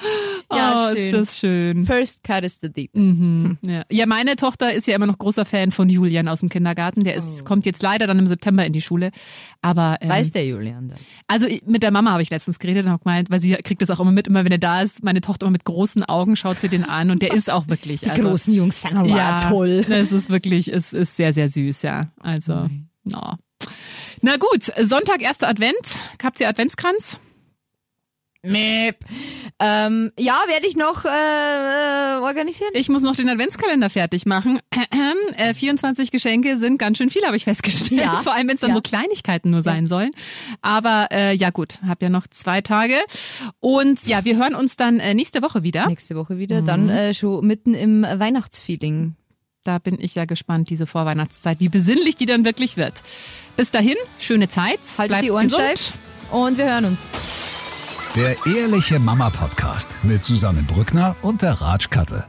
ja, 0.59 0.91
oh, 0.91 0.95
schön. 0.95 1.07
ist 1.07 1.13
das 1.15 1.39
schön. 1.39 1.85
First 1.85 2.25
cut 2.25 2.43
is 2.43 2.59
the 2.61 2.73
deepest. 2.73 3.21
Mhm. 3.21 3.59
Ja. 3.63 3.83
ja, 3.89 4.07
meine 4.07 4.35
Tochter 4.35 4.73
ist 4.73 4.89
ja 4.89 4.97
immer 4.97 5.07
noch 5.07 5.19
großer 5.19 5.45
Fan 5.45 5.71
von 5.71 5.89
Julian 5.89 6.27
aus 6.27 6.41
dem 6.41 6.49
Kindergarten. 6.49 7.05
Der 7.05 7.15
ist, 7.15 7.45
kommt 7.45 7.65
jetzt 7.65 7.81
leider 7.81 8.09
dann 8.09 8.19
im 8.19 8.27
September 8.27 8.67
in 8.67 8.73
die 8.73 8.81
Schule. 8.81 9.13
Aber 9.63 9.99
ähm, 10.01 10.09
Weiß 10.09 10.33
der 10.33 10.47
Julian 10.47 10.89
das? 10.89 11.01
also 11.29 11.47
mit 11.65 11.85
der 11.85 11.93
Mama 11.93 12.11
habe 12.11 12.23
ich 12.23 12.31
letztens 12.31 12.59
geredet 12.59 12.87
und 12.87 12.91
habe 12.91 13.05
gemeint, 13.05 13.31
weil 13.31 13.39
sie 13.39 13.53
kriegt 13.55 13.83
das 13.83 13.91
auch 13.91 14.01
immer 14.01 14.13
mit, 14.13 14.27
immer 14.27 14.45
wenn 14.45 14.53
er 14.53 14.59
da 14.59 14.83
ist. 14.83 15.05
Meine 15.05 15.21
Tochter 15.21 15.47
immer 15.47 15.53
mit 15.53 15.65
großen 15.65 16.03
Augen 16.05 16.35
schaut 16.35 16.59
sie 16.59 16.69
den 16.69 16.83
an 16.83 17.11
und 17.11 17.23
der 17.23 17.33
ist 17.33 17.51
auch 17.51 17.69
wirklich. 17.69 18.01
Die 18.07 18.11
also, 18.11 18.23
großen 18.23 18.53
Jungs 18.53 18.81
sind 18.81 18.97
aber 18.97 19.09
ja, 19.09 19.39
toll. 19.39 19.85
Es 19.89 20.11
ist 20.11 20.29
wirklich, 20.29 20.73
es 20.73 20.93
ist 20.93 21.17
sehr, 21.17 21.33
sehr 21.33 21.49
süß, 21.49 21.83
ja. 21.83 22.11
Also, 22.21 22.67
na. 23.05 23.39
Na 24.23 24.37
gut, 24.37 24.73
Sonntag, 24.83 25.23
erster 25.23 25.49
Advent. 25.49 25.77
Habt 26.23 26.41
ihr 26.41 26.49
Adventskranz? 26.49 27.19
Mäp. 28.43 28.97
Ähm, 29.59 30.13
ja, 30.19 30.39
werde 30.47 30.67
ich 30.69 30.77
noch 30.77 31.05
äh, 31.05 31.09
äh, 31.09 32.21
organisieren. 32.21 32.71
Ich 32.75 32.89
muss 32.89 33.03
noch 33.03 33.17
den 33.17 33.29
Adventskalender 33.29 33.91
fertig 33.91 34.27
machen. 34.27 34.61
Äh, 35.39 35.53
24 35.53 36.11
Geschenke 36.13 36.57
sind 36.57 36.79
ganz 36.79 36.97
schön 36.97 37.11
viel, 37.11 37.23
habe 37.27 37.37
ich 37.37 37.45
festgestellt. 37.45 38.01
Ja. 38.03 38.17
Vor 38.23 38.33
allem, 38.33 38.49
wenn 38.49 38.55
es 38.55 38.61
dann 38.61 38.71
Ja. 38.71 38.75
so 38.77 38.81
Kleinigkeiten 38.81 39.51
nur 39.51 39.63
sein 39.63 39.87
sollen. 39.87 40.11
Aber 40.63 41.09
äh, 41.11 41.35
ja 41.35 41.51
gut, 41.51 41.79
hab 41.87 42.01
ja 42.01 42.09
noch 42.09 42.27
zwei 42.27 42.63
Tage. 42.63 42.95
Und 43.61 44.07
ja, 44.07 44.25
wir 44.25 44.37
hören 44.37 44.55
uns 44.55 44.77
dann 44.77 44.99
äh, 44.99 45.13
nächste 45.13 45.43
Woche 45.43 45.63
wieder. 45.63 45.87
Nächste 45.89 46.17
Woche 46.17 46.39
wieder, 46.39 46.63
dann 46.63 46.89
äh, 46.89 47.13
schon 47.13 47.47
mitten 47.47 47.75
im 47.75 48.03
Weihnachtsfeeling. 48.03 49.15
Da 49.67 49.79
bin 49.81 49.97
ich 49.99 50.15
ja 50.15 50.27
gespannt, 50.27 50.71
diese 50.71 50.87
Vorweihnachtszeit, 50.87 51.59
wie 51.59 51.69
besinnlich 51.69 52.15
die 52.15 52.27
dann 52.27 52.45
wirklich 52.45 52.77
wird. 52.77 53.03
Bis 53.57 53.73
dahin, 53.73 53.97
schöne 54.21 54.49
Zeit. 54.49 54.79
Haltet 54.97 55.09
bleibt 55.09 55.25
die 55.25 55.31
Ohren 55.33 55.43
gesund. 55.43 55.63
steif 55.63 55.99
und 56.31 56.57
wir 56.57 56.67
hören 56.67 56.85
uns. 56.85 57.01
Der 58.15 58.37
Ehrliche 58.47 59.01
Mama 59.01 59.29
Podcast 59.31 59.97
mit 60.05 60.25
Susanne 60.25 60.63
Brückner 60.63 61.17
und 61.21 61.43
der 61.43 61.61
Ratsch 61.61 61.91
Kattel. 61.91 62.27